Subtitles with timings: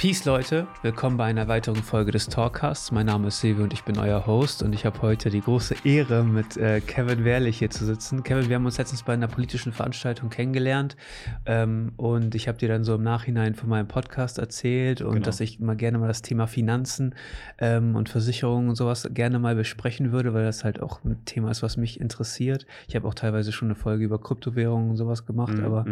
[0.00, 2.90] Peace Leute, willkommen bei einer weiteren Folge des Talkcasts.
[2.90, 5.74] Mein Name ist Silvio und ich bin euer Host und ich habe heute die große
[5.84, 8.22] Ehre, mit äh, Kevin Wehrlich hier zu sitzen.
[8.22, 10.96] Kevin, wir haben uns letztens bei einer politischen Veranstaltung kennengelernt
[11.44, 15.24] ähm, und ich habe dir dann so im Nachhinein von meinem Podcast erzählt und genau.
[15.26, 17.14] dass ich mal gerne mal das Thema Finanzen
[17.58, 21.50] ähm, und Versicherungen und sowas gerne mal besprechen würde, weil das halt auch ein Thema
[21.50, 22.64] ist, was mich interessiert.
[22.88, 25.64] Ich habe auch teilweise schon eine Folge über Kryptowährungen und sowas gemacht, mhm.
[25.66, 25.84] aber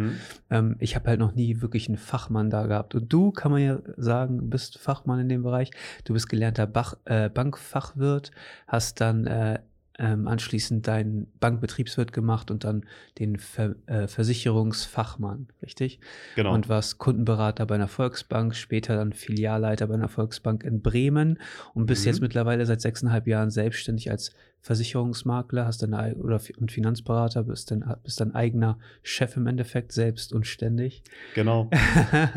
[0.49, 2.95] ähm, ich habe halt noch nie wirklich einen Fachmann da gehabt.
[2.95, 5.71] Und du kann man ja sagen, bist Fachmann in dem Bereich.
[6.03, 8.31] Du bist gelernter Bach, äh, Bankfachwirt,
[8.67, 9.59] hast dann äh,
[9.99, 12.85] ähm, anschließend deinen Bankbetriebswirt gemacht und dann
[13.19, 15.99] den Ver äh, Versicherungsfachmann, richtig?
[16.35, 16.53] Genau.
[16.53, 21.37] Und warst Kundenberater bei einer Volksbank, später dann Filialleiter bei einer Volksbank in Bremen
[21.73, 22.07] und bist mhm.
[22.07, 24.31] jetzt mittlerweile seit sechseinhalb Jahren selbstständig als
[24.61, 30.33] Versicherungsmakler, hast dann oder und Finanzberater, bist dann bist dein eigener Chef im Endeffekt selbst
[30.33, 31.03] und ständig.
[31.35, 31.69] Genau.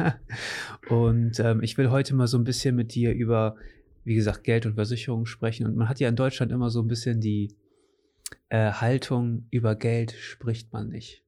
[0.88, 3.56] und ähm, ich will heute mal so ein bisschen mit dir über
[4.04, 5.66] wie gesagt, Geld und Versicherungen sprechen.
[5.66, 7.54] Und man hat ja in Deutschland immer so ein bisschen die
[8.48, 11.24] äh, Haltung, über Geld spricht man nicht.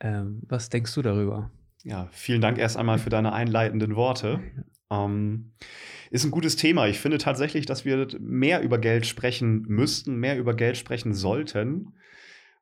[0.00, 1.50] Ähm, was denkst du darüber?
[1.84, 4.40] Ja, vielen Dank erst einmal für deine einleitenden Worte.
[4.90, 5.52] Ähm,
[6.10, 6.86] ist ein gutes Thema.
[6.86, 11.94] Ich finde tatsächlich, dass wir mehr über Geld sprechen müssten, mehr über Geld sprechen sollten,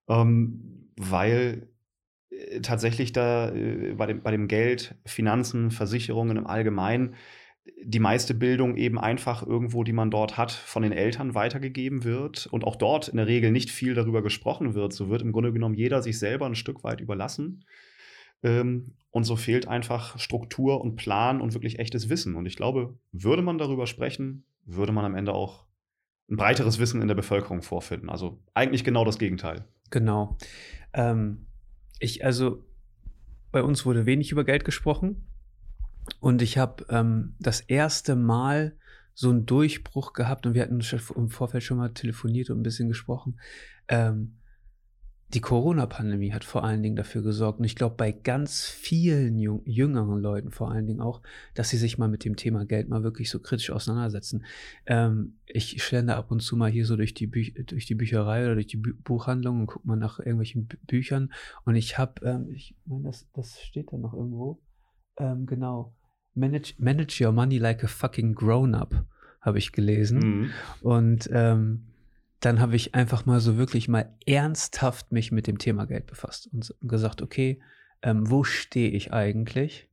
[0.09, 1.69] ähm, weil
[2.31, 7.15] äh, tatsächlich da äh, bei, dem, bei dem Geld, Finanzen, Versicherungen im Allgemeinen
[7.83, 12.47] die meiste Bildung eben einfach irgendwo, die man dort hat, von den Eltern weitergegeben wird
[12.47, 14.93] und auch dort in der Regel nicht viel darüber gesprochen wird.
[14.93, 17.65] So wird im Grunde genommen jeder sich selber ein Stück weit überlassen.
[18.43, 22.37] Ähm, und so fehlt einfach Struktur und Plan und wirklich echtes Wissen.
[22.37, 25.67] Und ich glaube, würde man darüber sprechen, würde man am Ende auch
[26.31, 28.09] ein breiteres Wissen in der Bevölkerung vorfinden.
[28.09, 29.65] Also eigentlich genau das Gegenteil.
[29.91, 30.39] Genau.
[30.93, 31.47] Ähm,
[31.99, 32.65] ich, also,
[33.51, 35.27] bei uns wurde wenig über Geld gesprochen.
[36.20, 38.77] Und ich habe ähm, das erste Mal
[39.15, 40.81] so einen Durchbruch gehabt und wir hatten
[41.15, 43.38] im Vorfeld schon mal telefoniert und ein bisschen gesprochen.
[43.88, 44.37] Ähm,
[45.34, 50.21] die Corona-Pandemie hat vor allen Dingen dafür gesorgt, und ich glaube bei ganz vielen jüngeren
[50.21, 51.22] Leuten vor allen Dingen auch,
[51.55, 54.44] dass sie sich mal mit dem Thema Geld mal wirklich so kritisch auseinandersetzen.
[54.87, 58.44] Ähm, ich schlende ab und zu mal hier so durch die, Bü durch die Bücherei
[58.44, 61.32] oder durch die Bü Buchhandlung und gucke mal nach irgendwelchen Bü Büchern
[61.65, 64.61] und ich habe, ähm, ich meine, das, das steht da noch irgendwo,
[65.20, 65.94] ähm, genau,
[66.34, 69.04] Manage, manage Your Money Like a Fucking Grown-Up,
[69.41, 70.19] habe ich gelesen.
[70.19, 70.50] Mhm.
[70.81, 71.86] Und ähm,
[72.41, 76.48] dann habe ich einfach mal so wirklich mal ernsthaft mich mit dem Thema Geld befasst
[76.53, 77.60] und gesagt, okay,
[78.03, 79.88] ähm, wo stehe ich eigentlich?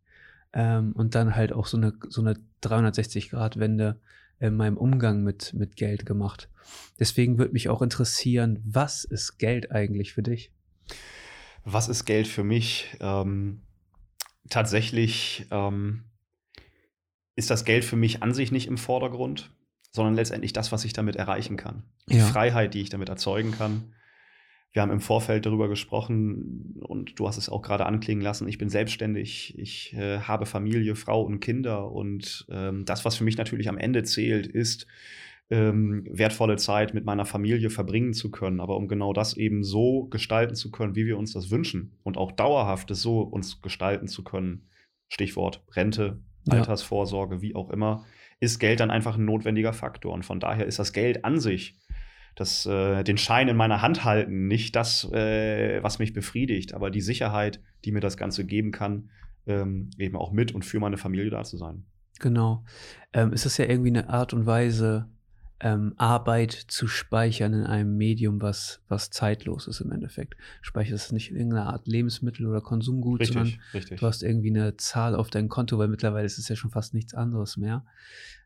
[0.54, 4.00] Ähm, und dann halt auch so eine, so eine 360-Grad-Wende
[4.40, 6.50] in meinem Umgang mit, mit Geld gemacht.
[7.00, 10.52] Deswegen würde mich auch interessieren, was ist Geld eigentlich für dich?
[11.66, 12.96] Was ist Geld für mich?
[13.02, 13.62] Ähm,
[14.50, 16.04] tatsächlich ähm,
[17.36, 19.52] ist das Geld für mich an sich nicht im Vordergrund,
[19.92, 21.84] sondern letztendlich das, was ich damit erreichen kann.
[22.10, 23.94] Die Freiheit, die ich damit erzeugen kann.
[24.72, 28.48] Wir haben im Vorfeld darüber gesprochen und du hast es auch gerade anklingen lassen.
[28.48, 33.24] Ich bin selbstständig, ich äh, habe Familie, Frau und Kinder und ähm, das, was für
[33.24, 34.86] mich natürlich am Ende zählt, ist,
[35.50, 38.60] ähm, wertvolle Zeit mit meiner Familie verbringen zu können.
[38.60, 42.18] Aber um genau das eben so gestalten zu können, wie wir uns das wünschen und
[42.18, 44.68] auch dauerhaft so uns gestalten zu können,
[45.10, 46.20] Stichwort Rente,
[46.50, 48.06] Altersvorsorge, wie auch immer,
[48.40, 50.14] ist Geld dann einfach ein notwendiger Faktor.
[50.14, 51.78] Und von daher ist das Geld an sich,
[52.36, 56.92] das, äh, den Schein in meiner Hand halten, nicht das, äh, was mich befriedigt, aber
[56.92, 59.10] die Sicherheit, die mir das Ganze geben kann,
[59.48, 61.86] ähm, eben auch mit und für meine Familie da zu sein.
[62.20, 62.64] Genau.
[63.14, 65.10] Ähm, ist das ja irgendwie eine Art und Weise,
[65.60, 70.36] ähm, Arbeit zu speichern in einem Medium, was, was zeitlos ist im Endeffekt.
[70.62, 74.00] Speicherst nicht in irgendeiner Art Lebensmittel oder Konsumgut, richtig, sondern richtig.
[74.00, 76.94] du hast irgendwie eine Zahl auf dein Konto, weil mittlerweile ist es ja schon fast
[76.94, 77.86] nichts anderes mehr.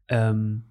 [0.07, 0.63] Ähm,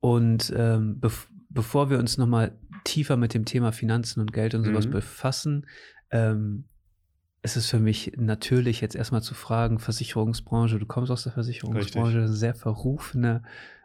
[0.00, 4.64] und ähm, bev bevor wir uns nochmal tiefer mit dem Thema Finanzen und Geld und
[4.64, 4.90] sowas mhm.
[4.90, 5.66] befassen,
[6.10, 6.64] ähm,
[7.42, 12.26] ist es für mich natürlich jetzt erstmal zu fragen, Versicherungsbranche, du kommst aus der Versicherungsbranche,
[12.28, 13.42] sehr verrufene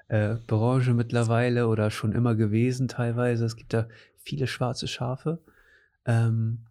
[0.10, 3.46] äh, Branche mittlerweile oder schon immer gewesen teilweise.
[3.46, 5.40] Es gibt da viele schwarze Schafe.
[6.06, 6.66] Ähm,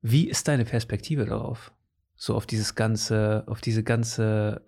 [0.00, 1.72] wie ist deine Perspektive darauf?
[2.14, 4.62] So auf dieses ganze, auf diese ganze,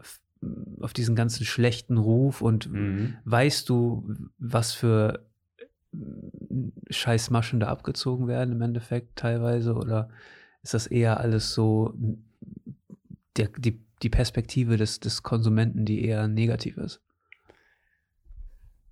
[0.80, 3.16] auf diesen ganzen schlechten Ruf und mhm.
[3.24, 5.26] weißt du, was für
[6.90, 10.08] Scheißmaschen da abgezogen werden im Endeffekt teilweise oder
[10.62, 11.94] ist das eher alles so
[13.36, 17.00] der, die, die Perspektive des, des Konsumenten, die eher negativ ist?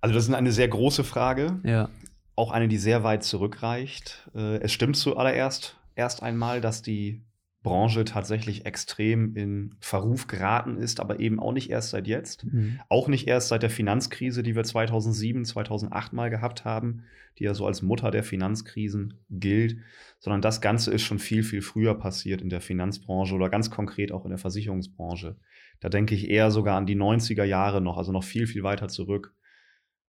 [0.05, 1.59] Also das ist eine sehr große Frage.
[1.63, 1.89] Ja.
[2.35, 4.29] Auch eine, die sehr weit zurückreicht.
[4.35, 7.23] Äh, es stimmt zuallererst erst einmal, dass die
[7.63, 12.45] Branche tatsächlich extrem in Verruf geraten ist, aber eben auch nicht erst seit jetzt.
[12.45, 12.79] Mhm.
[12.87, 17.05] Auch nicht erst seit der Finanzkrise, die wir 2007, 2008 mal gehabt haben,
[17.39, 19.77] die ja so als Mutter der Finanzkrisen gilt,
[20.19, 24.11] sondern das Ganze ist schon viel, viel früher passiert in der Finanzbranche oder ganz konkret
[24.11, 25.35] auch in der Versicherungsbranche.
[25.79, 28.87] Da denke ich eher sogar an die 90er Jahre noch, also noch viel, viel weiter
[28.87, 29.33] zurück.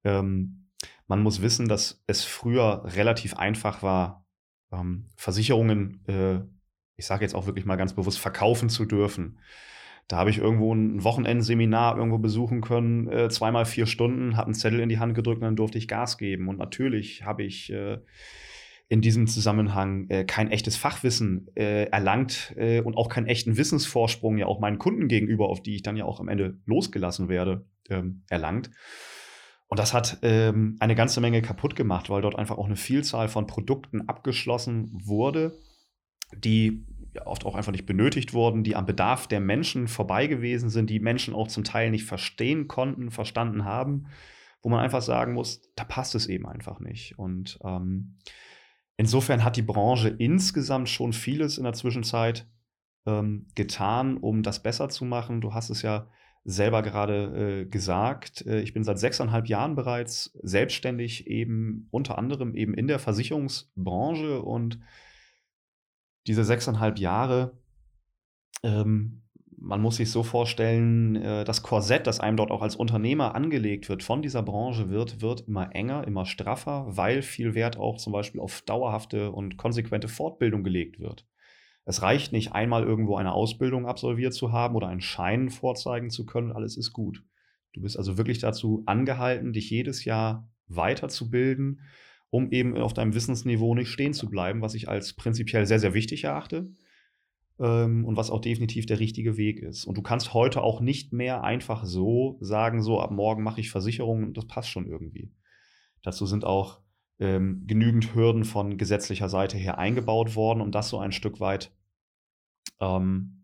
[0.07, 0.69] Ähm,
[1.07, 4.27] man muss wissen, dass es früher relativ einfach war,
[4.73, 6.41] ähm, Versicherungen äh,
[6.97, 9.39] ich sage jetzt auch wirklich mal ganz bewusst, verkaufen zu dürfen.
[10.09, 14.55] Da habe ich irgendwo ein Wochenendseminar irgendwo besuchen können, äh, zweimal vier Stunden, habe einen
[14.55, 16.49] Zettel in die Hand gedrückt und dann durfte ich Gas geben.
[16.49, 17.99] Und natürlich habe ich äh,
[18.89, 24.39] in diesem Zusammenhang äh, kein echtes Fachwissen äh, erlangt äh, und auch keinen echten Wissensvorsprung
[24.39, 27.67] ja auch meinen Kunden gegenüber, auf die ich dann ja auch am Ende losgelassen werde,
[27.91, 28.71] ähm, erlangt.
[29.69, 33.29] Und das hat ähm, eine ganze Menge kaputt gemacht, weil dort einfach auch eine Vielzahl
[33.29, 35.59] von Produkten abgeschlossen wurde,
[36.35, 36.87] die
[37.25, 41.01] oft auch einfach nicht benötigt wurden, die am Bedarf der Menschen vorbei gewesen sind, die
[41.01, 44.07] Menschen auch zum Teil nicht verstehen konnten, verstanden haben,
[44.63, 47.19] wo man einfach sagen muss, da passt es eben einfach nicht.
[47.19, 48.19] Und ähm,
[48.97, 52.47] insofern hat die Branche insgesamt schon vieles in der Zwischenzeit
[53.07, 55.41] ähm, getan, um das besser zu machen.
[55.41, 56.09] Du hast es ja
[56.47, 58.47] selber gerade äh, gesagt.
[58.47, 64.41] Äh, ich bin seit sechseinhalb Jahren bereits selbstständig, eben unter anderem eben in der Versicherungsbranche
[64.41, 64.79] und
[66.27, 67.59] diese sechseinhalb Jahre,
[68.63, 69.23] ähm,
[69.59, 73.89] man muss sich so vorstellen, äh, das Korsett, das einem dort auch als Unternehmer angelegt
[73.89, 78.13] wird von dieser Branche, wird, wird immer enger, immer straffer, weil viel Wert auch zum
[78.13, 81.27] Beispiel auf dauerhafte und konsequente Fortbildung gelegt wird.
[81.87, 86.27] Es reicht nicht einmal irgendwo eine Ausbildung absolviert zu haben oder einen Schein vorzeigen zu
[86.27, 87.25] können, alles ist gut.
[87.73, 91.81] Du bist also wirklich dazu angehalten, dich jedes Jahr weiterzubilden
[92.31, 95.95] um eben auf deinem Wissensniveau nicht stehen zu bleiben, was ich als prinzipiell sehr, sehr
[95.95, 96.71] wichtig erachte
[97.59, 99.85] ähm, und was auch definitiv der richtige Weg ist.
[99.85, 103.71] Und du kannst heute auch nicht mehr einfach so sagen, so ab morgen mache ich
[103.71, 105.33] Versicherungen das passt schon irgendwie.
[106.03, 106.81] Dazu sind auch
[107.19, 111.73] ähm, genügend Hürden von gesetzlicher Seite her eingebaut worden, um das so ein Stück weit
[112.81, 113.37] ähm,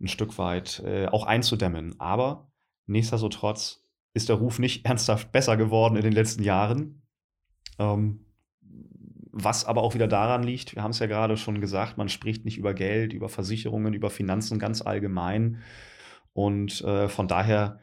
[0.00, 1.98] ein Stück weit äh, auch einzudämmen.
[1.98, 2.50] Aber
[2.86, 3.84] nichtsdestotrotz
[4.14, 7.02] ist der Ruf nicht ernsthaft besser geworden in den letzten Jahren.
[7.78, 8.20] Ähm,
[9.38, 12.46] was aber auch wieder daran liegt, wir haben es ja gerade schon gesagt, man spricht
[12.46, 15.62] nicht über Geld, über Versicherungen, über Finanzen ganz allgemein.
[16.32, 17.80] Und äh, von daher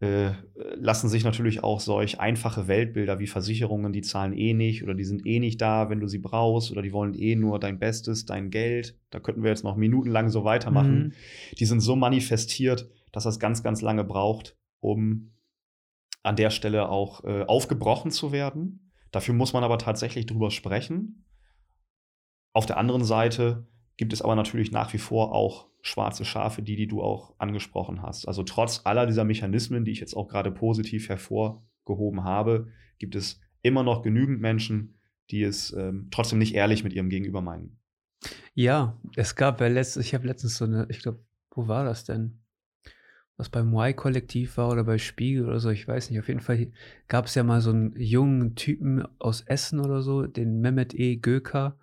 [0.00, 0.32] äh,
[0.76, 5.04] lassen sich natürlich auch solch einfache Weltbilder wie Versicherungen, die zahlen eh nicht oder die
[5.04, 8.24] sind eh nicht da, wenn du sie brauchst oder die wollen eh nur dein Bestes,
[8.24, 8.98] dein Geld.
[9.10, 10.98] Da könnten wir jetzt noch minutenlang so weitermachen.
[10.98, 11.12] Mhm.
[11.58, 15.32] Die sind so manifestiert, dass das ganz, ganz lange braucht, um
[16.22, 18.92] an der Stelle auch äh, aufgebrochen zu werden.
[19.10, 21.26] Dafür muss man aber tatsächlich drüber sprechen.
[22.54, 23.66] Auf der anderen Seite
[24.00, 28.00] gibt es aber natürlich nach wie vor auch schwarze Schafe, die, die du auch angesprochen
[28.00, 28.26] hast.
[28.26, 32.68] Also trotz aller dieser Mechanismen, die ich jetzt auch gerade positiv hervorgehoben habe,
[32.98, 34.98] gibt es immer noch genügend Menschen,
[35.28, 37.78] die es ähm, trotzdem nicht ehrlich mit ihrem Gegenüber meinen.
[38.54, 42.04] Ja, es gab ja letztens, ich habe letztens so eine, ich glaube, wo war das
[42.04, 42.40] denn?
[43.40, 46.20] was beim Y-Kollektiv war oder bei Spiegel oder so, ich weiß nicht.
[46.20, 46.72] Auf jeden Fall
[47.08, 51.16] gab es ja mal so einen jungen Typen aus Essen oder so, den Mehmet E.
[51.16, 51.78] Göker,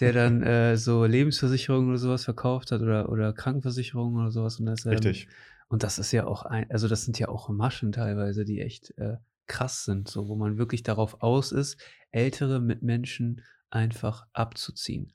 [0.00, 4.58] der dann äh, so Lebensversicherungen oder sowas verkauft hat oder, oder Krankenversicherungen oder sowas.
[4.58, 5.28] Und das, ähm, Richtig.
[5.68, 8.92] Und das ist ja auch ein, also das sind ja auch Maschen teilweise, die echt
[8.98, 9.16] äh,
[9.46, 15.12] krass sind, so wo man wirklich darauf aus ist, ältere Mitmenschen einfach abzuziehen.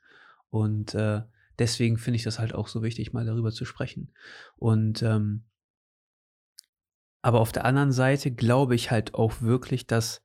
[0.50, 1.22] Und äh,
[1.60, 4.12] deswegen finde ich das halt auch so wichtig, mal darüber zu sprechen.
[4.56, 5.44] Und ähm,
[7.22, 10.22] aber auf der anderen Seite glaube ich halt auch wirklich, dass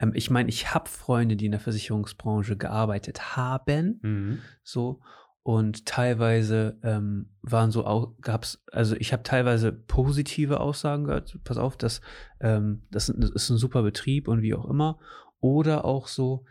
[0.00, 4.38] ähm, ich meine, ich habe Freunde, die in der Versicherungsbranche gearbeitet haben, mhm.
[4.62, 5.00] so
[5.48, 11.38] und teilweise ähm, waren so auch gab's also ich habe teilweise positive Aussagen gehört.
[11.42, 12.02] Pass auf, dass
[12.40, 14.98] ähm, das, das, ist ein super Betrieb und wie auch immer.
[15.40, 16.44] Oder auch so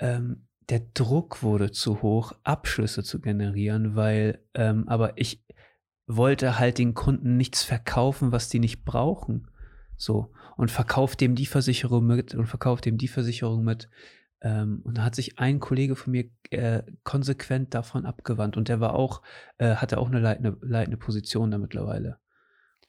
[0.00, 5.44] ähm, der Druck wurde zu hoch, Abschlüsse zu generieren, weil ähm, aber ich
[6.08, 9.48] wollte halt den Kunden nichts verkaufen, was die nicht brauchen.
[9.96, 10.32] So.
[10.56, 13.88] Und verkauft dem die Versicherung mit und verkauft dem die Versicherung mit.
[14.40, 18.56] Ähm, und da hat sich ein Kollege von mir äh, konsequent davon abgewandt.
[18.56, 19.22] Und der war auch,
[19.58, 22.18] äh, hatte auch eine leitende, leitende Position da mittlerweile.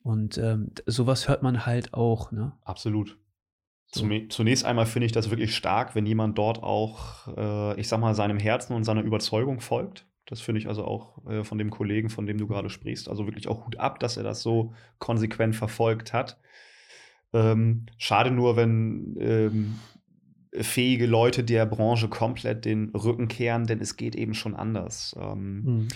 [0.02, 2.54] Und ähm, sowas hört man halt auch, ne?
[2.64, 3.18] Absolut.
[3.96, 4.10] So.
[4.30, 8.16] Zunächst einmal finde ich das wirklich stark, wenn jemand dort auch, äh, ich sag mal,
[8.16, 10.08] seinem Herzen und seiner Überzeugung folgt.
[10.26, 13.08] Das finde ich also auch äh, von dem Kollegen, von dem du gerade sprichst.
[13.08, 16.40] Also wirklich auch Hut ab, dass er das so konsequent verfolgt hat.
[17.34, 19.76] Ähm, schade nur, wenn ähm,
[20.62, 25.16] fähige Leute der Branche komplett den Rücken kehren, denn es geht eben schon anders.
[25.20, 25.88] Ähm, mhm.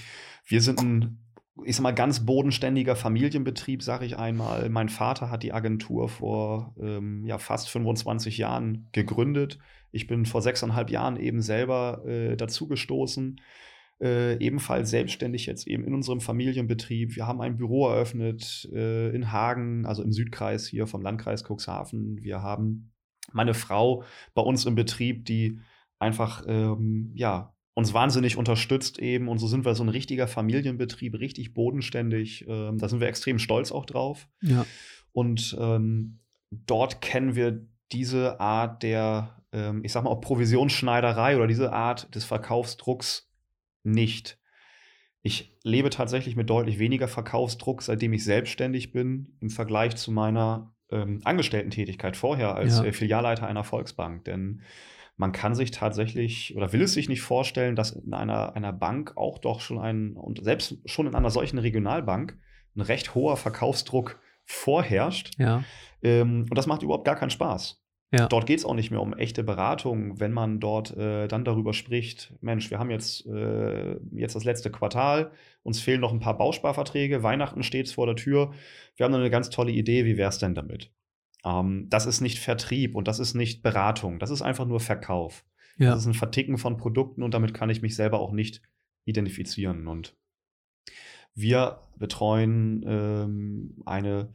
[0.46, 1.20] Wir sind ein,
[1.64, 4.70] ich sag mal, ganz bodenständiger Familienbetrieb, sage ich einmal.
[4.70, 9.60] Mein Vater hat die Agentur vor ähm, ja, fast 25 Jahren gegründet.
[9.92, 13.40] Ich bin vor sechseinhalb Jahren eben selber äh, dazugestoßen.
[14.00, 17.16] Äh, ebenfalls selbstständig jetzt eben in unserem Familienbetrieb.
[17.16, 22.22] Wir haben ein Büro eröffnet äh, in Hagen, also im Südkreis hier vom Landkreis Cuxhaven.
[22.22, 22.92] Wir haben
[23.34, 24.04] meine Frau
[24.36, 25.60] bei uns im Betrieb, die
[25.98, 31.16] einfach ähm, ja uns wahnsinnig unterstützt eben und so sind wir so ein richtiger Familienbetrieb,
[31.20, 32.46] richtig bodenständig.
[32.48, 34.28] Ähm, da sind wir extrem stolz auch drauf.
[34.42, 34.66] Ja.
[35.12, 36.20] Und ähm,
[36.52, 42.14] dort kennen wir diese Art der, ähm, ich sag mal, auch Provisionsschneiderei oder diese Art
[42.14, 43.27] des Verkaufsdrucks
[43.88, 44.38] nicht.
[45.22, 50.74] Ich lebe tatsächlich mit deutlich weniger Verkaufsdruck, seitdem ich selbstständig bin, im Vergleich zu meiner
[50.92, 52.86] ähm, Angestellten-Tätigkeit vorher als ja.
[52.86, 54.26] äh, Filialleiter einer Volksbank.
[54.26, 54.62] Denn
[55.18, 59.18] man kann sich tatsächlich oder will es sich nicht vorstellen, dass in einer, einer Bank
[59.18, 62.38] auch doch schon ein, und selbst schon in einer solchen Regionalbank,
[62.76, 65.32] ein recht hoher Verkaufsdruck vorherrscht.
[65.40, 65.64] Ja.
[66.04, 67.84] Ähm, und das macht überhaupt gar keinen Spaß.
[68.12, 68.28] Ja.
[68.28, 71.74] Dort geht es auch nicht mehr um echte Beratung, wenn man dort äh, dann darüber
[71.74, 75.32] spricht, Mensch, wir haben jetzt, äh, jetzt das letzte Quartal,
[75.64, 78.54] uns fehlen noch ein paar Bausparverträge, Weihnachten steht vor der Tür,
[78.96, 80.94] wir haben eine ganz tolle Idee, wie wäre es denn damit?
[81.44, 85.44] Ähm, das ist nicht Vertrieb und das ist nicht Beratung, das ist einfach nur Verkauf.
[85.78, 85.92] Ja.
[85.92, 88.62] Das ist ein Verticken von Produkten und damit kann ich mich selber auch nicht
[89.06, 89.88] identifizieren.
[89.88, 90.16] Und
[91.36, 94.34] wir betreuen ähm, eine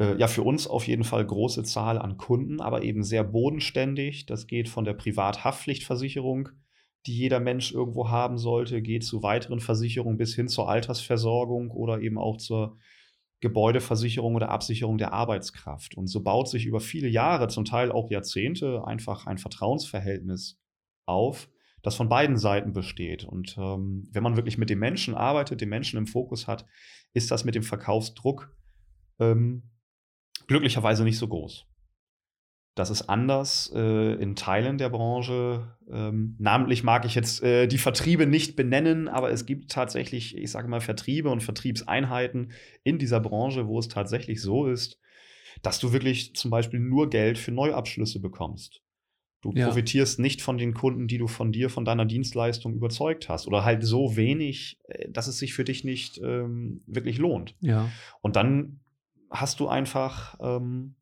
[0.00, 4.26] ja, für uns auf jeden Fall große Zahl an Kunden, aber eben sehr bodenständig.
[4.26, 6.48] Das geht von der Privathaftpflichtversicherung,
[7.06, 12.00] die jeder Mensch irgendwo haben sollte, geht zu weiteren Versicherungen bis hin zur Altersversorgung oder
[12.00, 12.78] eben auch zur
[13.40, 15.96] Gebäudeversicherung oder Absicherung der Arbeitskraft.
[15.96, 20.58] Und so baut sich über viele Jahre, zum Teil auch Jahrzehnte, einfach ein Vertrauensverhältnis
[21.06, 21.48] auf,
[21.82, 23.24] das von beiden Seiten besteht.
[23.24, 26.66] Und ähm, wenn man wirklich mit dem Menschen arbeitet, den Menschen im Fokus hat,
[27.14, 28.54] ist das mit dem Verkaufsdruck
[29.18, 29.69] ähm,
[30.50, 31.64] glücklicherweise nicht so groß.
[32.74, 35.76] Das ist anders äh, in Teilen der Branche.
[35.88, 40.50] Ähm, namentlich mag ich jetzt äh, die Vertriebe nicht benennen, aber es gibt tatsächlich, ich
[40.50, 42.50] sage mal, Vertriebe und Vertriebseinheiten
[42.82, 44.98] in dieser Branche, wo es tatsächlich so ist,
[45.62, 48.82] dass du wirklich zum Beispiel nur Geld für Neuabschlüsse bekommst.
[49.42, 49.66] Du ja.
[49.66, 53.46] profitierst nicht von den Kunden, die du von dir, von deiner Dienstleistung überzeugt hast.
[53.46, 57.54] Oder halt so wenig, äh, dass es sich für dich nicht ähm, wirklich lohnt.
[57.60, 57.88] Ja.
[58.20, 58.80] Und dann
[59.30, 60.94] hast du einfach, ähm,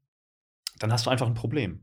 [0.79, 1.81] dann hast du einfach ein Problem.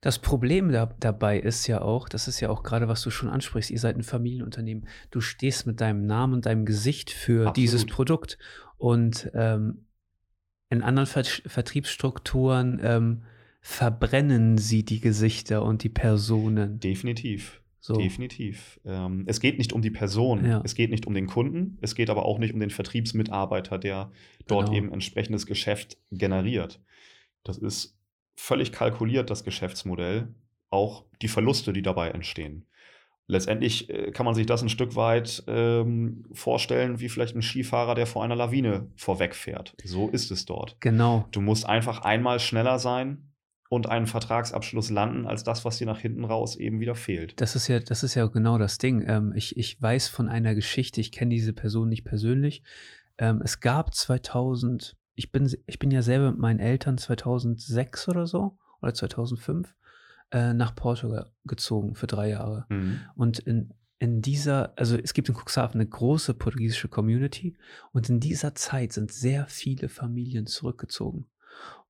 [0.00, 3.30] Das Problem da, dabei ist ja auch, das ist ja auch gerade, was du schon
[3.30, 4.86] ansprichst, ihr seid ein Familienunternehmen.
[5.10, 7.56] Du stehst mit deinem Namen und deinem Gesicht für Absolut.
[7.56, 8.36] dieses Produkt.
[8.76, 9.86] Und ähm,
[10.68, 13.22] in anderen Ver Vertriebsstrukturen ähm,
[13.62, 16.80] verbrennen sie die Gesichter und die Personen.
[16.80, 17.62] Definitiv.
[17.86, 17.92] So.
[17.96, 18.80] Definitiv.
[18.86, 20.62] Ähm, es geht nicht um die Person, ja.
[20.64, 24.10] es geht nicht um den Kunden, es geht aber auch nicht um den Vertriebsmitarbeiter, der
[24.46, 24.78] dort genau.
[24.78, 26.80] eben entsprechendes Geschäft generiert.
[27.42, 27.98] Das ist
[28.36, 30.28] völlig kalkuliert, das Geschäftsmodell,
[30.70, 32.64] auch die Verluste, die dabei entstehen.
[33.26, 37.94] Letztendlich äh, kann man sich das ein Stück weit ähm, vorstellen, wie vielleicht ein Skifahrer,
[37.94, 39.74] der vor einer Lawine vorwegfährt.
[39.84, 40.78] So ist es dort.
[40.80, 41.28] Genau.
[41.32, 43.33] Du musst einfach einmal schneller sein,
[43.68, 47.40] und einen Vertragsabschluss landen, als das, was dir nach hinten raus eben wieder fehlt.
[47.40, 49.04] Das ist ja, das ist ja genau das Ding.
[49.06, 52.62] Ähm, ich, ich weiß von einer Geschichte, ich kenne diese Person nicht persönlich.
[53.18, 58.26] Ähm, es gab 2000, ich bin, ich bin ja selber mit meinen Eltern 2006 oder
[58.26, 59.74] so, oder 2005,
[60.30, 62.66] äh, nach Portugal gezogen für drei Jahre.
[62.68, 63.00] Mhm.
[63.14, 67.56] Und in, in dieser, also es gibt in Cuxhaven eine große portugiesische Community
[67.92, 71.26] und in dieser Zeit sind sehr viele Familien zurückgezogen.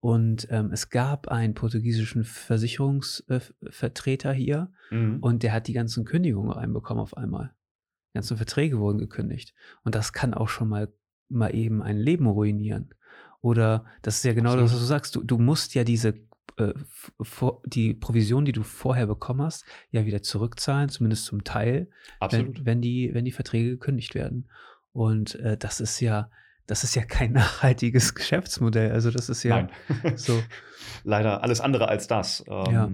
[0.04, 5.16] Und ähm, es gab einen portugiesischen Versicherungsvertreter äh, hier mhm.
[5.22, 7.54] und der hat die ganzen Kündigungen reinbekommen auf einmal.
[8.10, 9.54] Die ganzen Verträge wurden gekündigt.
[9.82, 10.92] Und das kann auch schon mal,
[11.30, 12.90] mal eben ein Leben ruinieren.
[13.40, 14.66] Oder das ist ja genau Absolut.
[14.66, 15.16] das, was du sagst.
[15.16, 16.12] Du, du musst ja diese
[16.58, 16.74] äh,
[17.22, 21.88] vor, die Provision, die du vorher bekommen hast, ja wieder zurückzahlen, zumindest zum Teil,
[22.20, 22.58] Absolut.
[22.58, 24.50] Wenn, wenn, die, wenn die Verträge gekündigt werden.
[24.92, 26.30] Und äh, das ist ja,
[26.66, 28.92] das ist ja kein nachhaltiges Geschäftsmodell.
[28.92, 30.16] Also das ist ja Nein.
[30.16, 30.42] so.
[31.04, 32.44] Leider alles andere als das.
[32.48, 32.90] Ähm, ja.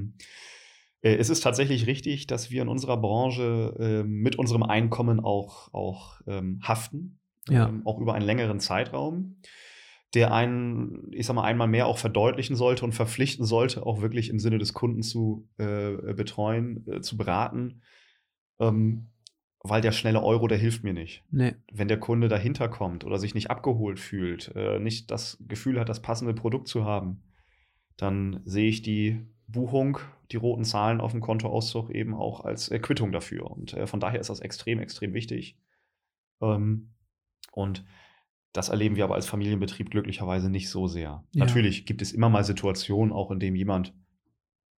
[1.03, 5.73] Äh, es ist tatsächlich richtig, dass wir in unserer Branche äh, mit unserem Einkommen auch,
[5.73, 7.69] auch ähm, haften, ja.
[7.69, 9.41] ähm, auch über einen längeren Zeitraum,
[10.15, 14.29] der einen, ich sag mal, einmal mehr auch verdeutlichen sollte und verpflichten sollte, auch wirklich
[14.29, 17.83] im Sinne des Kunden zu äh, betreuen, äh, zu beraten.
[19.63, 21.23] Weil der schnelle Euro, der hilft mir nicht.
[21.31, 21.55] Nee.
[21.71, 25.89] Wenn der Kunde dahinter kommt oder sich nicht abgeholt fühlt, äh, nicht das Gefühl hat,
[25.89, 27.23] das passende Produkt zu haben,
[27.99, 29.99] dann sehe ich die Buchung,
[30.31, 33.51] die roten Zahlen auf dem Kontoauszug eben auch als äh, Quittung dafür.
[33.51, 35.59] Und äh, von daher ist das extrem, extrem wichtig.
[36.41, 36.95] Ähm,
[37.53, 37.85] und
[38.53, 41.25] das erleben wir aber als Familienbetrieb glücklicherweise nicht so sehr.
[41.33, 41.45] Ja.
[41.45, 43.95] Natürlich gibt es immer mal Situationen, auch in denen jemand,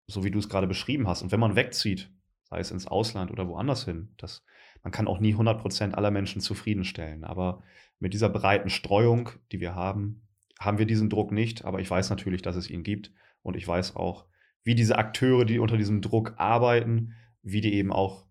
[0.07, 2.11] so wie du es gerade beschrieben hast, und wenn man wegzieht,
[2.45, 4.45] sei es ins Ausland oder woanders hin, das,
[4.83, 7.25] man kann auch nie 100% aller Menschen zufriedenstellen.
[7.25, 7.63] Aber
[7.99, 10.27] mit dieser breiten Streuung, die wir haben,
[10.59, 11.65] haben wir diesen Druck nicht.
[11.65, 13.13] Aber ich weiß natürlich, dass es ihn gibt.
[13.43, 14.27] Und ich weiß auch,
[14.65, 18.27] wie diese Akteure, die unter diesem Druck arbeiten, wie die eben auch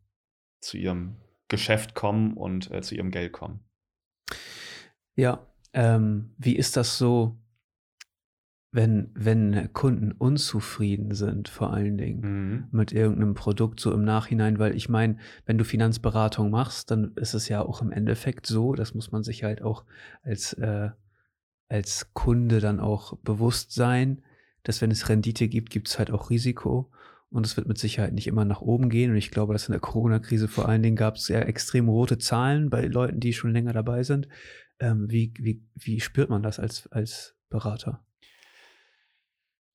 [0.59, 1.17] zu ihrem
[1.47, 3.61] Geschäft kommen und äh, zu ihrem Geld kommen.
[5.15, 7.37] Ja, ähm, wie ist das so,
[8.71, 12.67] wenn, wenn Kunden unzufrieden sind, vor allen Dingen Mhm.
[12.71, 14.59] mit irgendeinem Produkt so im Nachhinein?
[14.59, 18.73] Weil ich meine, wenn du Finanzberatung machst, dann ist es ja auch im Endeffekt so,
[18.73, 19.85] das muss man sich halt auch
[20.23, 20.89] als, äh,
[21.67, 24.21] als Kunde dann auch bewusst sein,
[24.63, 26.91] dass wenn es Rendite gibt, gibt es halt auch Risiko.
[27.29, 29.11] Und es wird mit Sicherheit nicht immer nach oben gehen.
[29.11, 32.17] Und ich glaube, dass in der Corona-Krise vor allen Dingen gab es ja extrem rote
[32.17, 34.27] Zahlen bei Leuten, die schon länger dabei sind.
[34.79, 38.03] Ähm, wie, wie, wie spürt man das als, als Berater?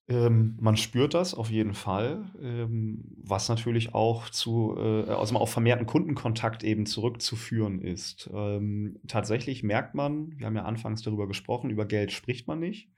[0.08, 5.40] Ähm, man spürt das auf jeden Fall, ähm, was natürlich auch zu, äh, also mal
[5.40, 8.30] auf vermehrten Kundenkontakt eben zurückzuführen ist.
[8.32, 12.88] Ähm, tatsächlich merkt man, wir haben ja anfangs darüber gesprochen, über Geld spricht man nicht.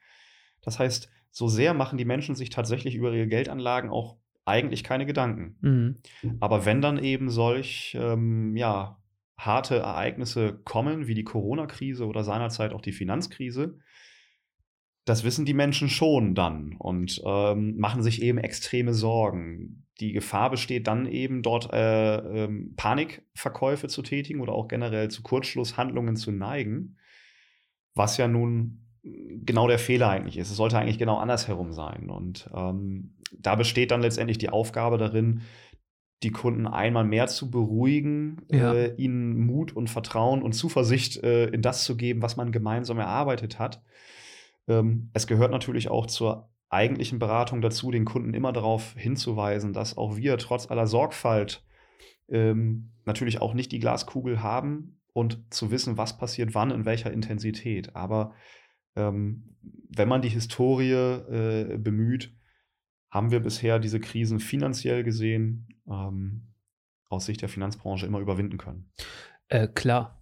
[0.61, 5.07] Das heißt, so sehr machen die Menschen sich tatsächlich über ihre Geldanlagen auch eigentlich keine
[5.07, 5.57] Gedanken.
[5.61, 6.37] Mhm.
[6.41, 8.99] Aber wenn dann eben solch, ähm, ja,
[9.39, 13.79] harte Ereignisse kommen, wie die Corona-Krise oder seinerzeit auch die Finanzkrise,
[15.09, 19.85] das wissen die Menschen schon dann und ähm, machen sich eben extreme Sorgen.
[20.01, 25.23] Die Gefahr besteht dann eben dort äh, ähm, Panikverkäufe zu tätigen oder auch generell zu
[25.23, 26.97] Kurzschlusshandlungen zu neigen,
[27.95, 30.51] was ja nun genau der Fehler eigentlich ist.
[30.51, 32.11] Es sollte eigentlich genau andersherum sein.
[32.11, 35.43] Und ähm, da besteht dann letztendlich die Aufgabe darin,
[36.23, 38.75] die Kunden einmal mehr zu beruhigen, Ja.
[38.75, 42.99] äh, ihnen Mut und Vertrauen und Zuversicht äh, in das zu geben, was man gemeinsam
[42.99, 43.83] erarbeitet hat.
[44.69, 49.97] Ähm, es gehört natürlich auch zur eigentlichen Beratung dazu, den Kunden immer darauf hinzuweisen, dass
[49.97, 51.65] auch wir trotz aller Sorgfalt
[52.29, 57.11] ähm, natürlich auch nicht die Glaskugel haben und zu wissen, was passiert wann, in welcher
[57.11, 57.97] Intensität.
[57.97, 58.35] Aber
[58.97, 59.57] ähm,
[59.89, 62.35] wenn man die Historie äh, bemüht,
[63.11, 66.49] haben wir bisher diese Krisen finanziell gesehen ähm,
[67.09, 68.91] aus Sicht der Finanzbranche immer überwinden können.
[69.49, 70.18] Äh, klar.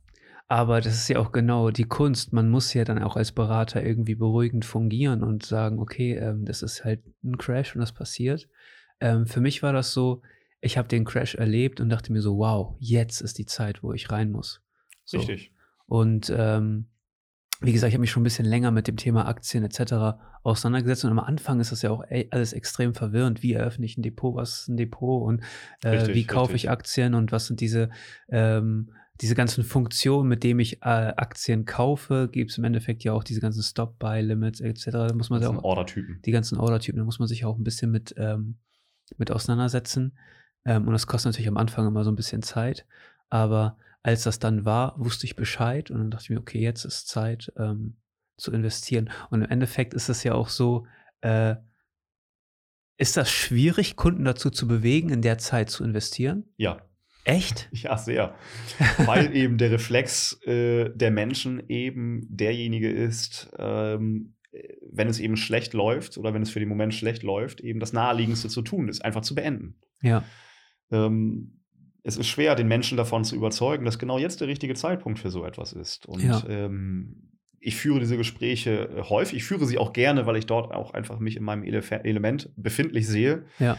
[0.48, 2.32] Aber das ist ja auch genau die Kunst.
[2.32, 6.62] Man muss ja dann auch als Berater irgendwie beruhigend fungieren und sagen, okay, ähm, das
[6.62, 8.48] ist halt ein Crash und das passiert.
[9.00, 10.22] Ähm, für mich war das so,
[10.60, 13.92] ich habe den Crash erlebt und dachte mir so, wow, jetzt ist die Zeit, wo
[13.92, 14.62] ich rein muss.
[15.04, 15.18] So.
[15.18, 15.52] Richtig.
[15.86, 16.86] Und ähm,
[17.60, 20.18] wie gesagt, ich habe mich schon ein bisschen länger mit dem Thema Aktien etc.
[20.42, 23.42] auseinandergesetzt und am Anfang ist das ja auch ey, alles extrem verwirrend.
[23.42, 25.42] Wie eröffne ich ein Depot, was ist ein Depot und
[25.82, 26.64] äh, Richtig, wie kaufe richtig.
[26.64, 27.90] ich Aktien und was sind diese,
[28.28, 33.12] ähm, diese ganzen Funktionen, mit denen ich äh, Aktien kaufe, gibt es im Endeffekt ja
[33.12, 34.84] auch diese ganzen Stop-Buy-Limits etc.
[34.90, 36.20] Da muss man Das sind auch Ordertypen.
[36.24, 38.56] die ganzen Ordertypen, da muss man sich auch ein bisschen mit, ähm,
[39.16, 40.16] mit auseinandersetzen.
[40.64, 42.86] Ähm, und das kostet natürlich am Anfang immer so ein bisschen Zeit.
[43.28, 46.84] Aber als das dann war, wusste ich Bescheid und dann dachte ich mir, okay, jetzt
[46.84, 47.96] ist Zeit ähm,
[48.36, 49.10] zu investieren.
[49.30, 50.86] Und im Endeffekt ist es ja auch so,
[51.22, 51.56] äh,
[52.98, 56.44] ist das schwierig, Kunden dazu zu bewegen, in der Zeit zu investieren?
[56.56, 56.82] Ja,
[57.26, 57.68] Echt?
[57.72, 58.34] ja, sehr.
[59.04, 64.34] Weil eben der Reflex äh, der Menschen eben derjenige ist, ähm,
[64.90, 67.92] wenn es eben schlecht läuft oder wenn es für den Moment schlecht läuft, eben das
[67.92, 69.76] Naheliegendste zu tun ist, einfach zu beenden.
[70.02, 70.24] Ja.
[70.90, 71.60] Ähm,
[72.04, 75.30] es ist schwer, den Menschen davon zu überzeugen, dass genau jetzt der richtige Zeitpunkt für
[75.30, 76.06] so etwas ist.
[76.06, 76.42] Und Ja.
[76.48, 79.38] ähm, ich führe diese Gespräche äh, häufig.
[79.38, 82.50] Ich führe sie auch gerne, weil ich dort auch einfach mich in meinem Elef Element
[82.56, 83.44] befindlich sehe.
[83.58, 83.76] Ja.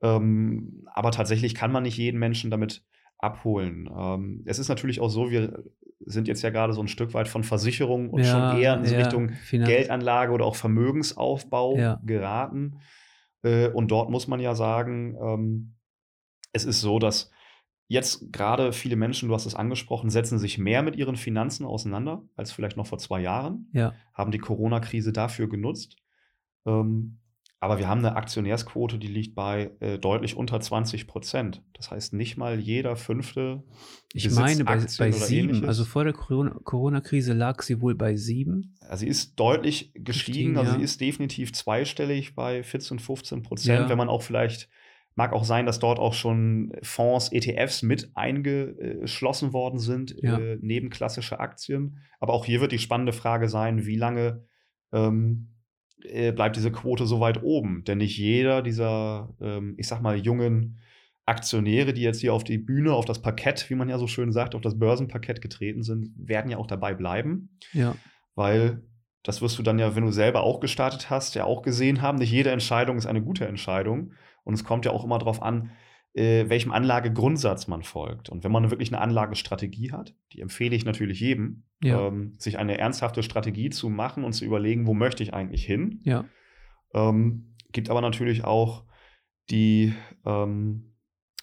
[0.00, 2.84] Ähm, aber tatsächlich kann man nicht jeden Menschen damit
[3.18, 3.90] abholen.
[3.96, 5.64] Ähm, es ist natürlich auch so, wir
[6.06, 8.84] sind jetzt ja gerade so ein Stück weit von Versicherung und ja, schon eher in
[8.84, 12.00] so ja, Richtung Finan- Geldanlage oder auch Vermögensaufbau Ja.
[12.04, 12.78] geraten.
[13.42, 15.74] Äh, und dort muss man ja sagen, ähm,
[16.52, 17.30] es ist so, dass
[17.88, 22.22] jetzt gerade viele Menschen, du hast es angesprochen, setzen sich mehr mit ihren Finanzen auseinander
[22.36, 23.94] als vielleicht noch vor zwei Jahren, Ja.
[24.14, 25.96] haben die Corona-Krise dafür genutzt.
[26.66, 27.18] Ähm,
[27.60, 31.62] aber wir haben eine Aktionärsquote, die liegt bei äh, deutlich unter 20 Prozent.
[31.74, 33.64] Das heißt, nicht mal jeder fünfte
[34.12, 35.66] Ich meine, bei, bei sieben, Ähnliches.
[35.68, 38.74] also vor der Corona- Corona-Krise lag sie wohl bei sieben.
[38.88, 40.78] Also sie ist deutlich gestiegen, Gestiegen, also ja.
[40.78, 43.88] sie ist definitiv zweistellig bei 14, 15 Prozent, Ja.
[43.88, 44.68] wenn man auch vielleicht,
[45.16, 50.38] mag auch sein, dass dort auch schon Fonds, ETFs mit eingeschlossen worden sind, Ja.
[50.38, 51.98] äh, neben klassische Aktien.
[52.20, 54.44] Aber auch hier wird die spannende Frage sein, wie lange
[54.92, 55.48] ähm,
[56.04, 57.84] äh, bleibt diese Quote so weit oben.
[57.84, 60.78] Denn nicht jeder dieser, ähm, ich sag mal, jungen
[61.26, 64.32] Aktionäre, die jetzt hier auf die Bühne, auf das Parkett, wie man ja so schön
[64.32, 67.50] sagt, auf das Börsenparkett getreten sind, werden ja auch dabei bleiben.
[67.72, 67.96] Ja.
[68.34, 68.82] Weil
[69.22, 72.18] das wirst du dann ja, wenn du selber auch gestartet hast, ja auch gesehen haben.
[72.18, 74.12] Nicht jede Entscheidung ist eine gute Entscheidung.
[74.44, 75.70] Und es kommt ja auch immer darauf an,
[76.18, 78.28] äh, welchem Anlagegrundsatz man folgt.
[78.28, 82.08] Und wenn man wirklich eine Anlagestrategie hat, die empfehle ich natürlich jedem, Ja.
[82.08, 86.00] ähm, sich eine ernsthafte Strategie zu machen und zu überlegen, wo möchte ich eigentlich hin.
[86.04, 86.24] Ja.
[86.92, 88.84] Ähm, gibt aber natürlich auch
[89.50, 89.94] die
[90.26, 90.94] ähm,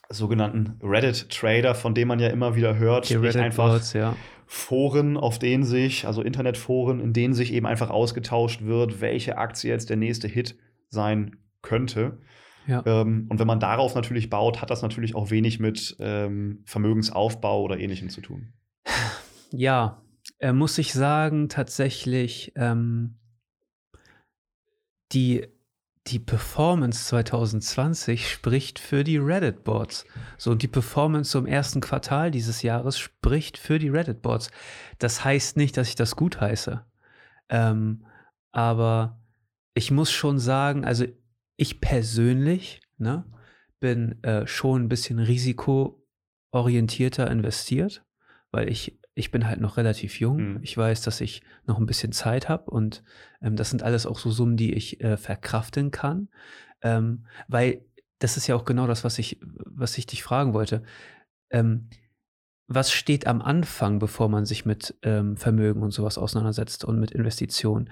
[0.10, 4.16] sogenannten Reddit-Trader, von denen man ja immer wieder hört, Die sprich einfach ja.
[4.46, 9.72] Foren, auf denen sich, also Internetforen, in denen sich eben einfach ausgetauscht wird, welche Aktie
[9.72, 10.58] jetzt der nächste Hit
[10.90, 12.20] sein könnte.
[12.68, 12.84] Ja.
[12.86, 17.62] Ähm, und wenn man darauf natürlich baut, hat das natürlich auch wenig mit ähm, Vermögensaufbau
[17.62, 18.54] oder ähnlichem zu tun.
[19.52, 20.02] Ja,
[20.40, 23.16] äh, muss ich sagen, tatsächlich ähm,
[25.12, 25.48] die,
[26.08, 30.06] die Performance 2020 spricht für die Reddit-Boards.
[30.38, 34.50] So, und die Performance zum ersten Quartal dieses Jahres spricht für die Reddit-Boards.
[35.00, 36.84] Das heißt nicht, dass ich das gut heiße.
[37.50, 38.06] Ähm,
[38.52, 39.20] aber
[39.74, 41.06] ich muss schon sagen, also
[41.58, 43.26] ich persönlich ne,
[43.80, 48.04] bin äh, schon ein bisschen risikoorientierter investiert,
[48.52, 50.56] weil ich, ich bin halt noch relativ jung.
[50.56, 50.60] Mhm.
[50.64, 53.04] Ich weiß, dass ich noch ein bisschen Zeit habe und
[53.42, 56.28] ähm, das sind alles auch so Summen, die ich äh, verkraften kann.
[56.82, 57.86] Ähm, weil
[58.20, 60.84] das ist ja auch genau das, was ich, was ich dich fragen wollte.
[61.50, 61.90] Ähm,
[62.68, 67.12] was steht am Anfang, bevor man sich mit ähm, Vermögen und sowas auseinandersetzt und mit
[67.12, 67.92] Investitionen?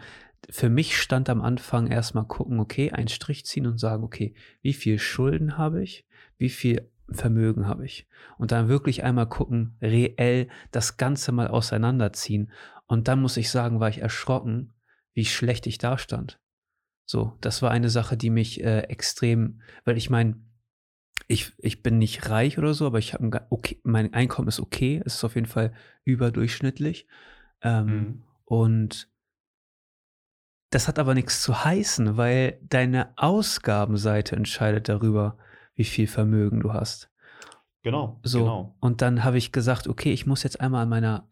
[0.50, 4.74] Für mich stand am Anfang erstmal gucken, okay, einen Strich ziehen und sagen, okay, wie
[4.74, 6.06] viel Schulden habe ich?
[6.38, 8.08] Wie viel Vermögen habe ich?
[8.38, 12.52] Und dann wirklich einmal gucken, reell das Ganze mal auseinanderziehen.
[12.88, 14.74] Und dann muss ich sagen, war ich erschrocken,
[15.14, 16.40] wie schlecht ich da stand.
[17.06, 20.42] So, das war eine Sache, die mich äh, extrem, weil ich meine,
[21.28, 25.02] ich, ich bin nicht reich oder so, aber ich habe okay, mein Einkommen ist okay,
[25.06, 27.08] es ist auf jeden Fall überdurchschnittlich.
[27.62, 28.24] Ähm, Mhm.
[28.46, 29.13] Und
[30.74, 35.38] das hat aber nichts zu heißen, weil deine Ausgabenseite entscheidet darüber,
[35.76, 37.12] wie viel Vermögen du hast.
[37.84, 38.40] Genau, So.
[38.40, 38.76] genau.
[38.80, 41.28] Und dann habe ich gesagt, okay, ich muss jetzt einmal an meiner,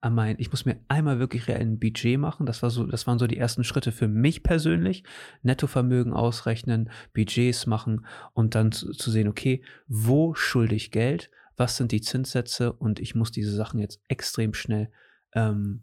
[0.00, 2.44] an mein, ich muss mir einmal wirklich ein Budget machen.
[2.44, 5.04] Das war so, das waren so die ersten Schritte für mich persönlich.
[5.42, 11.30] Nettovermögen ausrechnen, Budgets machen und dann zu, zu sehen, okay, wo schulde ich Geld?
[11.56, 12.72] Was sind die Zinssätze?
[12.72, 14.90] Und ich muss diese Sachen jetzt extrem schnell
[15.32, 15.82] ähm,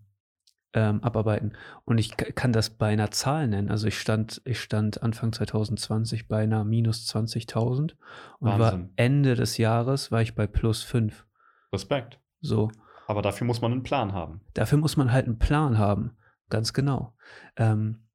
[0.74, 1.54] ähm, abarbeiten.
[1.86, 3.70] Und ich kann das bei einer Zahl nennen.
[3.70, 7.96] Also ich stand, ich stand Anfang 2020 bei einer minus 20.000
[8.40, 8.90] und war Wahnsinn.
[8.96, 11.26] Ende des Jahres war ich bei plus 5.
[11.72, 12.20] Respekt.
[12.42, 12.72] So,
[13.08, 14.42] Aber dafür muss man einen Plan haben.
[14.54, 16.18] dafür muss man halt einen Plan haben.
[16.50, 17.16] Ganz genau.
[17.56, 18.08] Ähm,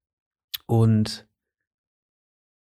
[0.66, 1.27] und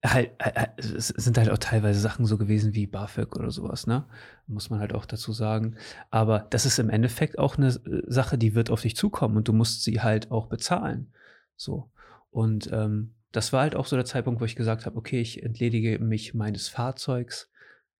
[0.04, 4.06] halt, äh, es sind halt auch teilweise Sachen so gewesen wie BAföG oder sowas, ne?
[4.46, 5.76] Muss man halt auch dazu sagen.
[6.10, 9.48] Aber das ist im Endeffekt auch eine äh, Sache, die wird auf dich zukommen und
[9.48, 11.12] du musst sie halt auch bezahlen.
[11.56, 11.90] So.
[12.30, 15.42] Und ähm, das war halt auch so der Zeitpunkt, wo ich gesagt habe, okay, ich
[15.42, 17.50] entledige mich meines Fahrzeugs,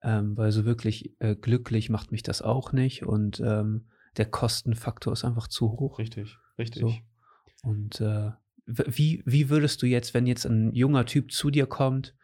[0.02, 3.86] ähm, weil so wirklich äh, glücklich macht mich das auch nicht und ähm,
[4.16, 5.98] der Kostenfaktor ist einfach zu hoch.
[5.98, 6.82] Richtig, richtig.
[6.82, 7.68] So.
[7.68, 8.32] Und äh,
[8.66, 12.14] wie, wie würdest du jetzt, wenn jetzt ein junger Typ zu dir kommt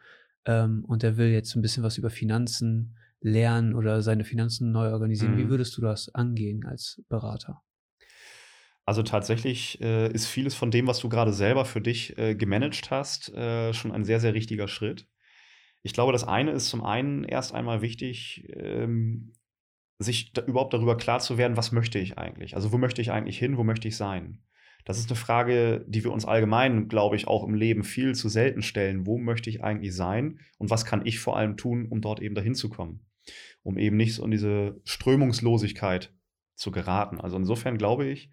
[0.45, 4.91] ähm, und der will jetzt ein bisschen was über Finanzen lernen oder seine Finanzen neu
[4.91, 5.49] organisieren, wie Mhm.
[5.49, 7.61] würdest du das angehen als Berater?
[8.85, 12.89] Also tatsächlich äh, ist vieles von dem, was du gerade selber für dich äh, gemanagt
[12.89, 15.07] hast, äh, schon ein sehr, sehr richtiger Schritt.
[15.83, 19.33] Ich glaube, das eine ist zum einen erst einmal wichtig, ähm,
[19.99, 22.55] sich da überhaupt darüber klar zu werden, was möchte ich eigentlich?
[22.55, 24.43] Also wo möchte ich eigentlich hin, wo möchte ich sein?
[24.89, 28.27] Das ist eine Frage, die wir uns allgemein, glaube ich, auch im Leben viel zu
[28.27, 29.05] selten stellen.
[29.05, 32.33] Wo möchte ich eigentlich sein und was kann ich vor allem tun, um dort eben
[32.33, 33.05] dahin zu kommen?
[33.61, 36.11] Um eben nicht so in diese Strömungslosigkeit
[36.55, 37.21] zu geraten.
[37.21, 38.31] Also insofern glaube ich,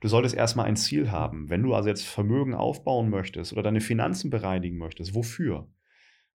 [0.00, 1.50] du solltest erstmal ein Ziel haben.
[1.50, 5.68] Wenn du also jetzt Vermögen aufbauen möchtest oder deine Finanzen bereinigen möchtest, wofür?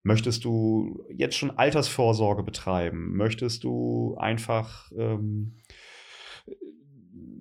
[0.03, 3.17] Möchtest du jetzt schon Altersvorsorge betreiben?
[3.17, 5.57] Möchtest du einfach ähm,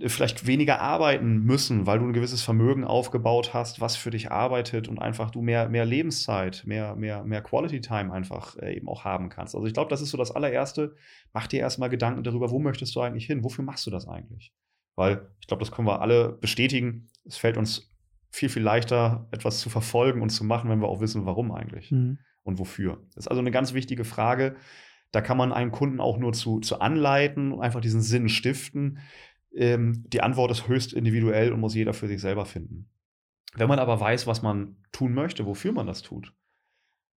[0.06, 4.88] vielleicht weniger arbeiten müssen, weil du ein gewisses Vermögen aufgebaut hast, was für dich arbeitet
[4.88, 9.04] und einfach du mehr, mehr Lebenszeit, mehr, mehr, mehr Quality Time einfach äh, eben auch
[9.04, 9.54] haben kannst.
[9.54, 10.94] Also ich glaube, das ist so das allererste.
[11.32, 13.44] Mach dir erstmal Gedanken darüber, wo möchtest du eigentlich hin?
[13.44, 14.52] Wofür machst du das eigentlich?
[14.94, 17.09] Weil ich glaube, das können wir alle bestätigen.
[17.24, 17.94] Es fällt uns
[18.30, 21.90] viel, viel leichter, etwas zu verfolgen und zu machen, wenn wir auch wissen, warum eigentlich
[21.90, 22.18] Mhm.
[22.42, 22.98] und wofür.
[23.14, 24.56] Das ist also eine ganz wichtige Frage.
[25.12, 28.98] Da kann man einen Kunden auch nur zu, zu anleiten und einfach diesen Sinn stiften.
[29.57, 32.88] Ähm, die Antwort ist höchst individuell und muss jeder für sich selber finden.
[33.55, 36.35] Wenn man aber weiß, was man tun möchte, wofür man das tut,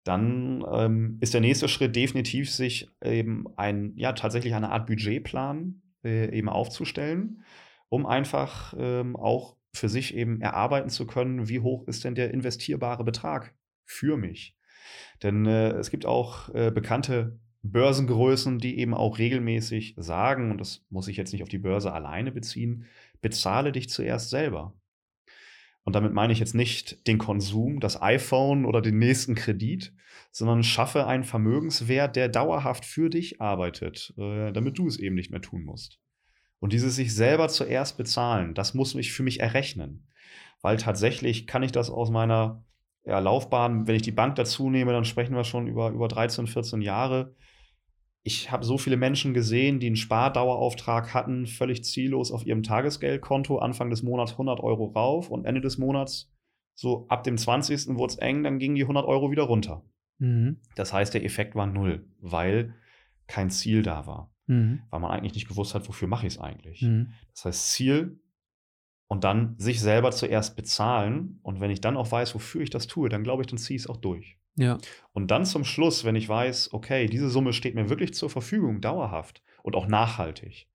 [0.04, 5.82] dann ähm, ist der nächste Schritt definitiv, sich eben ein, ja, tatsächlich eine Art Budgetplan
[6.04, 7.44] äh, eben aufzustellen,
[7.88, 12.32] um einfach ähm, auch für sich eben erarbeiten zu können, wie hoch ist denn der
[12.32, 14.56] investierbare Betrag für mich.
[15.22, 20.84] Denn äh, es gibt auch äh, bekannte Börsengrößen, die eben auch regelmäßig sagen, und das
[20.90, 22.86] muss ich jetzt nicht auf die Börse alleine beziehen,
[23.20, 24.74] bezahle dich zuerst selber.
[25.84, 29.94] Und damit meine ich jetzt nicht den Konsum, das iPhone oder den nächsten Kredit,
[30.30, 35.30] sondern schaffe einen Vermögenswert, der dauerhaft für dich arbeitet, äh, damit du es eben nicht
[35.30, 35.98] mehr tun musst.
[36.60, 40.06] Und dieses sich selber zuerst bezahlen, das muss ich für mich errechnen.
[40.60, 42.64] Weil tatsächlich kann ich das aus meiner
[43.08, 46.46] ja, Laufbahn, wenn ich die Bank dazu nehme, dann sprechen wir schon über, über 13,
[46.46, 47.34] 14 Jahre.
[48.22, 53.58] Ich habe so viele Menschen gesehen, die einen Spardauerauftrag hatten, völlig ziellos auf ihrem Tagesgeldkonto,
[53.58, 56.30] Anfang des Monats 100 Euro rauf und Ende des Monats,
[56.74, 57.96] so ab dem 20.
[57.96, 59.82] wurde es eng, dann gingen die 100 Euro wieder runter.
[60.18, 60.60] Mhm.
[60.76, 62.74] Das heißt, der Effekt war null, weil
[63.26, 64.82] kein Ziel da war mhm.
[64.90, 66.82] weil man eigentlich nicht gewusst hat, wofür mache ich es eigentlich.
[66.82, 67.12] Mhm.
[67.34, 68.20] Das heißt, Ziel
[69.08, 71.40] und dann sich selber zuerst bezahlen.
[71.42, 73.76] Und wenn ich dann auch weiß, wofür ich das tue, dann glaube ich, dann ziehe
[73.76, 74.38] ich es auch durch.
[74.56, 74.78] Ja.
[75.12, 78.80] Und dann zum Schluss, wenn ich weiß, okay, diese Summe steht mir wirklich zur Verfügung,
[78.80, 80.68] dauerhaft und auch nachhaltig,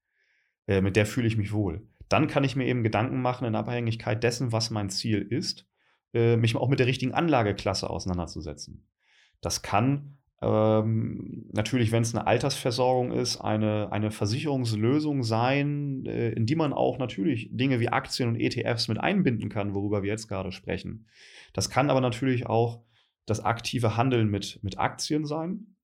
[0.68, 3.56] äh, mit der fühle ich mich wohl, dann kann ich mir eben Gedanken machen in
[3.56, 5.68] Abhängigkeit dessen, was mein Ziel ist,
[6.14, 8.88] äh, mich auch mit der richtigen Anlageklasse auseinanderzusetzen.
[9.42, 16.46] Das kann ähm, natürlich, wenn es eine Altersversorgung ist, eine, eine Versicherungslösung sein, äh, in
[16.46, 20.28] die man auch natürlich Dinge wie Aktien und ETFs mit einbinden kann, worüber wir jetzt
[20.28, 21.08] gerade sprechen.
[21.54, 22.84] Das kann aber natürlich auch
[23.26, 25.76] das aktive Handeln mit, mit Aktien sein.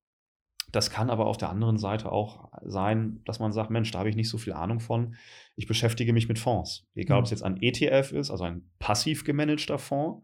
[0.72, 4.10] Das kann aber auf der anderen Seite auch sein, dass man sagt, Mensch, da habe
[4.10, 5.16] ich nicht so viel Ahnung von.
[5.56, 6.88] Ich beschäftige mich mit Fonds.
[6.96, 7.20] Egal, mhm.
[7.20, 10.24] ob es jetzt ein ETF ist, also ein passiv gemanagter Fonds,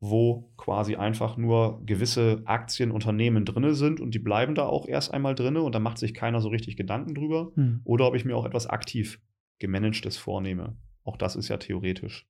[0.00, 5.34] wo quasi einfach nur gewisse Aktienunternehmen drinne sind und die bleiben da auch erst einmal
[5.34, 7.50] drinne und da macht sich keiner so richtig Gedanken drüber.
[7.54, 7.80] Hm.
[7.84, 9.20] Oder ob ich mir auch etwas aktiv
[9.58, 10.76] gemanagtes vornehme.
[11.02, 12.28] Auch das ist ja theoretisch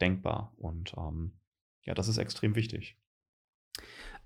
[0.00, 1.32] denkbar und ähm,
[1.84, 2.96] ja, das ist extrem wichtig.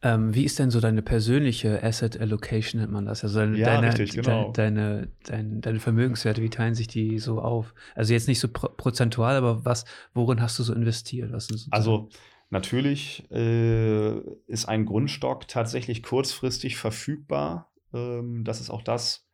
[0.05, 3.23] Ähm, wie ist denn so deine persönliche Asset Allocation, nennt man das?
[3.23, 4.51] Also deine, ja, deine, richtig, genau.
[4.51, 7.73] deine, deine, deine, Vermögenswerte, wie teilen sich die so auf?
[7.95, 11.31] Also jetzt nicht so pro prozentual, aber was, worin hast du so investiert?
[11.41, 12.09] So also
[12.53, 17.73] Natürlich äh, ist ein Grundstock tatsächlich kurzfristig verfügbar.
[17.95, 19.27] Ähm, das ist auch das,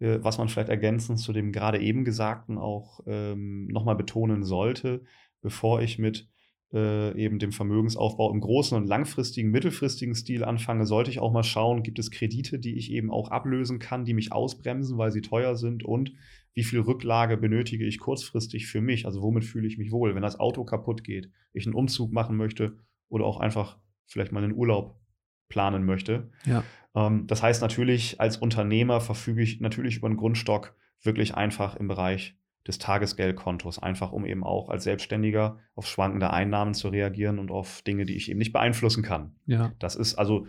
[0.00, 5.04] äh, was man vielleicht ergänzend zu dem gerade eben Gesagten auch ähm, nochmal betonen sollte,
[5.40, 6.28] bevor ich mit
[6.72, 11.44] äh, eben dem Vermögensaufbau im großen und langfristigen, mittelfristigen Stil anfange, sollte ich auch mal
[11.44, 15.20] schauen, gibt es Kredite, die ich eben auch ablösen kann, die mich ausbremsen, weil sie
[15.20, 16.12] teuer sind und
[16.54, 19.06] wie viel Rücklage benötige ich kurzfristig für mich?
[19.06, 20.14] Also womit fühle ich mich wohl?
[20.14, 24.44] Wenn das Auto kaputt geht, ich einen Umzug machen möchte oder auch einfach vielleicht mal
[24.44, 25.00] einen Urlaub
[25.48, 26.30] planen möchte.
[26.46, 26.62] Ja.
[26.94, 31.88] Ähm, das heißt natürlich, als Unternehmer verfüge ich natürlich über einen Grundstock wirklich einfach im
[31.88, 32.36] Bereich
[32.66, 37.82] des Tagesgeldkontos, einfach um eben auch als Selbstständiger auf schwankende Einnahmen zu reagieren und auf
[37.82, 39.36] Dinge, die ich eben nicht beeinflussen kann.
[39.44, 39.72] Ja.
[39.78, 40.46] Das ist also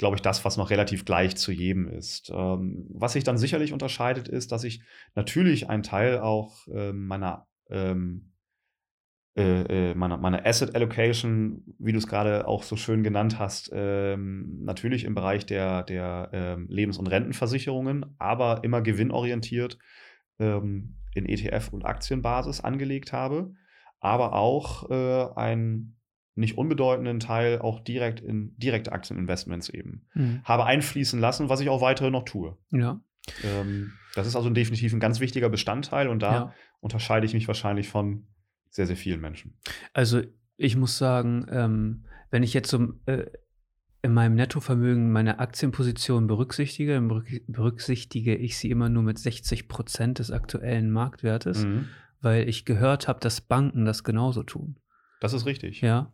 [0.00, 2.32] glaube ich, das, was noch relativ gleich zu jedem ist.
[2.34, 4.82] Ähm, was sich dann sicherlich unterscheidet, ist, dass ich
[5.14, 8.32] natürlich einen Teil auch äh, meiner, ähm,
[9.36, 13.70] äh, äh, meiner, meiner Asset Allocation, wie du es gerade auch so schön genannt hast,
[13.74, 19.76] ähm, natürlich im Bereich der, der ähm, Lebens- und Rentenversicherungen, aber immer gewinnorientiert
[20.38, 23.52] ähm, in ETF- und Aktienbasis angelegt habe,
[24.00, 25.99] aber auch äh, ein
[26.40, 30.40] nicht unbedeutenden Teil auch direkt in direkte Aktieninvestments eben mhm.
[30.44, 32.56] habe einfließen lassen, was ich auch weiterhin noch tue.
[32.72, 33.00] Ja.
[33.44, 36.54] Ähm, das ist also definitiv ein ganz wichtiger Bestandteil und da ja.
[36.80, 38.26] unterscheide ich mich wahrscheinlich von
[38.70, 39.58] sehr, sehr vielen Menschen.
[39.92, 40.22] Also
[40.56, 43.26] ich muss sagen, ähm, wenn ich jetzt so äh,
[44.02, 47.08] in meinem Nettovermögen meine Aktienposition berücksichtige, dann
[47.48, 51.88] berücksichtige ich sie immer nur mit 60 Prozent des aktuellen Marktwertes, mhm.
[52.20, 54.76] weil ich gehört habe, dass Banken das genauso tun.
[55.20, 55.80] Das ist richtig.
[55.80, 56.12] Ja.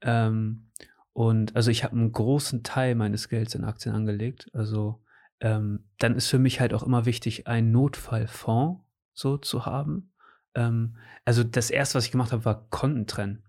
[0.00, 0.70] Ähm,
[1.12, 4.48] und also ich habe einen großen Teil meines Gelds in Aktien angelegt.
[4.52, 5.02] Also
[5.40, 10.12] ähm, dann ist für mich halt auch immer wichtig, einen Notfallfonds so zu haben.
[10.54, 13.42] Ähm, also das erste, was ich gemacht habe, war Konten trennen.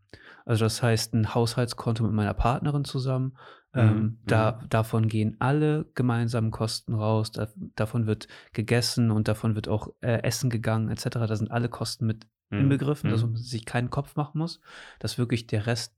[0.45, 3.37] Also das heißt, ein Haushaltskonto mit meiner Partnerin zusammen.
[3.73, 4.19] Ähm, mhm.
[4.25, 4.69] Da, mhm.
[4.69, 7.31] Davon gehen alle gemeinsamen Kosten raus.
[7.31, 11.07] Da, davon wird gegessen und davon wird auch äh, Essen gegangen etc.
[11.09, 12.59] Da sind alle Kosten mit mhm.
[12.59, 13.33] inbegriffen, dass mhm.
[13.33, 14.61] man sich keinen Kopf machen muss,
[14.99, 15.95] dass wirklich der Rest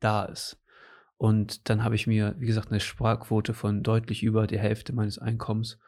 [0.00, 0.58] da ist.
[1.16, 5.18] Und dann habe ich mir, wie gesagt, eine Sparquote von deutlich über der Hälfte meines
[5.18, 5.78] Einkommens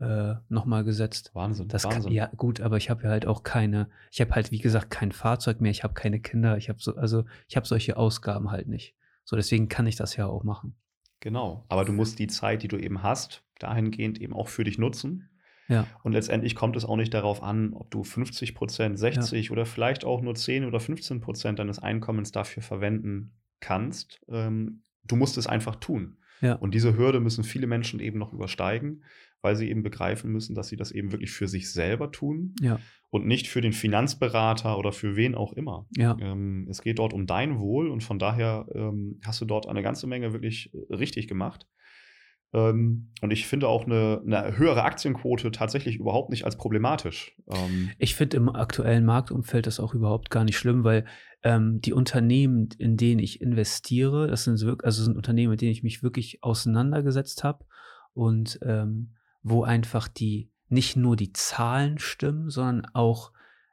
[0.00, 1.30] äh, nochmal gesetzt.
[1.34, 1.68] Wahnsinn.
[1.68, 2.04] Das Wahnsinn.
[2.04, 4.90] Kann, ja, gut, aber ich habe ja halt auch keine, ich habe halt, wie gesagt,
[4.90, 8.50] kein Fahrzeug mehr, ich habe keine Kinder, ich habe so, also ich habe solche Ausgaben
[8.50, 8.94] halt nicht.
[9.24, 10.74] So, deswegen kann ich das ja auch machen.
[11.20, 11.66] Genau.
[11.68, 15.29] Aber du musst die Zeit, die du eben hast, dahingehend eben auch für dich nutzen.
[15.70, 15.86] Ja.
[16.02, 19.52] Und letztendlich kommt es auch nicht darauf an, ob du 50 Prozent, 60 ja.
[19.52, 24.20] oder vielleicht auch nur 10 oder 15 Prozent deines Einkommens dafür verwenden kannst.
[24.28, 26.18] Ähm, du musst es einfach tun.
[26.40, 26.54] Ja.
[26.54, 29.04] Und diese Hürde müssen viele Menschen eben noch übersteigen,
[29.42, 32.78] weil sie eben begreifen müssen, dass sie das eben wirklich für sich selber tun ja.
[33.10, 35.86] und nicht für den Finanzberater oder für wen auch immer.
[35.96, 36.16] Ja.
[36.20, 39.82] Ähm, es geht dort um dein Wohl und von daher ähm, hast du dort eine
[39.82, 41.66] ganze Menge wirklich äh, richtig gemacht.
[42.52, 47.36] Ähm, und ich finde auch eine, eine, höhere Aktienquote tatsächlich überhaupt nicht als problematisch.
[47.48, 51.04] Ähm, ich finde im aktuellen Marktumfeld das auch überhaupt gar nicht schlimm, weil
[51.42, 55.72] ähm, die Unternehmen, in denen ich investiere, das sind wirklich, also sind Unternehmen, mit denen
[55.72, 57.64] ich mich wirklich auseinandergesetzt habe
[58.14, 63.32] und ähm, wo einfach die nicht nur die Zahlen stimmen, sondern auch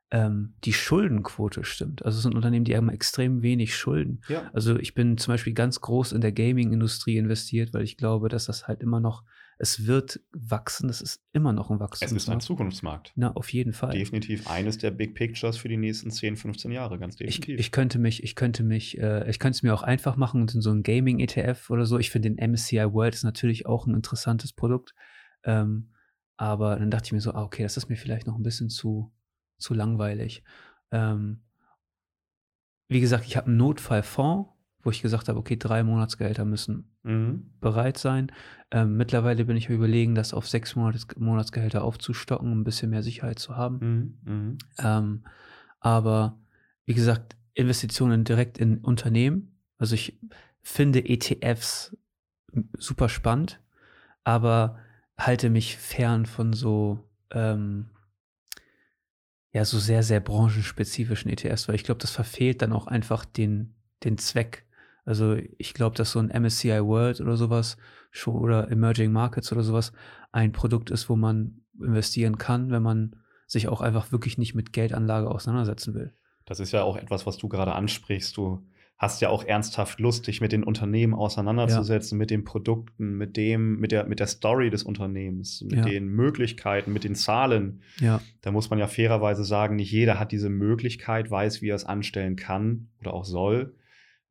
[0.10, 2.06] ähm, die Schuldenquote stimmt.
[2.06, 4.22] Also es sind Unternehmen, die haben extrem wenig Schulden.
[4.30, 4.50] Ja.
[4.54, 8.46] Also ich bin zum Beispiel ganz groß in der Gaming-Industrie investiert, weil ich glaube, dass
[8.46, 9.24] das halt immer noch,
[9.60, 12.06] es wird wachsen, es ist immer noch ein Wachstum.
[12.06, 13.12] Es ist ein Zukunftsmarkt.
[13.16, 13.92] Na, auf jeden Fall.
[13.92, 17.56] Definitiv eines der Big Pictures für die nächsten 10, 15 Jahre, ganz definitiv.
[17.56, 20.42] Ich, ich könnte mich, ich könnte mich, äh, ich könnte es mir auch einfach machen
[20.42, 22.00] und in so ein Gaming-ETF oder so.
[22.00, 24.94] Ich finde den MSCI World ist natürlich auch ein interessantes Produkt.
[25.44, 25.90] Ähm,
[26.38, 28.70] aber dann dachte ich mir so, ah, okay, das ist mir vielleicht noch ein bisschen
[28.70, 29.12] zu,
[29.58, 30.44] zu langweilig.
[30.92, 31.42] Ähm,
[32.90, 34.50] wie gesagt, ich habe einen Notfallfonds,
[34.82, 37.52] wo ich gesagt habe, okay, drei Monatsgehälter müssen Mhm.
[37.60, 38.32] bereit sein.
[38.72, 43.04] Ähm, mittlerweile bin ich überlegen, das auf sechs Monats Monatsgehälter aufzustocken, um ein bisschen mehr
[43.04, 44.18] Sicherheit zu haben.
[44.26, 44.34] Mhm.
[44.34, 44.58] Mhm.
[44.80, 45.24] Ähm,
[45.80, 46.40] aber
[46.86, 49.60] wie gesagt, Investitionen direkt in Unternehmen.
[49.78, 50.20] Also ich
[50.62, 51.98] finde ETFs
[52.78, 53.60] super spannend,
[54.24, 54.80] aber
[55.18, 57.90] halte mich fern von so ähm,
[59.54, 63.76] ja so sehr sehr branchenspezifischen ETFs, weil ich glaube, das verfehlt dann auch einfach den
[64.04, 64.66] den Zweck.
[65.06, 67.78] Also ich glaube, dass so ein MSCI World oder sowas
[68.12, 69.94] schon oder Emerging Markets oder sowas
[70.32, 73.16] ein Produkt ist, wo man investieren kann, wenn man
[73.48, 76.14] sich auch einfach wirklich nicht mit Geldanlage auseinandersetzen will.
[76.46, 78.36] Das ist ja auch etwas, was du gerade ansprichst.
[78.36, 78.66] Du
[78.98, 82.20] hast ja auch ernsthaft Lust, dich mit den Unternehmen auseinanderzusetzen, ja.
[82.20, 85.86] mit den Produkten, mit dem, mit der, mit der Story des Unternehmens, mit Ja.
[85.86, 87.82] den Möglichkeiten, mit den Zahlen.
[88.00, 91.76] Ja, Da muss man ja fairerweise sagen, nicht jeder hat diese Möglichkeit, weiß, wie er
[91.76, 93.76] es anstellen kann oder auch soll.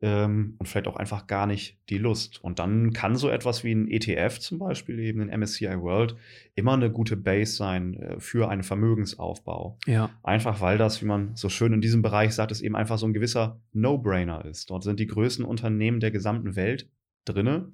[0.02, 2.42] Ähm, und vielleicht auch einfach gar nicht die Lust.
[2.44, 6.16] Und dann kann so etwas wie ein ETF zum Beispiel, eben ein MSCI World,
[6.54, 9.78] immer eine gute Base sein äh, für einen Vermögensaufbau.
[9.86, 12.98] ja, Einfach weil das, wie man so schön in diesem Bereich sagt, es eben einfach
[12.98, 14.68] so ein gewisser No-Brainer ist.
[14.68, 16.90] Dort sind die größten Unternehmen der gesamten Welt
[17.24, 17.72] drinne.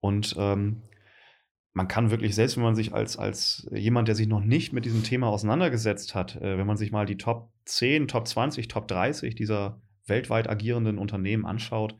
[0.00, 0.82] Und ähm,
[1.72, 4.84] man kann wirklich, selbst wenn man sich als, als jemand, der sich noch nicht mit
[4.84, 8.88] diesem Thema auseinandergesetzt hat, äh, wenn man sich mal die Top 10, Top 20, Top
[8.88, 11.96] 30 dieser weltweit agierenden Unternehmen anschaut,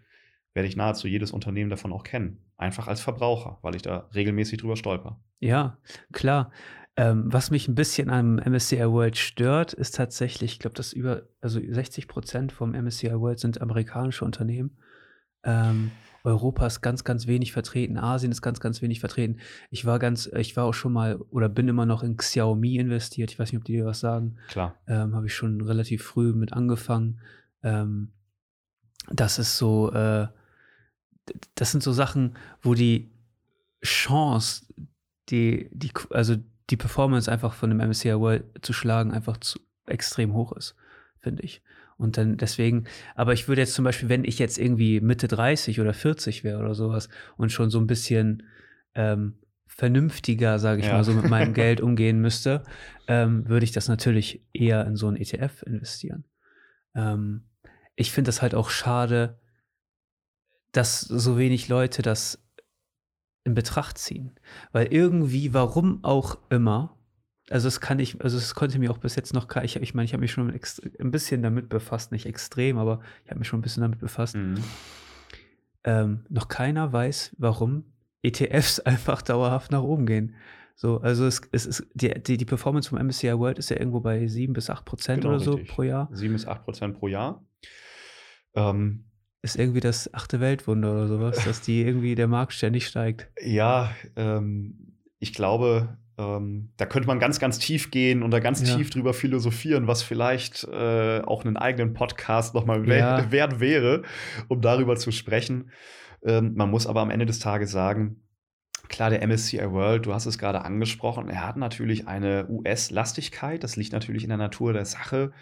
[0.52, 2.44] werde ich nahezu jedes Unternehmen davon auch kennen.
[2.56, 5.20] Einfach als Verbraucher, weil ich da regelmäßig drüber stolper.
[5.38, 5.78] ja,
[6.12, 6.50] klar.
[6.96, 11.22] Ähm, was mich ein bisschen am MSCI World stört, ist tatsächlich, ich glaube, dass über,
[11.40, 14.76] also 60 Prozent vom MSCI World sind amerikanische Unternehmen.
[15.44, 15.92] Ähm,
[16.24, 17.96] Europa ist ganz, ganz wenig vertreten.
[17.96, 19.38] Asien ist ganz, ganz wenig vertreten.
[19.70, 23.30] Ich war ganz, ich war auch schon mal oder bin immer noch in Xiaomi investiert.
[23.30, 24.36] Ich weiß nicht, ob die dir was sagen.
[24.48, 24.74] Klar.
[24.86, 27.20] ähm, habe ich schon relativ früh mit angefangen.
[27.62, 28.12] Ähm,
[29.10, 30.28] das ist so, äh,
[31.54, 33.10] das sind so Sachen, wo die
[33.84, 34.66] Chance,
[35.28, 36.36] die, die, also
[36.70, 40.74] die Performance einfach von dem MSCI World zu schlagen, einfach zu extrem hoch ist,
[41.18, 41.62] finde ich.
[41.96, 45.80] Und dann deswegen, aber ich würde jetzt zum Beispiel, wenn ich jetzt irgendwie Mitte 30
[45.80, 48.44] oder 40 wäre oder sowas und schon so ein bisschen
[48.94, 50.94] ähm, vernünftiger, sage ich Ja.
[50.94, 52.64] mal, so mit meinem Geld umgehen müsste,
[53.06, 56.24] ähm, würde ich das natürlich eher in so ein ETF investieren.
[56.94, 57.44] Ähm,
[58.00, 59.38] ich finde das halt auch schade,
[60.72, 62.42] dass so wenig Leute das
[63.44, 64.32] in Betracht ziehen.
[64.72, 66.96] Weil irgendwie, warum auch immer,
[67.48, 69.94] also es kann ich, also es konnte mir auch bis jetzt noch, ke- ich, ich
[69.94, 73.48] meine, ich habe mich schon ein bisschen damit befasst, nicht extrem, aber ich habe mich
[73.48, 74.36] schon ein bisschen damit befasst.
[74.36, 74.62] Mhm.
[75.84, 77.84] Ähm, noch keiner weiß, warum
[78.22, 80.34] ETFs einfach dauerhaft nach oben gehen.
[80.76, 84.00] So, also es, es ist, die, die, die Performance vom MSCI World ist ja irgendwo
[84.00, 85.74] bei 7 bis 8 Prozent Genau, oder so richtig.
[85.74, 86.08] pro Jahr.
[86.12, 87.44] 7 bis 8 Prozent pro Jahr.
[88.54, 89.04] Ähm,
[89.42, 93.30] Ist irgendwie das achte Weltwunder oder sowas, dass die irgendwie der Markt ständig steigt.
[93.42, 98.66] Ja, ähm, ich glaube, ähm, da könnte man ganz, ganz tief gehen und da ganz
[98.68, 98.76] Ja.
[98.76, 103.30] tief drüber philosophieren, was vielleicht äh, auch einen eigenen Podcast nochmal Ja.
[103.32, 104.02] wert wäre,
[104.48, 105.70] um darüber zu sprechen.
[106.22, 108.22] Ähm, man muss aber am Ende des Tages sagen,
[108.88, 113.62] klar, der MSCI World, du hast es gerade angesprochen, er hat natürlich eine US-Lastigkeit.
[113.64, 115.32] Das liegt natürlich in der Natur der Sache,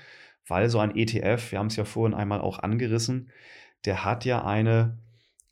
[0.49, 3.31] weil so ein ETF, wir haben es ja vorhin einmal auch angerissen,
[3.85, 4.99] der hat ja eine,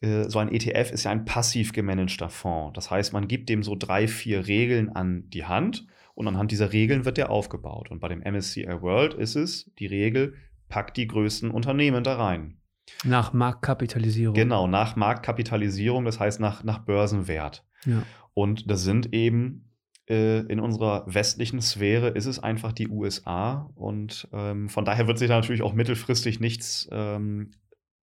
[0.01, 2.75] äh, so ein ETF ist ja ein passiv gemanagter Fonds.
[2.75, 6.73] Das heißt, man gibt dem so drei, vier Regeln an die Hand und anhand dieser
[6.73, 7.91] Regeln wird der aufgebaut.
[7.91, 10.35] Und bei dem MSCI World ist es die Regel,
[10.69, 12.59] packt die größten Unternehmen da rein.
[13.05, 14.35] Nach Marktkapitalisierung.
[14.35, 17.65] Genau, nach Marktkapitalisierung, das heißt nach, nach Börsenwert.
[17.85, 18.03] Ja.
[18.35, 19.67] Und das sind eben
[20.15, 23.71] in unserer westlichen Sphäre ist es einfach die USA.
[23.75, 27.51] Und ähm, von daher wird sich da natürlich auch mittelfristig nichts ähm,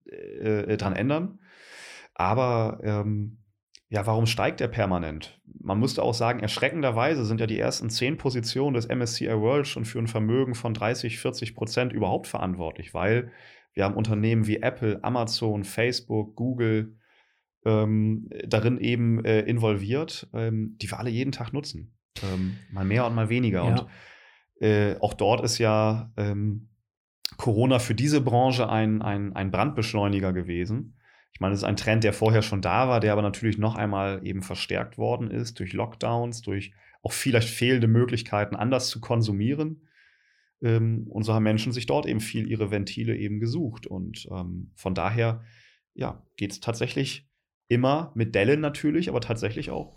[0.06, 1.38] äh, dran ändern.
[2.14, 3.38] Aber ähm,
[3.88, 5.38] ja, warum steigt er permanent?
[5.44, 9.84] Man müsste auch sagen, erschreckenderweise sind ja die ersten zehn Positionen des MSCI World schon
[9.84, 13.30] für ein Vermögen von 30, 40 Prozent überhaupt verantwortlich, weil
[13.74, 16.96] wir haben Unternehmen wie Apple, Amazon, Facebook, Google
[17.64, 21.94] ähm, darin eben äh, involviert, ähm, die wir alle jeden Tag nutzen.
[22.22, 23.64] Ähm, mal mehr und mal weniger.
[23.64, 23.70] Ja.
[23.70, 23.86] Und
[24.60, 26.68] äh, auch dort ist ja ähm,
[27.36, 30.98] Corona für diese Branche ein, ein, ein Brandbeschleuniger gewesen.
[31.32, 33.74] Ich meine, es ist ein Trend, der vorher schon da war, der aber natürlich noch
[33.74, 39.88] einmal eben verstärkt worden ist durch Lockdowns, durch auch vielleicht fehlende Möglichkeiten, anders zu konsumieren.
[40.62, 43.86] Ähm, und so haben Menschen sich dort eben viel ihre Ventile eben gesucht.
[43.86, 45.42] Und ähm, von daher,
[45.94, 47.28] ja, geht es tatsächlich
[47.72, 49.96] immer mit Dellen natürlich, aber tatsächlich auch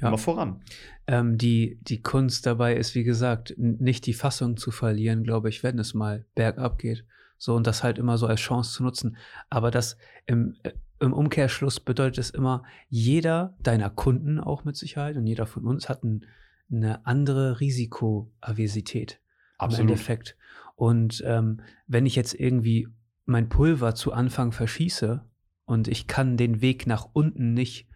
[0.00, 0.08] ja.
[0.08, 0.62] immer voran.
[1.06, 5.62] Ähm, die, die Kunst dabei ist, wie gesagt, nicht die Fassung zu verlieren, glaube ich,
[5.62, 7.04] wenn es mal bergab geht.
[7.36, 9.16] So und das halt immer so als Chance zu nutzen.
[9.50, 9.96] Aber das
[10.26, 15.46] im, äh, im Umkehrschluss bedeutet es immer, jeder deiner Kunden auch mit Sicherheit und jeder
[15.46, 16.26] von uns hat ein,
[16.70, 19.20] eine andere Risikoaversität.
[19.58, 19.80] Absolut.
[19.80, 20.36] Im Endeffekt.
[20.76, 22.88] Und ähm, wenn ich jetzt irgendwie
[23.26, 25.22] mein Pulver zu Anfang verschieße
[25.70, 27.88] und ich kann den Weg nach unten nicht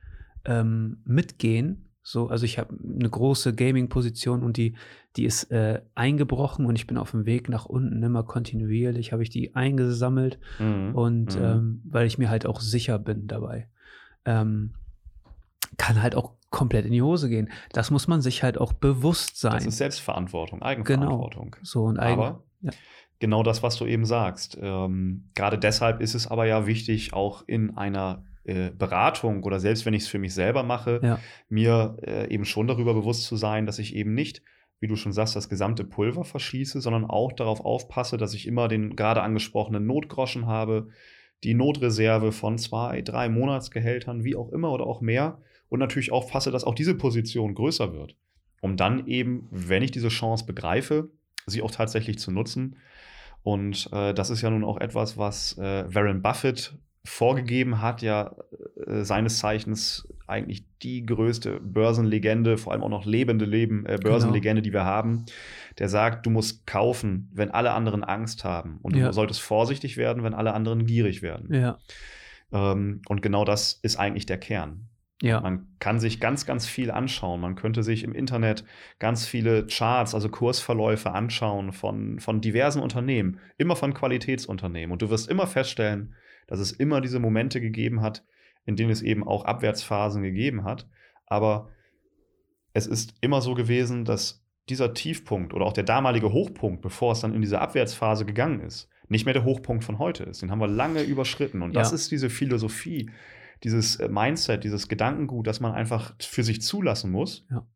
[0.45, 4.75] ähm, mitgehen, so, also ich habe eine große Gaming-Position und die,
[5.17, 9.23] die ist äh, eingebrochen und ich bin auf dem Weg nach unten immer kontinuierlich, habe
[9.23, 10.95] ich die eingesammelt mhm.
[10.95, 11.45] und mhm.
[11.45, 13.69] Ähm, weil ich mir halt auch sicher bin dabei.
[14.27, 14.75] Ähm,
[15.79, 17.51] kann halt auch komplett in die Hose gehen.
[17.73, 19.55] Das muss man sich halt auch bewusst sein.
[19.55, 21.53] Das ist Selbstverantwortung, Eigenverantwortung.
[21.53, 21.65] Genau.
[21.65, 22.71] So und Eigen, Aber ja.
[23.21, 24.59] Genau das, was du eben sagst.
[24.61, 29.87] Ähm, gerade deshalb ist es aber ja wichtig, auch in einer äh, Beratung oder selbst
[29.87, 31.21] wenn ich es für mich selber mache, ja.
[31.49, 34.43] mir äh, eben schon darüber bewusst zu sein, dass ich eben nicht
[34.85, 38.69] wie du schon sagst, das gesamte Pulver verschieße, sondern auch darauf aufpasse, dass ich immer
[38.69, 40.89] den gerade angesprochenen Notgroschen habe,
[41.43, 45.41] die Notreserve von zwei, drei Monatsgehältern, wie auch immer oder auch mehr,
[45.71, 48.17] und natürlich auch fasse, dass auch diese Position größer wird,
[48.61, 51.09] um dann eben, wenn ich diese Chance begreife,
[51.47, 52.77] sie auch tatsächlich zu nutzen.
[53.45, 56.75] Und äh, das ist ja nun auch etwas, was äh, Warren Buffett
[57.05, 58.35] vorgegeben hat, ja
[58.87, 64.63] äh, seines Zeichens eigentlich die größte Börsenlegende, vor allem auch noch lebende Leben, äh, Börsenlegende,
[64.63, 64.65] genau.
[64.65, 65.27] die wir haben,
[65.79, 68.79] der sagt, du musst kaufen, wenn alle anderen Angst haben.
[68.81, 69.09] Und ja.
[69.09, 71.53] du solltest vorsichtig werden, wenn alle anderen gierig werden.
[71.53, 71.79] Ja.
[72.51, 74.89] Ähm, und genau das ist eigentlich der Kern.
[75.23, 75.41] Ja.
[75.41, 77.41] Man kann sich ganz, ganz viel anschauen.
[77.41, 78.65] Man könnte sich im Internet
[78.99, 84.93] ganz viele Charts, also Kursverläufe anschauen von, von diversen Unternehmen, immer von Qualitätsunternehmen.
[84.93, 86.15] Und du wirst immer feststellen,
[86.47, 88.25] dass es immer diese Momente gegeben hat,
[88.67, 90.89] in denen es eben auch Abwärtsphasen gegeben hat.
[91.27, 91.71] Aber
[92.73, 97.21] es ist immer so gewesen, dass dieser Tiefpunkt oder auch der damalige Hochpunkt, bevor es
[97.21, 100.43] dann in diese Abwärtsphase gegangen ist, nicht mehr der Hochpunkt von heute ist.
[100.43, 101.63] Den haben wir lange überschritten.
[101.63, 103.11] Und das ist diese Philosophie,
[103.65, 107.47] dieses äh, Mindset, dieses Gedankengut, das man einfach für sich zulassen muss.
[107.51, 107.67] Ja.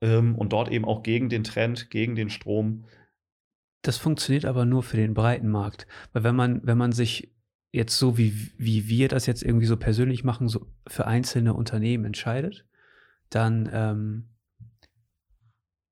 [0.00, 2.84] Ähm, und dort eben auch gegen den Trend, gegen den Strom.
[3.82, 5.86] Das funktioniert aber nur für den breiten Markt.
[6.12, 7.34] Weil wenn man, wenn man sich
[7.72, 12.04] jetzt so, wie, wie wir das jetzt irgendwie so persönlich machen, so für einzelne Unternehmen
[12.04, 12.64] entscheidet,
[13.28, 14.28] dann ähm,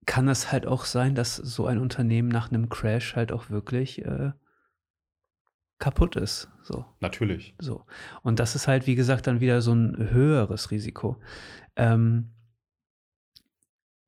[0.07, 4.05] kann es halt auch sein, dass so ein Unternehmen nach einem Crash halt auch wirklich
[4.05, 4.33] äh,
[5.85, 6.49] kaputt ist.
[6.63, 6.87] So.
[7.01, 7.55] Natürlich.
[7.59, 7.85] So.
[8.23, 11.19] Und das ist halt, wie gesagt, dann wieder so ein höheres Risiko.
[11.77, 12.31] Ähm,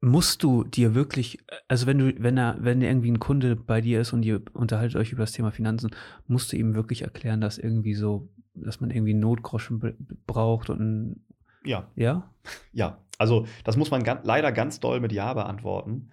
[0.01, 4.01] musst du dir wirklich, also wenn du, wenn er, wenn irgendwie ein Kunde bei dir
[4.01, 5.91] ist und ihr unterhaltet euch über das Thema Finanzen,
[6.27, 9.97] musst du ihm wirklich erklären, dass irgendwie so, dass man irgendwie Notgroschen
[10.27, 11.27] braucht und ein,
[11.63, 11.91] ja.
[11.95, 12.33] Ja?
[12.73, 13.03] Ja.
[13.19, 16.09] Also das muss man ganz, leider ganz doll mit Ja beantworten.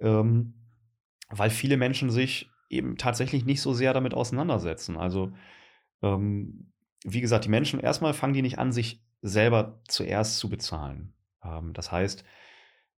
[0.00, 0.54] Ähm,
[1.28, 4.96] weil viele Menschen sich eben tatsächlich nicht so sehr damit auseinandersetzen.
[4.96, 5.32] Also,
[6.02, 6.72] ähm,
[7.04, 11.14] wie gesagt, die Menschen, erstmal fangen die nicht an, sich selber zuerst zu bezahlen.
[11.44, 12.24] Ähm, das heißt,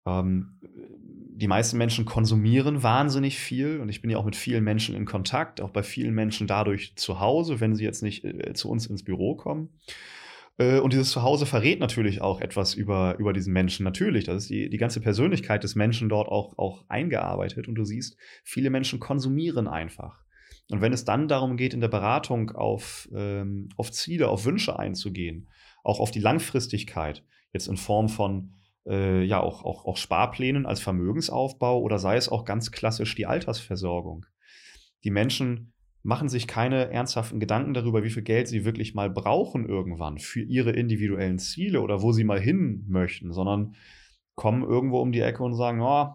[0.06, 4.94] ähm, die meisten Menschen konsumieren wahnsinnig viel und ich bin ja auch mit vielen Menschen
[4.94, 8.70] in Kontakt, auch bei vielen Menschen dadurch zu Hause, wenn sie jetzt nicht äh, zu
[8.70, 9.68] uns ins Büro kommen.
[10.58, 13.84] Äh, und dieses Zuhause verrät natürlich auch etwas über, über diesen Menschen.
[13.84, 17.68] Natürlich, das ist die, die ganze Persönlichkeit des Menschen dort auch, auch eingearbeitet.
[17.68, 20.24] Und du siehst, viele Menschen konsumieren einfach.
[20.70, 24.78] Und wenn es dann darum geht, in der Beratung auf, ähm, auf Ziele, auf Wünsche
[24.78, 25.48] einzugehen,
[25.84, 28.52] auch auf die Langfristigkeit, jetzt in Form von
[28.86, 33.26] äh, ja auch, auch, auch Sparplänen als Vermögensaufbau oder sei es auch ganz klassisch die
[33.26, 34.26] Altersversorgung.
[35.04, 35.72] Die Menschen
[36.06, 40.40] machen sich keine ernsthaften Gedanken darüber, wie viel Geld sie wirklich mal brauchen irgendwann für
[40.40, 43.74] ihre individuellen Ziele oder wo sie mal hin möchten, sondern
[44.36, 46.14] kommen irgendwo um die Ecke und sagen, oh,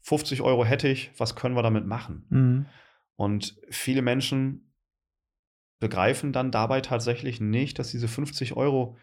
[0.00, 2.26] 50 Euro hätte ich, was können wir damit machen?
[2.28, 2.66] Mhm.
[3.14, 4.74] Und viele Menschen
[5.78, 8.96] begreifen dann dabei tatsächlich nicht, dass diese 50 Euro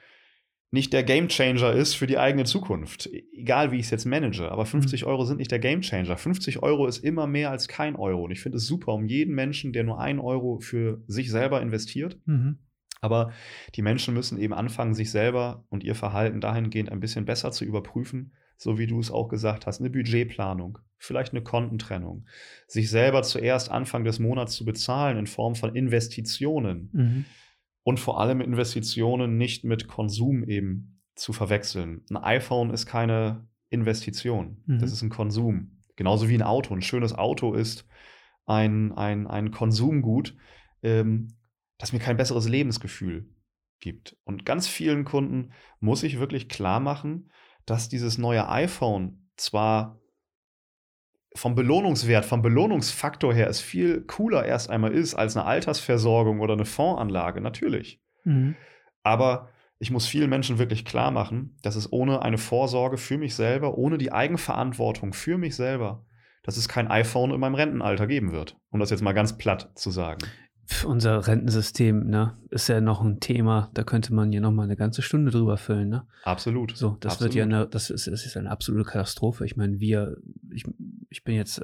[0.72, 3.07] nicht der Gamechanger ist für die eigene Zukunft.
[3.07, 5.07] E, egal wie ich es jetzt manage, aber 50 mhm.
[5.07, 6.18] Euro sind nicht der Gamechanger.
[6.18, 8.24] 50 Euro ist immer mehr als kein Euro.
[8.24, 11.61] Und ich finde es super um jeden Menschen, der nur ein Euro für sich selber
[11.61, 12.20] investiert.
[12.26, 12.59] Mhm.
[13.01, 13.32] Aber
[13.76, 17.63] die Menschen müssen eben anfangen, sich selber und ihr Verhalten dahingehend ein bisschen besser zu
[17.63, 19.80] überprüfen, so wie du es auch gesagt hast.
[19.80, 22.26] Eine Budgetplanung, vielleicht eine Kontentrennung.
[22.68, 26.89] Sich selber zuerst Anfang des Monats zu bezahlen in Form von Investitionen.
[26.93, 27.26] Mhm
[27.86, 32.04] und vor allem Investitionen nicht mit Konsum eben zu verwechseln.
[32.10, 34.80] Ein iPhone ist keine Investition, mhm.
[34.80, 35.84] das ist ein Konsum.
[35.96, 36.74] Genauso wie ein Auto.
[36.74, 37.88] Ein schönes Auto ist
[38.48, 40.36] ein, ein, ein Konsumgut,
[40.82, 41.28] ähm,
[41.78, 43.30] das mir kein besseres Lebensgefühl
[43.80, 44.18] gibt.
[44.24, 47.32] Und ganz vielen Kunden muss ich wirklich klar machen,
[47.68, 50.02] dass dieses neue iPhone zwar
[51.36, 56.54] vom Belohnungswert, vom Belohnungsfaktor her es viel cooler erst einmal ist als eine Altersversorgung oder
[56.54, 58.02] eine Fondsanlage, natürlich.
[58.24, 58.56] Mhm.
[59.04, 63.36] Aber ich muss vielen Menschen wirklich klar machen, dass es ohne eine Vorsorge für mich
[63.36, 66.06] selber, ohne die Eigenverantwortung für mich selber,
[66.44, 68.58] dass es kein iPhone in meinem Rentenalter geben wird.
[68.70, 70.26] Um das jetzt mal ganz platt zu sagen
[70.86, 74.76] unser Rentensystem, ne, ist ja noch ein Thema, da könnte man ja noch mal eine
[74.76, 76.07] ganze Stunde drüber füllen, ne?
[76.24, 76.76] Absolut.
[76.76, 77.34] So, das Absolut.
[77.34, 79.45] wird ja eine, das ist, das ist eine absolute Katastrophe.
[79.45, 80.18] Ich meine, wir,
[80.51, 80.63] ich,
[81.09, 81.61] ich bin jetzt,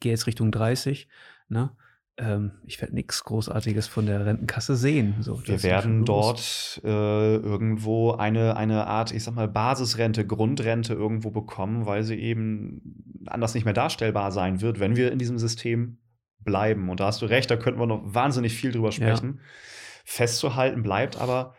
[0.00, 1.08] gehe jetzt Richtung 30,
[1.48, 1.70] ne?
[2.16, 5.16] Ähm, ich werde nichts Großartiges von der Rentenkasse sehen.
[5.20, 11.30] So, wir werden dort äh, irgendwo eine, eine Art, ich sag mal, Basisrente, Grundrente irgendwo
[11.30, 15.98] bekommen, weil sie eben anders nicht mehr darstellbar sein wird, wenn wir in diesem System
[16.40, 16.88] bleiben.
[16.88, 19.36] Und da hast du recht, da könnten wir noch wahnsinnig viel drüber sprechen.
[19.38, 19.44] Ja.
[20.04, 21.54] Festzuhalten bleibt aber,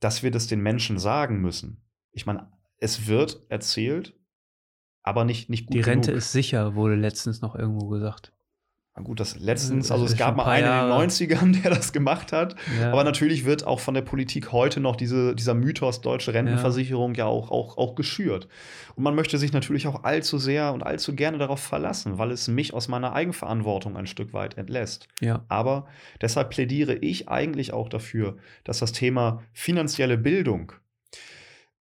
[0.00, 1.82] dass wir das den Menschen sagen müssen.
[2.12, 4.18] Ich meine, es wird erzählt,
[5.02, 5.74] aber nicht, nicht gut.
[5.74, 6.18] Die Rente genug.
[6.18, 8.32] ist sicher, wurde letztens noch irgendwo gesagt.
[8.96, 11.02] Na gut, das letztens, also es gab mal einen Jahre.
[11.02, 12.54] in den 90ern, der das gemacht hat.
[12.80, 12.92] Ja.
[12.92, 17.24] Aber natürlich wird auch von der Politik heute noch diese, dieser Mythos deutsche Rentenversicherung ja,
[17.24, 18.46] ja auch, auch, auch geschürt.
[18.94, 22.46] Und man möchte sich natürlich auch allzu sehr und allzu gerne darauf verlassen, weil es
[22.46, 25.08] mich aus meiner Eigenverantwortung ein Stück weit entlässt.
[25.20, 25.44] Ja.
[25.48, 25.88] Aber
[26.20, 30.72] deshalb plädiere ich eigentlich auch dafür, dass das Thema finanzielle Bildung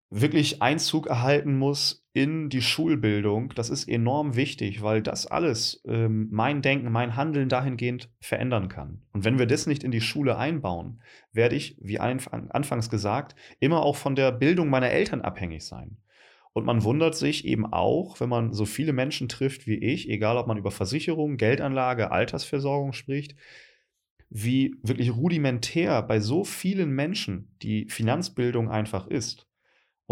[0.08, 3.52] wirklich Einzug erhalten muss in die Schulbildung.
[3.54, 9.02] Das ist enorm wichtig, weil das alles ähm, mein Denken, mein Handeln dahingehend verändern kann.
[9.12, 11.00] Und wenn wir das nicht in die Schule einbauen,
[11.32, 15.96] werde ich, wie anfangs gesagt, immer auch von der Bildung meiner Eltern abhängig sein.
[16.52, 20.36] Und man wundert sich eben auch, wenn man so viele Menschen trifft wie ich, egal
[20.36, 23.34] ob man über Versicherung, Geldanlage, Altersversorgung spricht,
[24.28, 29.46] wie wirklich rudimentär bei so vielen Menschen die Finanzbildung einfach ist.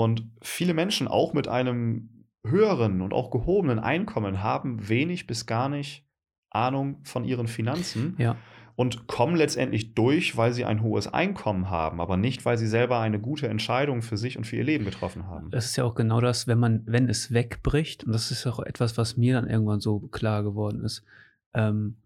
[0.01, 5.69] Und viele Menschen, auch mit einem höheren und auch gehobenen Einkommen, haben wenig bis gar
[5.69, 6.07] nicht
[6.49, 8.15] Ahnung von ihren Finanzen.
[8.17, 8.39] Ja.
[8.77, 12.99] Und kommen letztendlich durch, weil sie ein hohes Einkommen haben, aber nicht, weil sie selber
[12.99, 15.51] eine gute Entscheidung für sich und für ihr Leben getroffen haben.
[15.51, 18.61] Das ist ja auch genau das, wenn man, wenn es wegbricht, und das ist auch
[18.61, 21.05] etwas, was mir dann irgendwann so klar geworden ist.
[21.53, 21.99] Ähm,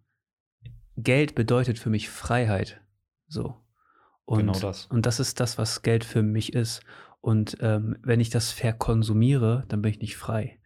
[0.96, 2.80] Geld bedeutet für mich Freiheit.
[3.28, 3.54] So.
[4.24, 4.86] Und, genau das.
[4.86, 6.82] Und das ist das, was Geld für mich ist.
[7.24, 10.58] Und ähm, wenn ich das verkonsumiere, dann bin ich nicht frei.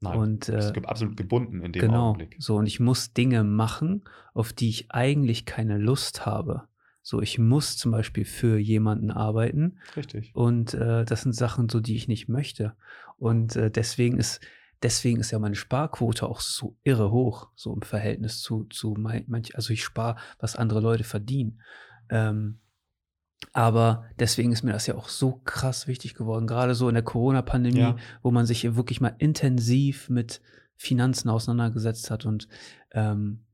[0.00, 2.36] Nein, und, äh, es gibt absolut gebunden in dem genau, Augenblick.
[2.38, 4.04] So, und ich muss Dinge machen,
[4.34, 6.64] auf die ich eigentlich keine Lust habe.
[7.00, 9.78] So, ich muss zum Beispiel für jemanden arbeiten.
[9.96, 10.32] Richtig.
[10.34, 12.76] Und äh, das sind Sachen, so die ich nicht möchte.
[13.16, 14.42] Und äh, deswegen ist
[14.82, 19.56] deswegen ist ja meine Sparquote auch so irre hoch, so im Verhältnis zu, zu manch,
[19.56, 21.62] also ich spare, was andere Leute verdienen.
[22.10, 22.58] Ähm,
[23.52, 27.02] aber deswegen ist mir das ja auch so krass wichtig geworden, gerade so in der
[27.02, 27.96] Corona-Pandemie, ja.
[28.22, 30.40] wo man sich wirklich mal intensiv mit
[30.76, 32.48] Finanzen auseinandergesetzt hat und
[32.92, 33.44] ähm,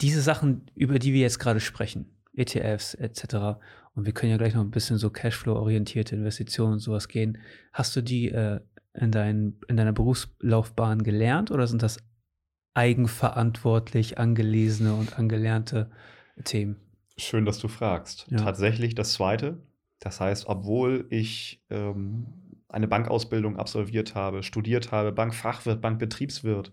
[0.00, 3.58] diese Sachen, über die wir jetzt gerade sprechen, ETFs etc.
[3.94, 7.38] Und wir können ja gleich noch ein bisschen so Cashflow-orientierte Investitionen und sowas gehen.
[7.72, 8.60] Hast du die äh,
[8.92, 11.98] in, dein, in deiner Berufslaufbahn gelernt oder sind das
[12.74, 15.90] eigenverantwortlich angelesene und angelernte
[16.44, 16.76] Themen?
[17.18, 18.26] Schön, dass du fragst.
[18.30, 18.38] Ja.
[18.38, 19.62] Tatsächlich das zweite.
[20.00, 22.26] Das heißt, obwohl ich ähm,
[22.68, 26.72] eine Bankausbildung absolviert habe, studiert habe, Bankfachwirt, Bankbetriebswirt,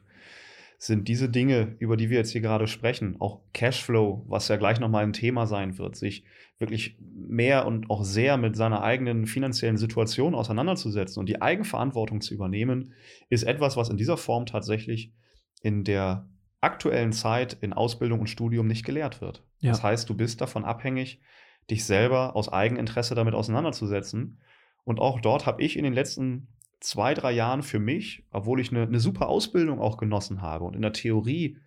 [0.78, 4.82] sind diese Dinge, über die wir jetzt hier gerade sprechen, auch Cashflow, was ja gleich
[4.82, 6.26] nochmal ein Thema sein wird, sich
[6.58, 12.34] wirklich mehr und auch sehr mit seiner eigenen finanziellen Situation auseinanderzusetzen und die Eigenverantwortung zu
[12.34, 12.94] übernehmen,
[13.30, 15.14] ist etwas, was in dieser Form tatsächlich
[15.62, 16.28] in der
[16.60, 19.44] aktuellen Zeit in Ausbildung und Studium nicht gelehrt wird.
[19.64, 19.72] Ja.
[19.72, 21.22] Das heißt, du bist davon abhängig,
[21.70, 24.42] dich selber aus Eigeninteresse damit auseinanderzusetzen.
[24.84, 26.50] Und auch dort habe ich in den letzten
[26.82, 30.76] zwei, drei Jahren für mich, obwohl ich eine, eine super Ausbildung auch genossen habe und
[30.76, 31.58] in der Theorie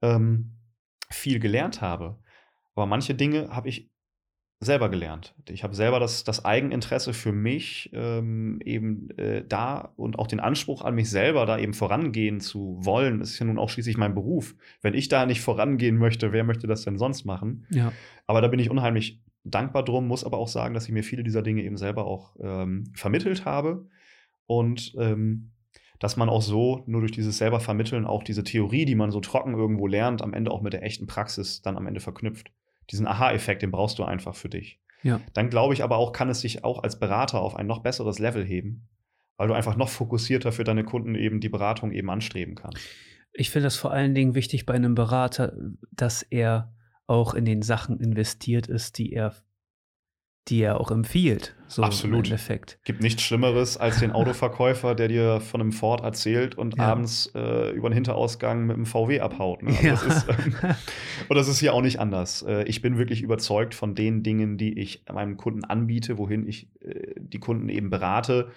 [0.00, 0.56] ähm,
[1.10, 2.18] viel gelernt habe.
[2.74, 3.91] Aber manche Dinge habe ich
[4.64, 5.34] selber gelernt.
[5.48, 10.40] Ich habe selber das, das Eigeninteresse für mich ähm, eben äh, da und auch den
[10.40, 13.18] Anspruch an mich selber, da eben vorangehen zu wollen.
[13.18, 14.54] Das ist ja nun auch schließlich mein Beruf.
[14.80, 17.66] Wenn ich da nicht vorangehen möchte, wer möchte das denn sonst machen?
[17.70, 17.92] Ja.
[18.26, 21.24] Aber da bin ich unheimlich dankbar drum, muss aber auch sagen, dass ich mir viele
[21.24, 23.86] dieser Dinge eben selber auch ähm, vermittelt habe
[24.46, 25.50] und ähm,
[25.98, 29.20] dass man auch so nur durch dieses selber Vermitteln auch diese Theorie, die man so
[29.20, 32.52] trocken irgendwo lernt, am Ende auch mit der echten Praxis dann am Ende verknüpft.
[32.92, 34.80] Diesen Aha-Effekt, den brauchst du einfach für dich.
[35.02, 35.20] Ja.
[35.32, 38.18] Dann glaube ich aber auch, kann es sich auch als Berater auf ein noch besseres
[38.18, 38.88] Level heben,
[39.36, 42.78] weil du einfach noch fokussierter für deine Kunden eben die Beratung eben anstreben kannst.
[43.32, 45.56] Ich finde das vor allen Dingen wichtig bei einem Berater,
[45.90, 46.74] dass er
[47.06, 49.34] auch in den Sachen investiert ist, die er
[50.48, 51.54] die er auch empfiehlt.
[51.68, 52.26] So Absolut.
[52.26, 52.78] Im Endeffekt.
[52.84, 56.84] Gibt nichts Schlimmeres als den Autoverkäufer, der dir von einem Ford erzählt und ja.
[56.84, 59.62] abends äh, über den Hinterausgang mit einem VW abhaut.
[59.62, 59.70] Ne?
[59.70, 59.92] Also ja.
[59.92, 60.54] das ist, ähm,
[61.28, 62.42] und das ist hier auch nicht anders.
[62.42, 66.68] Äh, ich bin wirklich überzeugt von den Dingen, die ich meinem Kunden anbiete, wohin ich
[66.82, 68.50] äh, die Kunden eben berate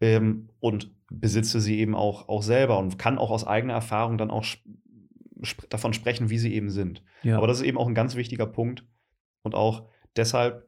[0.00, 4.30] ähm, und besitze sie eben auch, auch selber und kann auch aus eigener Erfahrung dann
[4.30, 7.02] auch sp davon sprechen, wie sie eben sind.
[7.22, 7.36] Ja.
[7.36, 8.84] Aber das ist eben auch ein ganz wichtiger Punkt
[9.42, 10.66] und auch deshalb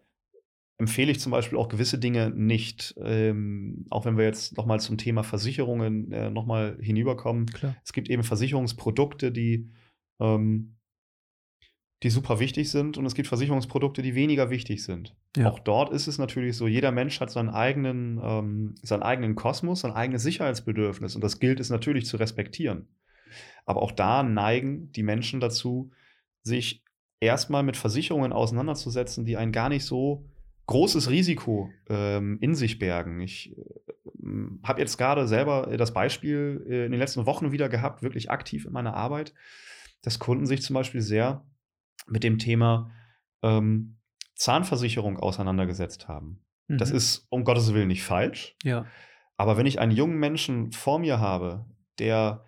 [0.78, 4.96] empfehle ich zum Beispiel auch gewisse Dinge nicht, ähm, auch wenn wir jetzt nochmal zum
[4.96, 7.46] Thema Versicherungen äh, nochmal hinüberkommen.
[7.46, 7.76] Klar.
[7.84, 9.70] Es gibt eben Versicherungsprodukte, die,
[10.20, 10.76] ähm,
[12.04, 15.16] die super wichtig sind und es gibt Versicherungsprodukte, die weniger wichtig sind.
[15.36, 15.50] Ja.
[15.50, 19.80] Auch dort ist es natürlich so, jeder Mensch hat seinen eigenen, ähm, seinen eigenen Kosmos,
[19.80, 22.86] sein eigenes Sicherheitsbedürfnis und das gilt es natürlich zu respektieren.
[23.66, 25.90] Aber auch da neigen die Menschen dazu,
[26.44, 26.84] sich
[27.18, 30.24] erstmal mit Versicherungen auseinanderzusetzen, die einen gar nicht so
[30.68, 33.20] großes Risiko ähm, in sich bergen.
[33.20, 33.64] Ich äh,
[34.62, 38.66] habe jetzt gerade selber das Beispiel äh, in den letzten Wochen wieder gehabt, wirklich aktiv
[38.66, 39.34] in meiner Arbeit,
[40.02, 41.44] dass Kunden sich zum Beispiel sehr
[42.06, 42.90] mit dem Thema
[43.42, 43.96] ähm,
[44.34, 46.44] Zahnversicherung auseinandergesetzt haben.
[46.68, 46.78] Mhm.
[46.78, 48.54] Das ist um Gottes Willen nicht falsch.
[48.62, 48.86] Ja.
[49.38, 51.64] Aber wenn ich einen jungen Menschen vor mir habe,
[51.98, 52.44] der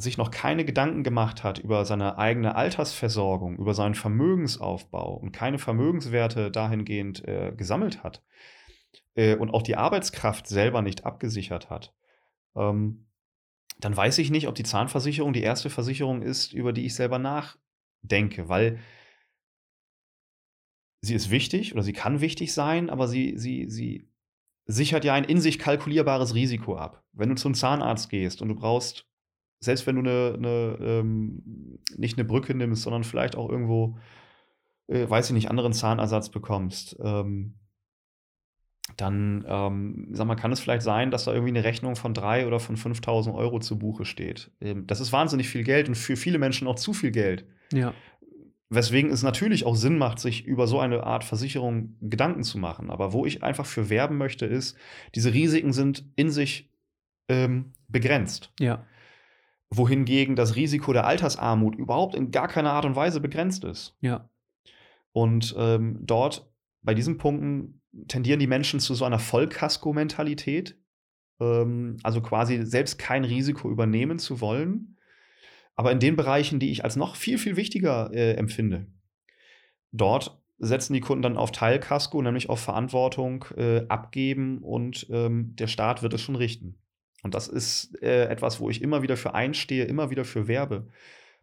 [0.00, 5.58] sich noch keine Gedanken gemacht hat über seine eigene Altersversorgung, über seinen Vermögensaufbau und keine
[5.58, 8.22] Vermögenswerte dahingehend äh, gesammelt hat
[9.16, 11.96] äh, und auch die Arbeitskraft selber nicht abgesichert hat,
[12.54, 13.08] ähm,
[13.80, 17.18] dann weiß ich nicht, ob die Zahnversicherung die erste Versicherung ist, über die ich selber
[17.18, 18.78] nachdenke, weil
[21.00, 24.08] sie ist wichtig oder sie kann wichtig sein, aber sie, sie, sie
[24.64, 27.04] sichert ja ein in sich kalkulierbares Risiko ab.
[27.12, 29.07] Wenn du zum Zahnarzt gehst und du brauchst
[29.60, 33.98] selbst wenn du eine, eine ähm, nicht eine Brücke nimmst, sondern vielleicht auch irgendwo,
[34.86, 37.54] äh, weiß ich nicht, anderen Zahnersatz bekommst, ähm,
[38.96, 42.46] dann, ähm, sag mal, kann es vielleicht sein, dass da irgendwie eine Rechnung von 3.000
[42.46, 44.50] oder von 5.000 Euro zu Buche steht.
[44.60, 47.46] Ähm, das ist wahnsinnig viel Geld und für viele Menschen auch zu viel Geld.
[47.72, 47.92] Ja.
[48.70, 52.90] Weswegen es natürlich auch Sinn macht, sich über so eine Art Versicherung Gedanken zu machen.
[52.90, 54.76] Aber wo ich einfach für werben möchte, ist,
[55.14, 56.70] diese Risiken sind in sich
[57.28, 58.52] ähm, begrenzt.
[58.60, 58.84] Ja
[59.70, 63.96] wohingegen das Risiko der Altersarmut überhaupt in gar keiner Art und Weise begrenzt ist.
[64.00, 64.28] Ja.
[65.12, 66.50] Und ähm, dort,
[66.82, 70.78] bei diesen Punkten, tendieren die Menschen zu so einer Vollkasko-Mentalität,
[71.40, 74.96] ähm, also quasi selbst kein Risiko übernehmen zu wollen,
[75.74, 78.86] aber in den Bereichen, die ich als noch viel, viel wichtiger äh, empfinde.
[79.92, 85.68] Dort setzen die Kunden dann auf Teilkasko, nämlich auf Verantwortung äh, abgeben und ähm, der
[85.68, 86.78] Staat wird es schon richten.
[87.22, 90.86] Und das ist äh, etwas, wo ich immer wieder für einstehe, immer wieder für werbe.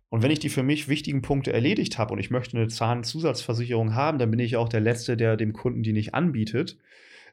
[0.09, 3.95] Und wenn ich die für mich wichtigen Punkte erledigt habe und ich möchte eine Zahnzusatzversicherung
[3.95, 6.77] haben, dann bin ich auch der Letzte, der dem Kunden die nicht anbietet.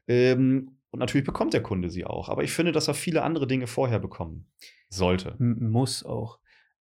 [0.09, 2.28] Ähm, und natürlich bekommt der Kunde sie auch.
[2.28, 4.47] Aber ich finde, dass er viele andere Dinge vorher bekommen
[4.88, 5.36] sollte.
[5.38, 6.38] M muss auch.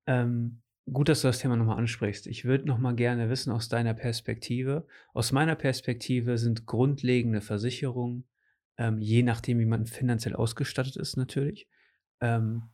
[0.07, 2.27] Ähm, gut, dass du das Thema nochmal ansprichst.
[2.27, 4.85] Ich würde nochmal gerne wissen aus deiner Perspektive.
[5.13, 8.25] Aus meiner Perspektive sind grundlegende Versicherungen
[8.77, 11.67] ähm, je nachdem, wie man finanziell ausgestattet ist natürlich,
[12.19, 12.69] ähm,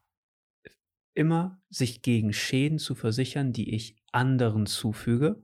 [1.14, 5.44] immer sich gegen Schäden zu versichern, die ich anderen zufüge.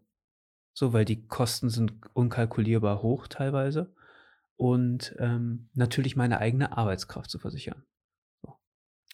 [0.74, 3.94] So, weil die Kosten sind unkalkulierbar hoch teilweise.
[4.56, 7.84] und ähm, natürlich meine eigene Arbeitskraft zu versichern.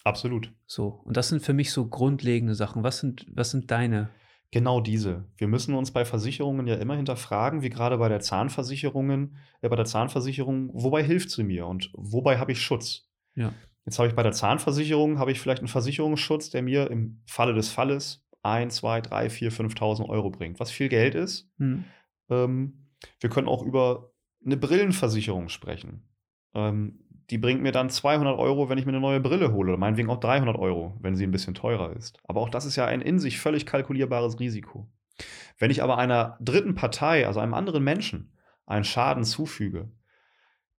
[0.04, 0.54] Absolut.
[0.66, 2.84] So, und das sind für mich so grundlegende Sachen.
[2.84, 4.10] Was sind, was sind deine?
[4.52, 5.26] Genau diese.
[5.38, 9.76] Wir müssen uns bei Versicherungen ja immer hinterfragen, wie gerade bei der Zahnversicherungen, äh, bei
[9.76, 13.08] der Zahnversicherung, wobei hilft sie mir und wobei habe ich Schutz?
[13.36, 13.54] Ja.
[13.86, 17.54] Jetzt habe ich bei der Zahnversicherung, habe ich vielleicht einen Versicherungsschutz, der mir im Falle
[17.54, 21.50] des Falles 1, 2, 3, 4, 5.000 Euro bringt, was viel Geld ist.
[21.58, 21.86] Hm.
[22.30, 22.90] Ähm,
[23.20, 24.12] wir können auch über
[24.46, 26.08] eine Brillenversicherung sprechen.
[26.54, 29.72] Ähm, die bringt mir dann 200 Euro, wenn ich mir eine neue Brille hole.
[29.72, 32.18] Oder meinetwegen auch 300 Euro, wenn sie ein bisschen teurer ist.
[32.24, 34.90] Aber auch das ist ja ein in sich völlig kalkulierbares Risiko.
[35.58, 38.34] Wenn ich aber einer dritten Partei, also einem anderen Menschen,
[38.66, 39.92] einen Schaden zufüge,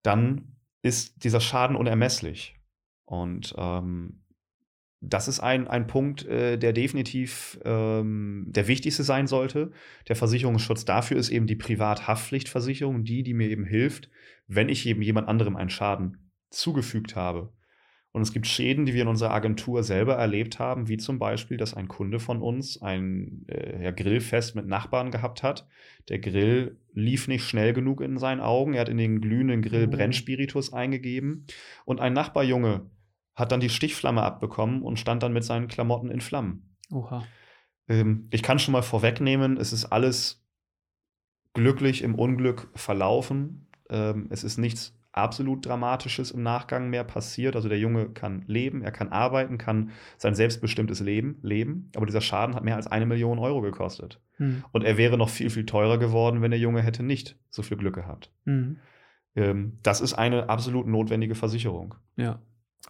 [0.01, 2.59] dann ist dieser Schaden unermesslich.
[3.05, 4.23] Und ähm,
[4.99, 9.71] das ist ein, ein Punkt, äh, der definitiv ähm, der wichtigste sein sollte.
[10.07, 14.09] Der Versicherungsschutz dafür ist eben die Privathaftpflichtversicherung, die, die mir eben hilft,
[14.47, 17.51] wenn ich eben jemand anderem einen Schaden zugefügt habe.
[18.13, 21.55] Und es gibt Schäden, die wir in unserer Agentur selber erlebt haben, wie zum Beispiel,
[21.55, 25.65] dass ein Kunde von uns ein äh, ja, Grillfest mit Nachbarn gehabt hat.
[26.09, 28.73] Der Grill lief nicht schnell genug in seinen Augen.
[28.73, 29.91] Er hat in den glühenden Grill Oh.
[29.91, 31.45] Brennspiritus eingegeben.
[31.85, 32.89] Und ein Nachbarjunge
[33.33, 36.75] hat dann die Stichflamme abbekommen und stand dann mit seinen Klamotten in Flammen.
[36.91, 37.25] Oha.
[37.87, 40.45] Ähm, ich kann schon mal vorwegnehmen, es ist alles
[41.53, 43.69] glücklich im Unglück verlaufen.
[43.89, 47.55] Ähm, es ist nichts absolut Dramatisches im Nachgang mehr passiert.
[47.55, 51.91] Also der Junge kann leben, er kann arbeiten, kann sein selbstbestimmtes Leben leben.
[51.95, 54.21] Aber dieser Schaden hat mehr als eine Million Euro gekostet.
[54.37, 54.63] Hm.
[54.71, 57.77] Und er wäre noch viel, viel teurer geworden, wenn der Junge hätte nicht so viel
[57.77, 58.31] Glück gehabt.
[58.45, 58.77] Hm.
[59.35, 61.95] Ähm, das ist eine absolut notwendige Versicherung.
[62.15, 62.41] Ja.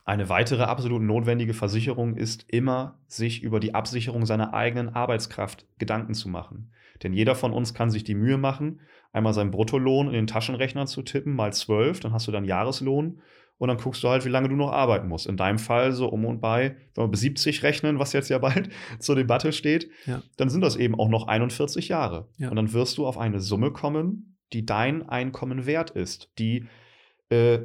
[0.05, 6.13] Eine weitere absolut notwendige Versicherung ist immer, sich über die Absicherung seiner eigenen Arbeitskraft Gedanken
[6.13, 6.71] zu machen.
[7.03, 8.79] Denn jeder von uns kann sich die Mühe machen,
[9.13, 13.21] einmal seinen Bruttolohn in den Taschenrechner zu tippen, mal zwölf, dann hast du dann Jahreslohn
[13.57, 15.27] und dann guckst du halt, wie lange du noch arbeiten musst.
[15.27, 18.37] In deinem Fall so um und bei, wenn wir bis 70 rechnen, was jetzt ja
[18.39, 20.21] bald zur Debatte steht, Ja.
[20.37, 22.29] dann sind das eben auch noch 41 Jahre.
[22.37, 22.49] Ja.
[22.49, 26.65] Und dann wirst du auf eine Summe kommen, die dein Einkommen wert ist, die
[27.29, 27.59] äh,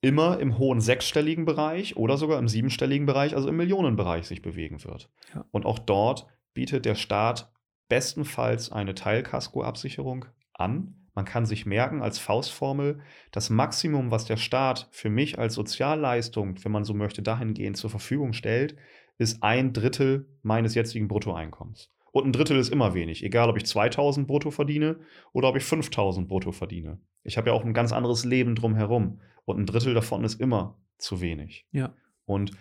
[0.00, 4.82] immer im hohen sechsstelligen Bereich oder sogar im siebenstelligen Bereich, also im Millionenbereich sich bewegen
[4.84, 5.10] wird.
[5.34, 5.44] Ja.
[5.50, 7.50] Und auch dort bietet der Staat
[7.88, 10.24] bestenfalls eine Teilkaskoabsicherung
[10.54, 10.94] an.
[11.14, 13.00] Man kann sich merken als Faustformel,
[13.32, 17.90] das Maximum, was der Staat für mich als Sozialleistung, wenn man so möchte, dahingehend zur
[17.90, 18.76] Verfügung stellt,
[19.18, 21.90] ist ein Drittel meines jetzigen Bruttoeinkommens.
[22.12, 25.00] Und ein Drittel ist immer wenig, egal ob ich 2000 brutto verdiene
[25.32, 27.00] oder ob ich 5000 brutto verdiene.
[27.24, 29.20] Ich habe ja auch ein ganz anderes Leben drumherum.
[29.44, 31.66] Und ein Drittel davon ist immer zu wenig.
[31.72, 31.94] Ja.
[32.26, 32.52] Und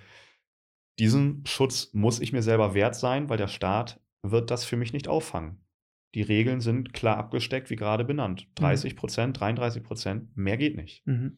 [1.00, 4.94] diesen Schutz muss ich mir selber wert sein, weil der Staat wird das für mich
[4.94, 5.60] nicht auffangen.
[6.14, 8.47] Die Regeln sind klar abgesteckt, wie gerade benannt.
[8.55, 11.05] 30 Prozent, 33 Prozent, mehr geht nicht.
[11.07, 11.38] Mhm.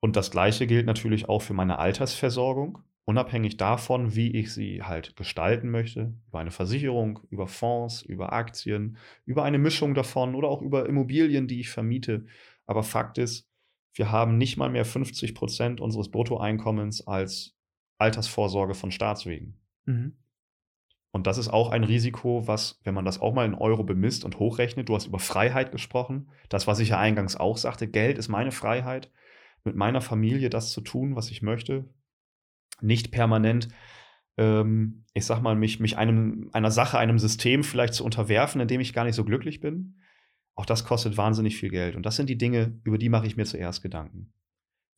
[0.00, 5.16] Und das Gleiche gilt natürlich auch für meine Altersversorgung, unabhängig davon, wie ich sie halt
[5.16, 10.60] gestalten möchte, über eine Versicherung, über Fonds, über Aktien, über eine Mischung davon oder auch
[10.60, 12.26] über Immobilien, die ich vermiete.
[12.66, 13.48] Aber Fakt ist,
[13.94, 17.56] wir haben nicht mal mehr 50 Prozent unseres Bruttoeinkommens als
[17.98, 19.60] Altersvorsorge von Staatswegen.
[19.84, 20.16] Mhm.
[21.14, 24.24] Und das ist auch ein Risiko, was, wenn man das auch mal in Euro bemisst
[24.24, 28.18] und hochrechnet, du hast über Freiheit gesprochen, das, was ich ja eingangs auch sagte, Geld
[28.18, 29.12] ist meine Freiheit,
[29.62, 31.88] mit meiner Familie das zu tun, was ich möchte,
[32.80, 33.68] nicht permanent,
[34.38, 38.66] ähm, ich sag mal, mich, mich einem, einer Sache, einem System vielleicht zu unterwerfen, in
[38.66, 40.00] dem ich gar nicht so glücklich bin.
[40.56, 41.94] Auch das kostet wahnsinnig viel Geld.
[41.94, 44.32] Und das sind die Dinge, über die mache ich mir zuerst Gedanken.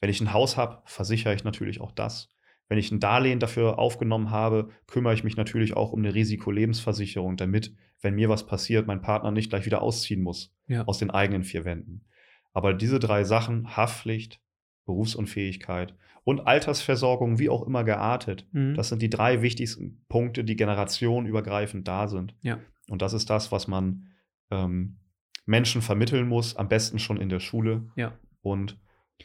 [0.01, 2.35] Wenn ich ein Haus habe, versichere ich natürlich auch das.
[2.69, 7.37] Wenn ich ein Darlehen dafür aufgenommen habe, kümmere ich mich natürlich auch um eine Risikolebensversicherung,
[7.37, 10.85] damit, wenn mir was passiert, mein Partner nicht gleich wieder ausziehen muss Ja.
[10.87, 12.05] aus den eigenen vier Wänden.
[12.53, 14.41] Aber diese drei Sachen, Haftpflicht,
[14.87, 15.95] Berufsunfähigkeit
[16.25, 18.75] und Altersversorgung, wie auch immer geartet, Mhm.
[18.75, 22.35] das sind die drei wichtigsten Punkte, die generationenübergreifend da sind.
[22.43, 22.59] Ja.
[22.89, 24.09] Und das ist das, was man
[24.51, 24.97] ähm,
[25.45, 27.89] Menschen vermitteln muss, am besten schon in der Schule.
[27.97, 28.19] Ja.
[28.43, 28.79] Und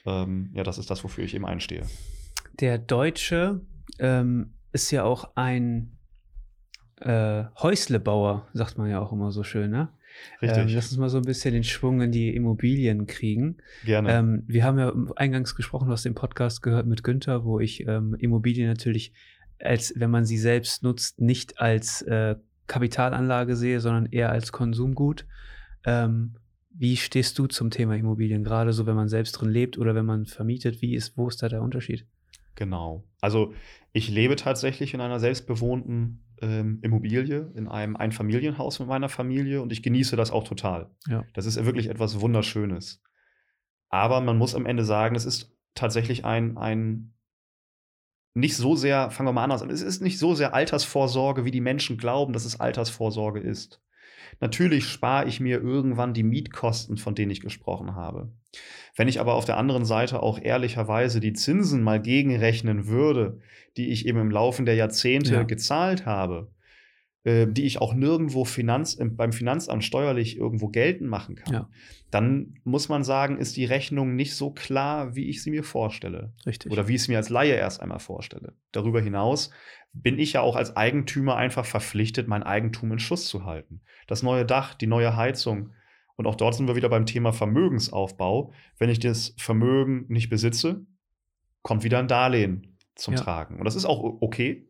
[0.06, 1.84] ähm, ja, das ist das, wofür ich eben einstehe.
[2.60, 3.62] Der Deutsche
[3.99, 5.97] ähm, ist ja auch ein
[6.97, 9.89] äh, Häuslebauer, sagt man ja auch immer so schön, ne?
[10.41, 10.64] Richtig.
[10.64, 13.58] Ähm, lass uns mal so ein bisschen den Schwung in die Immobilien kriegen.
[13.86, 14.12] Gerne.
[14.12, 17.88] Ähm, wir haben ja eingangs gesprochen, du hast den Podcast gehört mit Günther, wo ich
[17.88, 19.14] ähm, Immobilien natürlich
[19.60, 22.36] als, wenn man sie selbst nutzt, nicht als äh,
[22.68, 25.26] Kapitalanlage sehe, sondern eher als Konsumgut.
[25.86, 26.36] Ähm,
[26.74, 30.06] wie stehst du zum Thema Immobilien, gerade so, wenn man selbst drin lebt oder wenn
[30.06, 30.82] man vermietet?
[30.82, 32.06] Wie ist, wo ist da der Unterschied?
[32.56, 33.04] Genau.
[33.22, 33.54] Also
[33.93, 39.72] ich lebe tatsächlich in einer selbstbewohnten ähm, Immobilie, in einem Einfamilienhaus mit meiner Familie und
[39.72, 40.89] ich genieße das auch total.
[41.08, 41.24] Ja.
[41.34, 43.02] Das ist wirklich etwas Wunderschönes.
[43.89, 47.14] Aber man muss am Ende sagen, es ist tatsächlich ein, ein
[48.34, 51.52] nicht so sehr, fangen wir mal anders an, es ist nicht so sehr Altersvorsorge, wie
[51.52, 53.82] die Menschen glauben, dass es Altersvorsorge ist.
[54.39, 58.32] Natürlich spare ich mir irgendwann die Mietkosten, von denen ich gesprochen habe.
[58.95, 63.39] Wenn ich aber auf der anderen Seite auch ehrlicherweise die Zinsen mal gegenrechnen würde,
[63.77, 65.43] die ich eben im Laufe der Jahrzehnte ja.
[65.43, 66.49] gezahlt habe,
[67.24, 71.69] äh, die ich auch nirgendwo Finanz, beim Finanzamt steuerlich irgendwo geltend machen kann, ja.
[72.09, 76.34] dann muss man sagen, ist die Rechnung nicht so klar, wie ich sie mir vorstelle.
[76.45, 76.72] Richtig.
[76.72, 78.53] Oder wie ich es mir als Laie erst einmal vorstelle.
[78.72, 79.51] Darüber hinaus
[79.93, 83.82] bin ich ja auch als Eigentümer einfach verpflichtet, mein Eigentum in Schuss zu halten.
[84.07, 85.72] Das neue Dach, die neue Heizung.
[86.15, 88.53] Und auch dort sind wir wieder beim Thema Vermögensaufbau.
[88.78, 90.86] Wenn ich das Vermögen nicht besitze,
[91.61, 93.22] kommt wieder ein Darlehen zum ja.
[93.22, 93.59] Tragen.
[93.59, 94.67] Und das ist auch okay.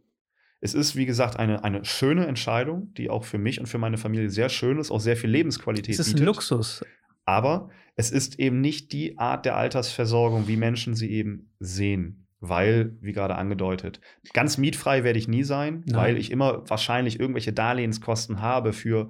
[0.61, 3.97] Es ist, wie gesagt, eine, eine schöne Entscheidung, die auch für mich und für meine
[3.97, 6.21] Familie sehr schön ist, auch sehr viel Lebensqualität Es ist bietet.
[6.21, 6.85] ein Luxus.
[7.25, 12.27] Aber es ist eben nicht die Art der Altersversorgung, wie Menschen sie eben sehen.
[12.43, 14.01] Weil, wie gerade angedeutet,
[14.33, 15.95] ganz mietfrei werde ich nie sein, Nein.
[15.95, 19.09] weil ich immer wahrscheinlich irgendwelche Darlehenskosten habe für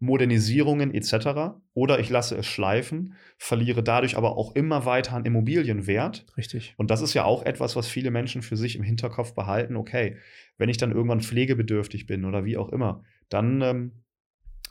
[0.00, 1.60] Modernisierungen etc.
[1.74, 6.26] Oder ich lasse es schleifen, verliere dadurch aber auch immer weiter an Immobilienwert.
[6.36, 6.74] Richtig.
[6.78, 9.76] Und das ist ja auch etwas, was viele Menschen für sich im Hinterkopf behalten.
[9.76, 10.16] Okay,
[10.56, 13.92] wenn ich dann irgendwann pflegebedürftig bin oder wie auch immer, dann ähm,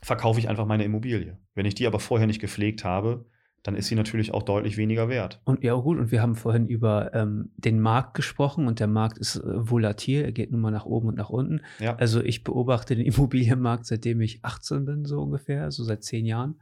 [0.02, 1.38] verkaufe ich einfach meine Immobilie.
[1.54, 3.26] Wenn ich die aber vorher nicht gepflegt habe,
[3.62, 5.40] dann ist sie natürlich auch deutlich weniger wert.
[5.44, 9.18] Und ja, gut, und wir haben vorhin über ähm, den Markt gesprochen und der Markt
[9.18, 11.60] ist äh, volatil, er geht nun mal nach oben und nach unten.
[11.78, 11.96] Ja.
[11.96, 16.60] Also ich beobachte den Immobilienmarkt, seitdem ich 18 bin, so ungefähr, so seit zehn Jahren.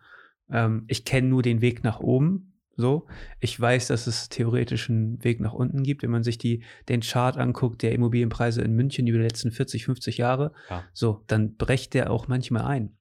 [0.50, 2.54] Ähm, ich kenne nur den Weg nach oben.
[2.80, 3.08] So,
[3.40, 7.00] ich weiß, dass es theoretisch einen Weg nach unten gibt, wenn man sich die, den
[7.00, 10.52] Chart anguckt, der Immobilienpreise in München über die letzten 40, 50 Jahre.
[10.70, 10.84] Ja.
[10.92, 12.96] So, dann brecht der auch manchmal ein.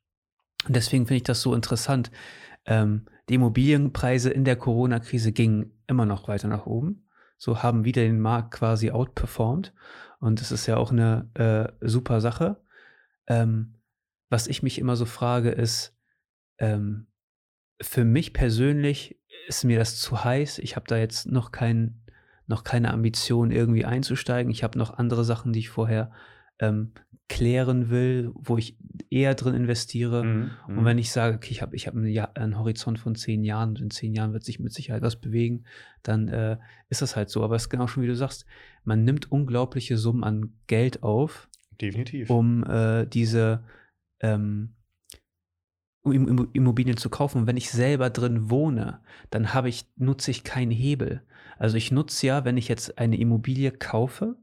[0.66, 2.10] Und deswegen finde ich das so interessant.
[2.66, 7.08] Ähm, die Immobilienpreise in der Corona-Krise gingen immer noch weiter nach oben.
[7.38, 9.74] So haben wieder den Markt quasi outperformed.
[10.20, 12.62] Und das ist ja auch eine äh, super Sache.
[13.28, 13.76] Ähm,
[14.30, 15.96] was ich mich immer so frage, ist,
[16.58, 17.08] ähm,
[17.82, 20.60] für mich persönlich ist mir das zu heiß.
[20.60, 22.02] Ich habe da jetzt noch, kein,
[22.48, 24.52] noch keine Ambition, irgendwie einzusteigen.
[24.52, 26.12] Ich habe noch andere Sachen, die ich vorher
[26.60, 26.94] ähm,
[27.30, 28.78] klären will, wo ich
[29.10, 30.24] eher drin investiere.
[30.24, 30.86] Mhm, und mhm.
[30.86, 33.82] wenn ich sage, okay, ich habe ich hab einen, einen, Horizont von zehn Jahren und
[33.82, 35.66] in zehn Jahren wird sich mit Sicherheit was bewegen,
[36.04, 36.58] dann äh,
[36.90, 37.44] ist das halt so.
[37.44, 38.46] Aber es ist genau schon, wie du sagst,
[38.84, 41.50] man nimmt unglaubliche Summen an Geld auf.
[41.82, 42.30] Definitiv.
[42.30, 43.64] Um äh, diese
[44.22, 44.74] ähm,
[46.02, 47.40] um Immobilien zu kaufen.
[47.40, 51.22] Und wenn ich selber drin wohne, dann habe ich, nutze ich keinen Hebel.
[51.58, 54.38] Also ich nutze ja, wenn ich jetzt eine Immobilie kaufe,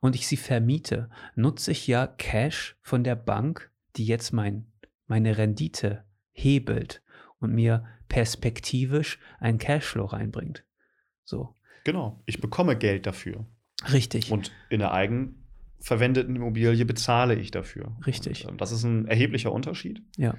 [0.00, 4.66] und ich sie vermiete, nutze ich ja Cash von der Bank, die jetzt mein,
[5.06, 7.02] meine Rendite hebelt
[7.38, 10.64] und mir perspektivisch einen Cashflow reinbringt.
[11.24, 11.54] So.
[11.84, 13.46] Genau, ich bekomme Geld dafür.
[13.92, 14.30] Richtig.
[14.30, 17.96] Und in der eigenverwendeten Immobilie bezahle ich dafür.
[18.06, 18.46] Richtig.
[18.46, 20.02] Und, äh, das ist ein erheblicher Unterschied.
[20.16, 20.36] Ja.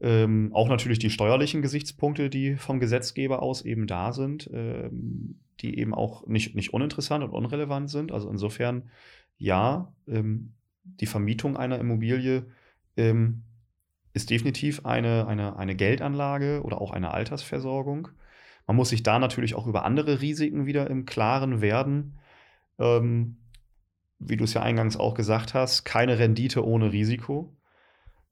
[0.00, 5.78] Ähm, auch natürlich die steuerlichen Gesichtspunkte, die vom Gesetzgeber aus eben da sind, ähm, die
[5.78, 8.12] eben auch nicht, nicht uninteressant und unrelevant sind.
[8.12, 8.90] Also insofern,
[9.38, 12.46] ja, ähm, die Vermietung einer Immobilie
[12.96, 13.44] ähm,
[14.12, 18.08] ist definitiv eine, eine, eine Geldanlage oder auch eine Altersversorgung.
[18.66, 22.18] Man muss sich da natürlich auch über andere Risiken wieder im Klaren werden.
[22.78, 23.36] Ähm,
[24.18, 27.54] wie du es ja eingangs auch gesagt hast, keine Rendite ohne Risiko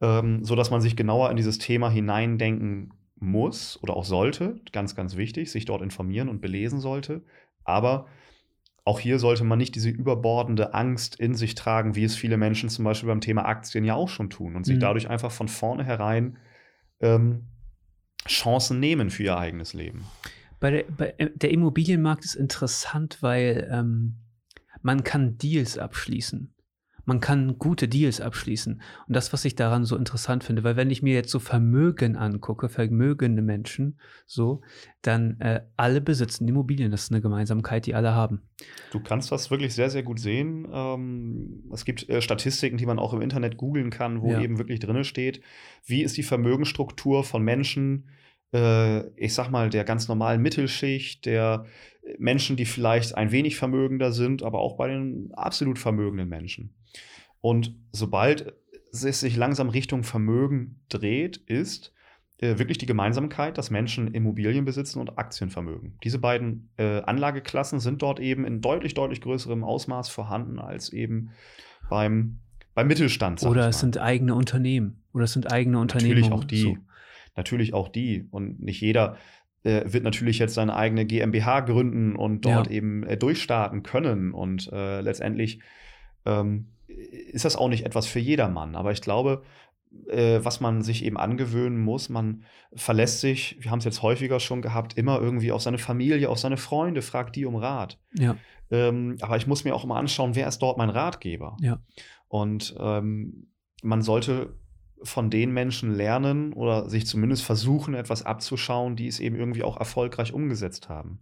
[0.02, 4.56] ähm, sodass man sich genauer in dieses Thema hineindenken muss oder auch sollte.
[4.72, 7.22] Ganz, ganz wichtig, sich dort informieren und belesen sollte.
[7.64, 8.06] Aber
[8.84, 12.68] auch hier sollte man nicht diese überbordende Angst in sich tragen, wie es viele Menschen
[12.68, 14.80] zum Beispiel beim Thema Aktien ja auch schon tun und sich mhm.
[14.80, 16.36] dadurch einfach von vornherein
[16.98, 17.46] ähm,
[18.26, 20.04] Chancen nehmen für ihr eigenes Leben.
[20.58, 24.16] Bei der, bei äh, der Immobilienmarkt ist interessant, weil ähm,
[24.80, 26.51] man kann Deals abschließen
[27.04, 28.80] man kann gute Deals abschließen.
[29.06, 32.16] Und das, was ich daran so interessant finde, weil wenn ich mir jetzt so Vermögen
[32.16, 34.62] angucke, vermögende Menschen, so,
[35.02, 36.90] dann äh, alle besitzen Immobilien.
[36.90, 38.42] Das ist eine Gemeinsamkeit, die alle haben.
[38.92, 40.66] Du kannst das wirklich sehr, sehr gut sehen.
[40.72, 44.40] Ähm, es gibt äh, Statistiken, die man auch im Internet googeln kann, wo ja.
[44.40, 45.42] eben wirklich drin steht,
[45.84, 48.08] wie ist die Vermögensstruktur von Menschen,
[48.52, 51.66] äh, ich sag mal, der ganz normalen Mittelschicht, der
[52.18, 56.74] Menschen, die vielleicht ein wenig vermögender sind, aber auch bei den absolut vermögenden Menschen.
[57.40, 58.54] Und sobald
[58.92, 61.92] es sich langsam Richtung Vermögen dreht, ist
[62.38, 65.96] äh, wirklich die Gemeinsamkeit, dass Menschen Immobilien besitzen und Aktienvermögen.
[66.02, 71.30] Diese beiden äh, Anlageklassen sind dort eben in deutlich, deutlich größerem Ausmaß vorhanden als eben
[71.88, 72.40] beim,
[72.74, 73.42] beim Mittelstand.
[73.44, 75.02] Oder es sind eigene Unternehmen.
[75.12, 76.20] Oder es sind eigene Unternehmen.
[76.20, 76.62] Natürlich auch die.
[76.62, 76.76] So.
[77.36, 78.26] Natürlich auch die.
[78.30, 79.16] Und nicht jeder
[79.64, 82.72] äh, wird natürlich jetzt seine eigene GmbH gründen und dort Ja.
[82.72, 84.32] eben äh, durchstarten können.
[84.32, 85.60] Und äh, letztendlich
[86.26, 88.74] ähm, ist das auch nicht etwas für jedermann.
[88.76, 89.42] Aber ich glaube,
[90.08, 92.44] äh, was man sich eben angewöhnen muss, man
[92.74, 96.38] verlässt sich, wir haben es jetzt häufiger schon gehabt, immer irgendwie auf seine Familie, auf
[96.38, 97.98] seine Freunde, fragt die um Rat.
[98.18, 98.36] Ja,
[98.70, 101.56] Ähm, aber ich muss mir auch immer anschauen, wer ist dort mein Ratgeber.
[101.60, 101.78] Ja.
[102.28, 103.48] Und ähm,
[103.82, 104.54] man sollte
[105.04, 109.78] von den Menschen lernen oder sich zumindest versuchen, etwas abzuschauen, die es eben irgendwie auch
[109.78, 111.20] erfolgreich umgesetzt haben.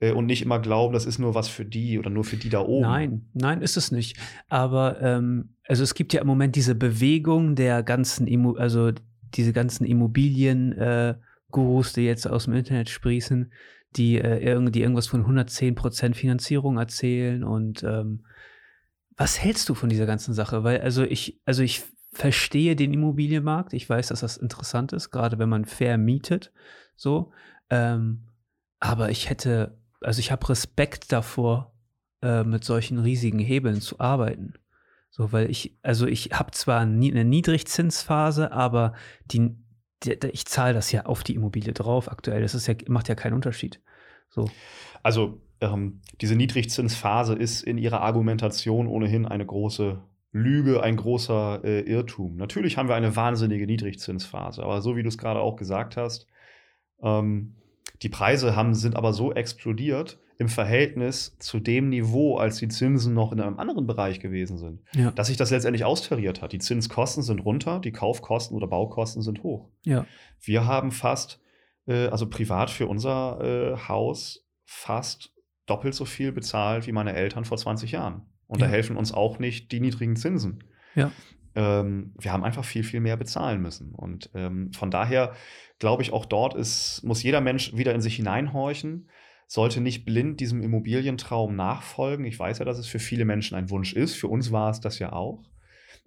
[0.00, 2.50] Äh, und nicht immer glauben, das ist nur was für die oder nur für die
[2.50, 2.82] da oben.
[2.82, 4.18] Nein, nein, ist es nicht.
[4.48, 8.92] Aber ähm, also es gibt ja im Moment diese Bewegung der ganzen, Immo also
[9.34, 13.52] diese ganzen Immobilien-Gurus, die jetzt aus dem Internet sprießen,
[13.96, 17.44] die, äh, die irgendwas von 110% Finanzierung erzählen.
[17.44, 18.24] Und ähm,
[19.16, 20.64] was hältst du von dieser ganzen Sache?
[20.64, 21.82] Weil, also ich, also ich
[22.14, 23.72] verstehe den Immobilienmarkt.
[23.72, 26.52] Ich weiß, dass das interessant ist, gerade wenn man fair mietet.
[26.96, 27.32] So.
[27.70, 28.28] Ähm,
[28.78, 31.74] aber ich hätte, also ich habe Respekt davor,
[32.22, 34.54] äh, mit solchen riesigen Hebeln zu arbeiten.
[35.10, 38.94] So, weil ich, also ich habe zwar eine Niedrigzinsphase, aber
[39.26, 39.56] die,
[40.02, 42.42] die, ich zahle das ja auf die Immobilie drauf aktuell.
[42.42, 43.80] Das ist ja, macht ja keinen Unterschied.
[44.28, 44.50] So.
[45.02, 50.02] Also ähm, diese Niedrigzinsphase ist in ihrer Argumentation ohnehin eine große
[50.34, 52.36] Lüge, ein großer äh, Irrtum.
[52.36, 56.26] Natürlich haben wir eine wahnsinnige Niedrigzinsphase, aber so wie du es gerade auch gesagt hast,
[57.02, 57.54] ähm,
[58.02, 63.14] die Preise haben, sind aber so explodiert im Verhältnis zu dem Niveau, als die Zinsen
[63.14, 65.12] noch in einem anderen Bereich gewesen sind, Ja.
[65.12, 66.52] dass sich das letztendlich austariert hat.
[66.52, 69.68] Die Zinskosten sind runter, die Kaufkosten oder Baukosten sind hoch.
[69.84, 70.04] Ja.
[70.40, 71.40] Wir haben fast,
[71.86, 75.32] äh, also privat für unser äh, Haus, fast
[75.66, 78.22] doppelt so viel bezahlt wie meine Eltern vor 20 Jahren.
[78.54, 78.72] Und da Ja.
[78.72, 80.64] helfen uns auch nicht die niedrigen Zinsen.
[80.94, 81.10] Ja.
[81.56, 83.94] Ähm, wir haben einfach viel, viel mehr bezahlen müssen.
[83.94, 85.34] Und ähm, von daher
[85.80, 89.08] glaube ich, auch dort ist, muss jeder Mensch wieder in sich hineinhorchen,
[89.48, 92.24] sollte nicht blind diesem Immobilientraum nachfolgen.
[92.24, 94.14] Ich weiß ja, dass es für viele Menschen ein Wunsch ist.
[94.14, 95.42] Für uns war es das ja auch.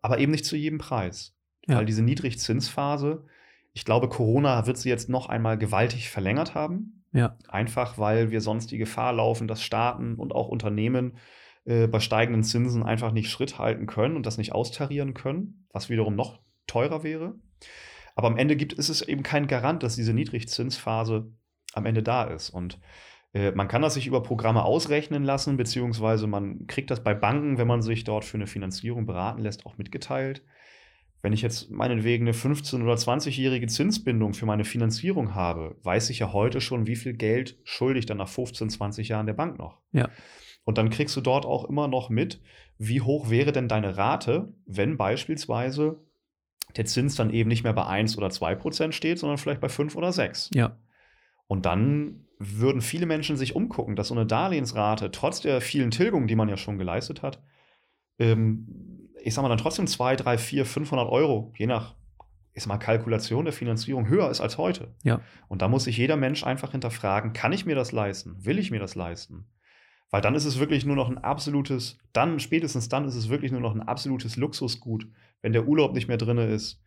[0.02, 1.36] Aber eben nicht zu jedem Preis.
[1.68, 1.78] Ja.
[1.78, 3.26] Weil diese Niedrigzinsphase,
[3.74, 7.04] ich glaube, Corona wird sie jetzt noch einmal gewaltig verlängert haben.
[7.14, 7.38] Ja.
[7.48, 11.18] Einfach weil wir sonst die Gefahr laufen, dass Staaten und auch Unternehmen
[11.68, 15.90] äh, bei steigenden Zinsen einfach nicht Schritt halten können und das nicht austarieren können, was
[15.90, 17.36] wiederum noch teurer wäre.
[18.16, 21.30] Aber am Ende gibt es es eben kein Garant, dass diese Niedrigzinsphase
[21.74, 22.50] am Ende da ist.
[22.50, 22.80] Und
[23.34, 27.58] äh, man kann das sich über Programme ausrechnen lassen, beziehungsweise man kriegt das bei Banken,
[27.58, 30.44] wenn man sich dort für eine Finanzierung beraten lässt, auch mitgeteilt.
[31.22, 36.20] Wenn ich jetzt meinetwegen eine 15- oder 20-jährige Zinsbindung für meine Finanzierung habe, weiß ich
[36.20, 39.60] ja heute schon, wie viel Geld schulde ich dann nach 15, 20 Jahren der Bank
[39.60, 39.82] noch.
[39.92, 40.10] Ja.
[40.68, 42.42] Und dann kriegst du dort auch immer noch mit,
[42.78, 46.02] wie hoch wäre denn deine Rate, wenn beispielsweise
[46.76, 49.70] der Zins dann eben nicht mehr bei 1 oder 2 Prozent steht, sondern vielleicht bei
[49.70, 50.50] 5 oder 6.
[50.54, 50.76] Ja.
[51.48, 56.28] Und dann würden viele Menschen sich umgucken, dass so eine Darlehensrate, trotz der vielen Tilgungen,
[56.28, 57.42] die man ja schon geleistet hat,
[58.20, 61.96] ähm, ich sag mal, dann trotzdem 2, 3, 4, 500 Euro, je nach,
[62.54, 64.94] ich sag mal, Kalkulation der Finanzierung höher ist als heute.
[65.04, 65.22] Ja.
[65.48, 68.44] Und da muss sich jeder Mensch einfach hinterfragen, kann ich mir das leisten?
[68.44, 69.46] Will ich mir das leisten?
[70.10, 73.52] Weil dann ist es wirklich nur noch ein absolutes, dann, spätestens dann ist es wirklich
[73.52, 75.08] nur noch ein absolutes Luxusgut,
[75.42, 76.82] wenn der Urlaub nicht mehr drin ist,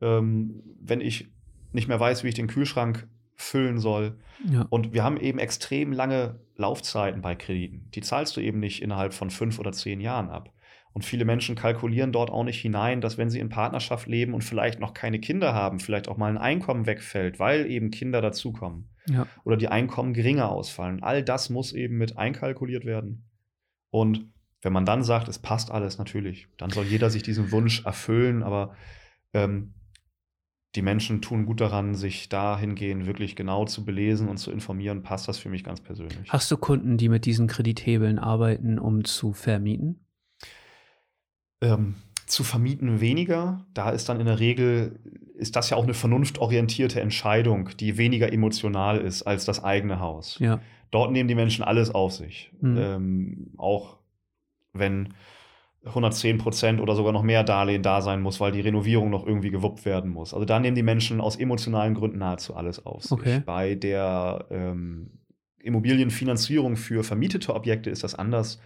[0.00, 1.30] ähm, wenn ich
[1.72, 4.18] nicht mehr weiß, wie ich den Kühlschrank füllen soll.
[4.50, 4.66] Ja.
[4.70, 7.90] Und wir haben eben extrem lange Laufzeiten bei Krediten.
[7.94, 10.52] Die zahlst du eben nicht innerhalb von fünf oder zehn Jahren ab.
[10.92, 14.42] Und viele Menschen kalkulieren dort auch nicht hinein, dass wenn sie in Partnerschaft leben und
[14.44, 18.88] vielleicht noch keine Kinder haben, vielleicht auch mal ein Einkommen wegfällt, weil eben Kinder dazukommen
[19.08, 19.26] Ja.
[19.44, 21.02] oder die Einkommen geringer ausfallen.
[21.02, 23.28] All das muss eben mit einkalkuliert werden.
[23.90, 24.32] Und
[24.62, 28.42] wenn man dann sagt, es passt alles natürlich, dann soll jeder sich diesen Wunsch erfüllen,
[28.42, 28.74] aber
[29.34, 29.74] ähm,
[30.74, 35.28] die Menschen tun gut daran, sich dahingehend wirklich genau zu belesen und zu informieren, passt
[35.28, 36.32] das für mich ganz persönlich.
[36.32, 40.06] Hast du Kunden, die mit diesen Kredithebeln arbeiten, um zu vermieten?
[41.60, 41.94] Ähm,
[42.26, 44.98] zu vermieten weniger, da ist dann in der Regel,
[45.36, 50.38] ist das ja auch eine vernunftorientierte Entscheidung, die weniger emotional ist als das eigene Haus.
[50.38, 50.60] Ja.
[50.90, 52.52] Dort nehmen die Menschen alles auf sich.
[52.60, 52.76] Mhm.
[52.78, 53.98] Ähm, auch
[54.72, 55.14] wenn
[55.84, 59.50] 110 Prozent oder sogar noch mehr Darlehen da sein muss, weil die Renovierung noch irgendwie
[59.50, 60.32] gewuppt werden muss.
[60.32, 63.12] Also da nehmen die Menschen aus emotionalen Gründen nahezu alles auf sich.
[63.12, 63.42] Okay.
[63.44, 65.10] Bei der ähm,
[65.58, 68.60] Immobilienfinanzierung für vermietete Objekte ist das anders,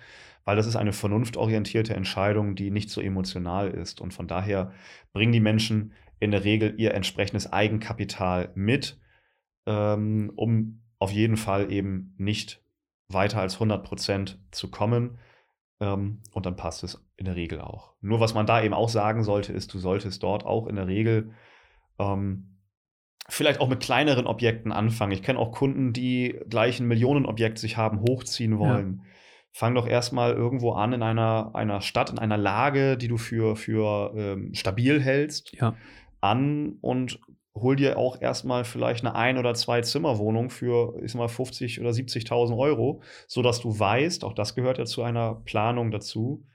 [0.48, 4.00] weil das ist eine vernunftorientierte Entscheidung, die nicht so emotional ist.
[4.00, 4.72] Und von daher
[5.12, 8.98] bringen die Menschen in der Regel ihr entsprechendes Eigenkapital mit,
[9.66, 12.62] ähm, um auf jeden Fall eben nicht
[13.08, 15.18] weiter als 100 Prozent zu kommen.
[15.80, 17.92] Ähm, und dann passt es in der Regel auch.
[18.00, 20.86] Nur was man da eben auch sagen sollte, ist, du solltest dort auch in der
[20.86, 21.34] Regel
[21.98, 22.56] ähm,
[23.28, 25.12] vielleicht auch mit kleineren Objekten anfangen.
[25.12, 29.02] Ich kenne auch Kunden, die gleich ein Millionenobjekt sich haben hochziehen wollen.
[29.04, 29.08] Ja.
[29.52, 33.56] Fang doch erstmal irgendwo an in einer, einer Stadt, in einer Lage, die du für,
[33.56, 35.74] für ähm, stabil hältst, ja.
[36.20, 37.20] an und
[37.54, 41.80] hol dir auch erstmal vielleicht eine ein- oder zwei Zimmerwohnung für, ich sag mal, 50
[41.80, 46.46] oder 70.000 Euro, sodass du weißt, auch das gehört ja zu einer Planung dazu,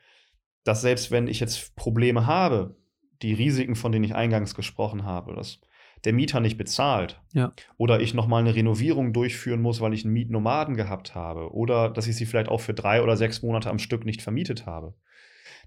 [0.64, 2.78] dass selbst wenn ich jetzt Probleme habe,
[3.22, 5.60] die Risiken, von denen ich eingangs gesprochen habe, dass
[6.06, 7.54] der Mieter nicht bezahlt ja.
[7.78, 12.08] oder ich nochmal eine Renovierung durchführen muss, weil ich einen Mietnomaden gehabt habe oder dass
[12.08, 14.96] ich sie vielleicht auch für drei oder sechs Monate am Stück nicht vermietet habe,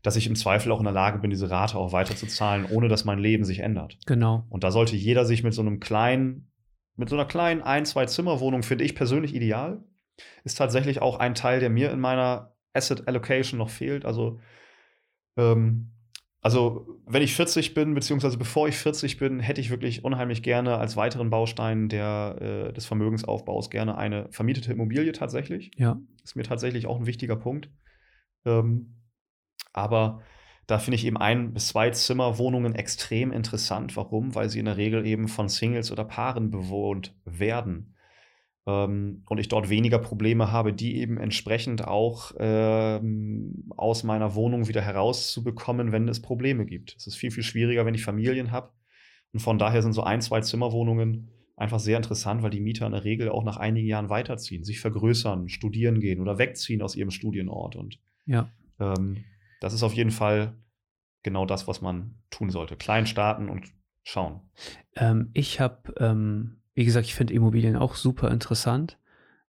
[0.02, 2.66] dass ich im Zweifel auch in der Lage bin, diese Rate auch weiter zu zahlen,
[2.70, 3.98] ohne dass mein Leben sich ändert.
[4.06, 4.44] Genau.
[4.50, 6.52] Und da sollte jeder sich mit so einem kleinen,
[6.96, 9.82] mit so einer kleinen ein-, zwei Zimmerwohnung, finde ich persönlich ideal,
[10.44, 14.04] ist tatsächlich auch ein Teil, der mir in meiner Asset Allocation noch fehlt.
[14.04, 14.38] Also
[15.36, 15.92] ähm,
[16.46, 20.78] also, wenn ich 40 bin, beziehungsweise bevor ich 40 bin, hätte ich wirklich unheimlich gerne
[20.78, 22.36] als weiteren Baustein der,
[22.68, 25.72] äh, des Vermögensaufbaus gerne eine vermietete Immobilie tatsächlich.
[25.74, 25.98] Ja.
[26.22, 27.68] Ist mir tatsächlich auch ein wichtiger Punkt.
[28.44, 28.94] Ähm,
[29.72, 30.22] aber
[30.68, 33.96] da finde ich eben ein bis zwei Zimmerwohnungen extrem interessant.
[33.96, 34.36] Warum?
[34.36, 37.95] Weil sie in der Regel eben von Singles oder Paaren bewohnt werden
[38.66, 44.68] ähm, und ich dort weniger Probleme habe, die eben entsprechend auch ähm, aus meiner Wohnung
[44.68, 46.96] wieder herauszubekommen, wenn es Probleme gibt.
[46.96, 48.70] Es ist viel, viel schwieriger, wenn ich Familien habe.
[49.32, 52.92] Und von daher sind so ein, zwei Zimmerwohnungen einfach sehr interessant, weil die Mieter in
[52.92, 57.10] der Regel auch nach einigen Jahren weiterziehen, sich vergrößern, studieren gehen oder wegziehen aus ihrem
[57.10, 57.76] Studienort.
[57.76, 58.50] Und ja.
[58.78, 59.24] ähm,
[59.60, 60.54] das ist auf jeden Fall
[61.22, 62.76] genau das, was man tun sollte.
[62.76, 64.40] Klein starten und schauen.
[64.94, 68.98] Ähm, ich habe ähm, wie gesagt, ich finde Immobilien auch super interessant.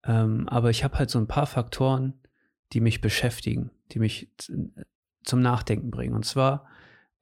[0.04, 2.12] Ähm, aber ich habe halt so ein paar Faktoren,
[2.72, 6.14] die mich beschäftigen, die mich zum Nachdenken bringen.
[6.14, 6.66] Und zwar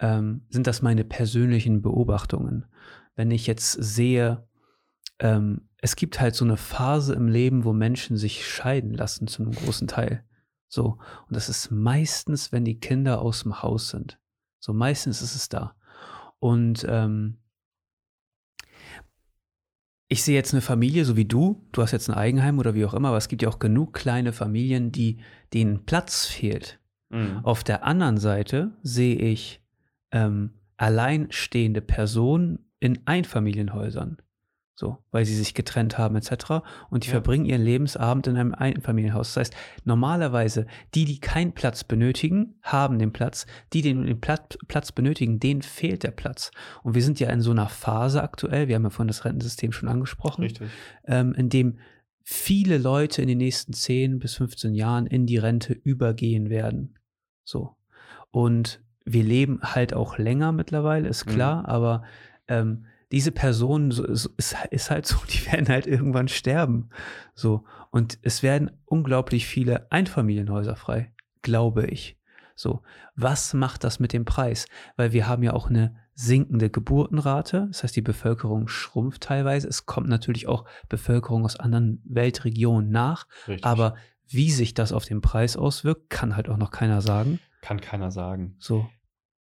[0.01, 2.67] ähm, sind das meine persönlichen Beobachtungen.
[3.15, 4.45] Wenn ich jetzt sehe,
[5.21, 9.43] ähm, es gibt halt so eine Phase im Leben, wo Menschen sich scheiden lassen zu
[9.43, 10.25] einem großen Teil.
[10.67, 10.99] So.
[11.29, 14.19] Und das ist meistens, wenn die Kinder aus dem Haus sind.
[14.59, 15.77] So meistens ist es da.
[16.41, 17.39] Und ähm,
[20.13, 22.85] ich sehe jetzt eine Familie, so wie du, du hast jetzt ein Eigenheim oder wie
[22.85, 25.17] auch immer, aber es gibt ja auch genug kleine Familien, die
[25.55, 26.79] denen Platz fehlt.
[27.09, 27.41] Mhm.
[27.45, 29.63] Auf der anderen Seite sehe ich
[30.11, 34.19] ähm, alleinstehende Personen in Einfamilienhäusern.
[34.75, 36.63] So, weil sie sich getrennt haben etc.
[36.89, 37.13] Und die ja.
[37.13, 39.35] verbringen ihren Lebensabend in einem Einfamilienhaus.
[39.35, 43.47] Das heißt, normalerweise, die, die keinen Platz benötigen, haben den Platz.
[43.75, 46.53] Die, die den Platz benötigen, denen fehlt der Platz.
[46.83, 49.73] Und wir sind ja in so einer Phase aktuell, wir haben ja vorhin das Rentensystem
[49.73, 50.51] schon angesprochen.
[51.07, 51.79] Ähm, in dem
[52.25, 56.99] viele Leute in den nächsten 10 bis 15 Jahren in die Rente übergehen werden.
[57.45, 57.77] So.
[58.31, 61.31] Und wir leben halt auch länger mittlerweile, ist mhm.
[61.31, 61.67] klar, mhm.
[61.67, 62.03] aber
[62.49, 66.89] ähm, diese Personen so, so, ist, ist halt so, die werden halt irgendwann sterben.
[67.35, 67.65] So.
[67.91, 72.17] Und es werden unglaublich viele Einfamilienhäuser frei, glaube ich.
[72.55, 72.83] So.
[73.15, 74.67] Was macht das mit dem Preis?
[74.97, 77.67] Weil wir haben ja auch eine sinkende Geburtenrate.
[77.69, 79.69] Das heißt, die Bevölkerung schrumpft teilweise.
[79.69, 83.27] Es kommt natürlich auch Bevölkerung aus anderen Weltregionen nach.
[83.47, 83.65] Richtig.
[83.65, 83.97] Aber
[84.29, 87.41] wie sich das auf den Preis auswirkt, kann halt auch noch keiner sagen.
[87.61, 88.57] Kann keiner sagen.
[88.59, 88.89] So.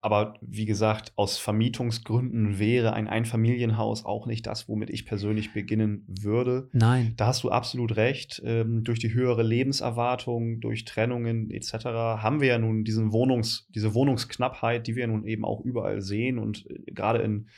[0.03, 6.07] Aber wie gesagt, aus Vermietungsgründen wäre ein Einfamilienhaus auch nicht das, womit ich persönlich beginnen
[6.09, 6.71] würde.
[6.73, 7.13] Nein.
[7.19, 8.41] Da hast du absolut recht.
[8.45, 11.85] Ähm, durch die höhere Lebenserwartung, durch Trennungen etc.
[11.85, 16.39] haben wir ja nun diesen Wohnungs, diese Wohnungsknappheit, die wir nun eben auch überall sehen.
[16.39, 17.49] Und äh, gerade in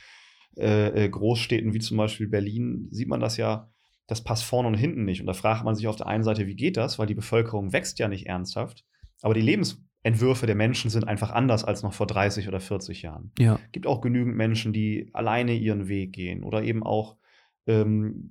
[0.57, 3.71] äh, äh, Großstädten wie zum Beispiel Berlin sieht man das ja,
[4.07, 5.21] das passt vorne und hinten nicht.
[5.21, 6.99] Und da fragt man sich auf der einen Seite, wie geht das?
[6.99, 8.83] Weil die Bevölkerung wächst ja nicht ernsthaft.
[9.21, 13.01] Aber die Lebens Entwürfe der Menschen sind einfach anders als noch vor 30 oder 40
[13.01, 13.31] Jahren.
[13.39, 13.57] Ja.
[13.71, 17.15] gibt auch genügend Menschen, die alleine ihren Weg gehen oder eben auch,
[17.67, 18.29] ähm,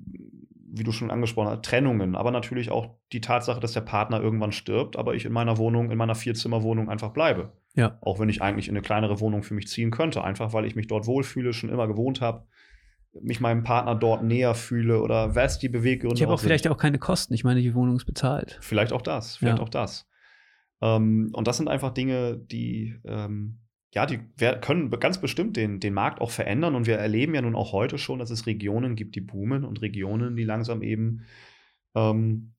[0.75, 4.53] wie du schon angesprochen hast, Trennungen, aber natürlich auch die Tatsache, dass der Partner irgendwann
[4.53, 7.53] stirbt, aber ich in meiner Wohnung, in meiner Vierzimmerwohnung einfach bleibe.
[7.75, 7.99] Ja.
[8.03, 10.77] Auch wenn ich eigentlich in eine kleinere Wohnung für mich ziehen könnte, einfach weil ich
[10.77, 12.47] mich dort wohlfühle, schon immer gewohnt habe
[13.21, 16.79] mich meinem Partner dort näher fühle oder was die Beweggründe Ich habe auch, vielleicht auch
[16.79, 17.35] keine Kosten.
[17.35, 18.59] Ich meine, die Wohnung ist bezahlt.
[18.63, 19.63] Vielleicht auch das, vielleicht ja.
[19.63, 20.09] auch das.
[20.83, 23.61] Ähm, und das sind einfach Dinge, die, ähm,
[23.95, 24.19] ja, die
[24.61, 26.75] können ganz bestimmt den, den Markt auch verändern.
[26.75, 29.81] Und wir erleben ja nun auch heute schon, dass es Regionen gibt, die boomen und
[29.81, 31.23] Regionen, die langsam eben
[31.95, 32.55] ähm,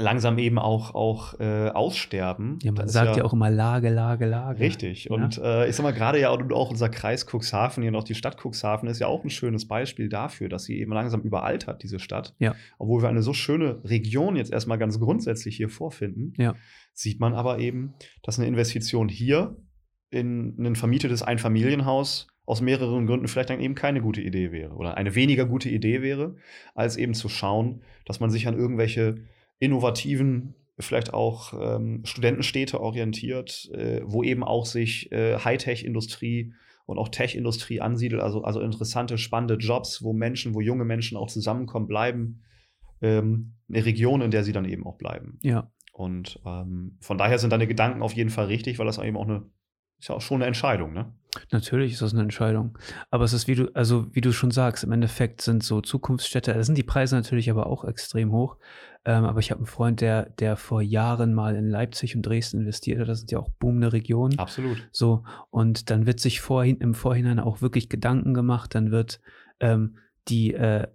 [0.00, 2.58] langsam eben auch, auch äh, aussterben.
[2.62, 4.60] Ja, man sagt ja, ja, auch immer Lage, Lage, Lage.
[4.60, 5.04] Richtig.
[5.04, 5.12] Ja?
[5.12, 8.38] Und äh, ich sag mal, gerade ja auch unser Kreis Cuxhaven, hier noch die Stadt
[8.42, 12.34] Cuxhaven, ist ja auch ein schönes Beispiel dafür, dass sie eben langsam überaltert, diese Stadt.
[12.38, 12.54] Ja.
[12.78, 16.54] Obwohl wir eine so schöne Region jetzt erstmal ganz grundsätzlich hier vorfinden, ja.
[16.92, 19.56] sieht man aber eben, dass eine Investition hier
[20.10, 24.96] in ein vermietetes Einfamilienhaus aus mehreren Gründen vielleicht dann eben keine gute Idee wäre oder
[24.96, 26.34] eine weniger gute Idee wäre,
[26.74, 29.22] als eben zu schauen, dass man sich an irgendwelche
[29.60, 36.52] innovativen, vielleicht auch ähm, Studentenstädte orientiert, äh, wo eben auch sich äh, Hightech-Industrie
[36.86, 41.28] und auch Tech-Industrie ansiedelt, also, also interessante, spannende Jobs, wo Menschen, wo junge Menschen auch
[41.28, 42.42] zusammenkommen, bleiben.
[43.00, 45.38] Ähm, eine Region, in der sie dann eben auch bleiben.
[45.42, 45.70] Ja.
[45.92, 49.28] Und ähm, von daher sind deine Gedanken auf jeden Fall richtig, weil das eben auch
[49.28, 49.44] eine,
[49.98, 51.14] ist ja auch schon eine Entscheidung, ne?
[51.50, 52.78] Natürlich ist das eine Entscheidung.
[53.10, 56.52] Aber es ist, wie du, also wie du schon sagst, im Endeffekt sind so Zukunftsstädte,
[56.54, 58.56] da sind die Preise natürlich aber auch extrem hoch.
[59.04, 62.60] Ähm, aber ich habe einen Freund, der, der vor Jahren mal in Leipzig und Dresden
[62.60, 63.08] investiert hat.
[63.08, 64.38] Das sind ja auch boomende Regionen.
[64.38, 64.86] Absolut.
[64.92, 68.74] So, und dann wird sich vorhin, im Vorhinein auch wirklich Gedanken gemacht.
[68.74, 69.20] Dann wird
[69.60, 69.96] ähm,
[70.28, 70.86] die äh,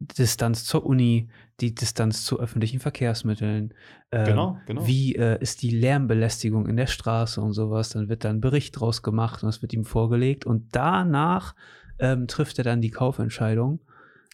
[0.00, 1.28] Distanz zur Uni,
[1.60, 3.74] die Distanz zu öffentlichen Verkehrsmitteln.
[4.12, 4.86] Ähm, genau, genau.
[4.86, 7.90] Wie äh, ist die Lärmbelästigung in der Straße und sowas?
[7.90, 11.54] Dann wird da ein Bericht draus gemacht und das wird ihm vorgelegt und danach
[11.98, 13.80] ähm, trifft er dann die Kaufentscheidung.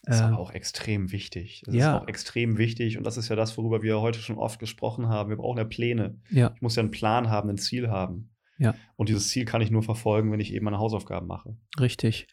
[0.05, 1.63] Das ist aber ähm, auch extrem wichtig.
[1.65, 1.97] Das ja.
[1.97, 5.09] ist auch extrem wichtig und das ist ja das, worüber wir heute schon oft gesprochen
[5.09, 5.31] haben.
[5.31, 6.21] Wir brauchen ja Pläne.
[6.31, 6.53] Ja.
[6.55, 8.31] Ich muss ja einen Plan haben, ein Ziel haben.
[8.59, 8.75] Ja.
[8.97, 11.57] Und dieses Ziel kann ich nur verfolgen, wenn ich eben meine Hausaufgaben mache.
[11.81, 12.29] Richtig.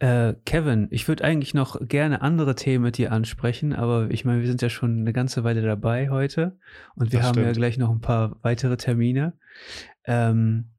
[0.00, 4.40] Äh, Kevin, ich würde eigentlich noch gerne andere Themen mit dir ansprechen, aber ich meine,
[4.40, 6.56] wir sind ja schon eine ganze Weile dabei heute
[6.94, 7.46] und wir das haben stimmt.
[7.46, 9.32] ja gleich noch ein paar weitere Termine.
[10.04, 10.70] Ähm,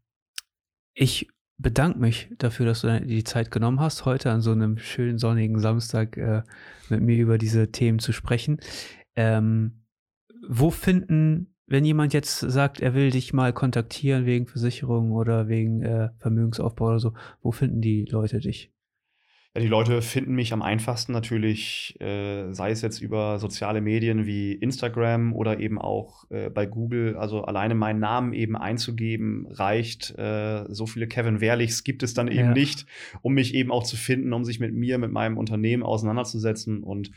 [0.93, 1.27] ich
[1.57, 5.59] bedanke mich dafür, dass du die Zeit genommen hast, heute an so einem schönen sonnigen
[5.59, 6.43] Samstag äh,
[6.87, 8.61] mit mir über diese Themen zu sprechen.
[9.15, 9.83] Ähm,
[10.47, 15.83] wo finden wenn jemand jetzt sagt, er will dich mal kontaktieren wegen Versicherung oder wegen
[15.83, 17.13] äh, Vermögensaufbau oder so,
[17.43, 18.73] wo finden die Leute dich?
[19.55, 24.27] Ja, die Leute finden mich am einfachsten natürlich, äh, sei es jetzt über soziale Medien
[24.27, 27.17] wie Instagram oder eben auch äh, bei Google.
[27.17, 30.13] Also alleine meinen Namen eben einzugeben reicht.
[30.19, 32.53] Äh, so viele Kevin Wehrlichs gibt es dann eben ja.
[32.53, 32.85] nicht,
[33.23, 36.83] um mich eben auch zu finden, um sich mit mir, mit meinem Unternehmen auseinanderzusetzen.
[36.83, 37.09] Und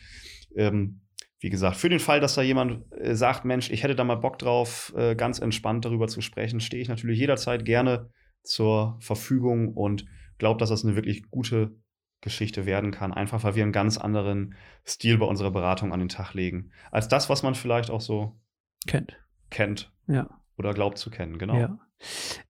[0.56, 1.02] ähm,
[1.38, 4.14] wie gesagt, für den Fall, dass da jemand äh, sagt, Mensch, ich hätte da mal
[4.14, 8.08] Bock drauf, äh, ganz entspannt darüber zu sprechen, stehe ich natürlich jederzeit gerne
[8.42, 10.06] zur Verfügung und
[10.38, 11.76] glaube, dass das eine wirklich gute
[12.22, 14.54] Geschichte werden kann, einfach weil wir einen ganz anderen
[14.86, 18.40] Stil bei unserer Beratung an den Tag legen, als das, was man vielleicht auch so
[18.86, 19.18] kennt.
[19.50, 19.92] Kennt.
[20.06, 20.30] Ja.
[20.56, 21.56] Oder glaubt zu kennen, genau.
[21.56, 21.78] Ja.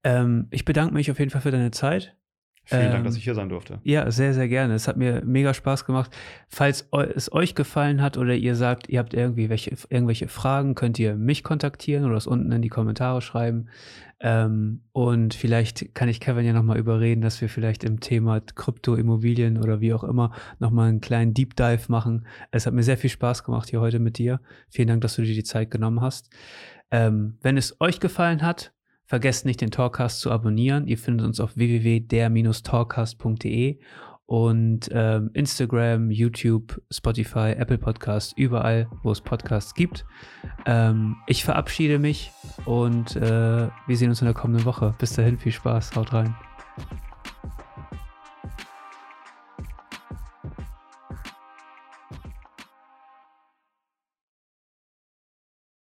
[0.04, 2.16] Ähm, ich bedanke mich auf jeden Fall für deine Zeit.
[2.64, 3.80] Vielen ähm, Dank, dass ich hier sein durfte.
[3.82, 4.74] Ja, sehr, sehr gerne.
[4.74, 6.14] Es hat mir mega Spaß gemacht.
[6.48, 10.98] Falls es euch gefallen hat oder ihr sagt, ihr habt irgendwie welche, irgendwelche Fragen, könnt
[10.98, 13.66] ihr mich kontaktieren oder das unten in die Kommentare schreiben.
[14.20, 18.94] Ähm, und vielleicht kann ich Kevin ja nochmal überreden, dass wir vielleicht im Thema Krypto,
[18.94, 20.30] Immobilien oder wie auch immer
[20.60, 22.26] nochmal einen kleinen Deep Dive machen.
[22.52, 24.40] Es hat mir sehr viel Spaß gemacht hier heute mit dir.
[24.70, 26.30] Vielen Dank, dass du dir die Zeit genommen hast.
[26.92, 28.72] Ähm, wenn es euch gefallen hat,
[29.12, 30.86] Vergesst nicht, den Talkcast zu abonnieren.
[30.86, 33.78] Ihr findet uns auf www.der-talkcast.de
[34.24, 40.06] und ähm, Instagram, YouTube, Spotify, Apple Podcasts, überall, wo es Podcasts gibt.
[40.64, 42.32] Ähm, ich verabschiede mich
[42.64, 44.94] und äh, wir sehen uns in der kommenden Woche.
[44.98, 46.34] Bis dahin, viel Spaß, haut rein.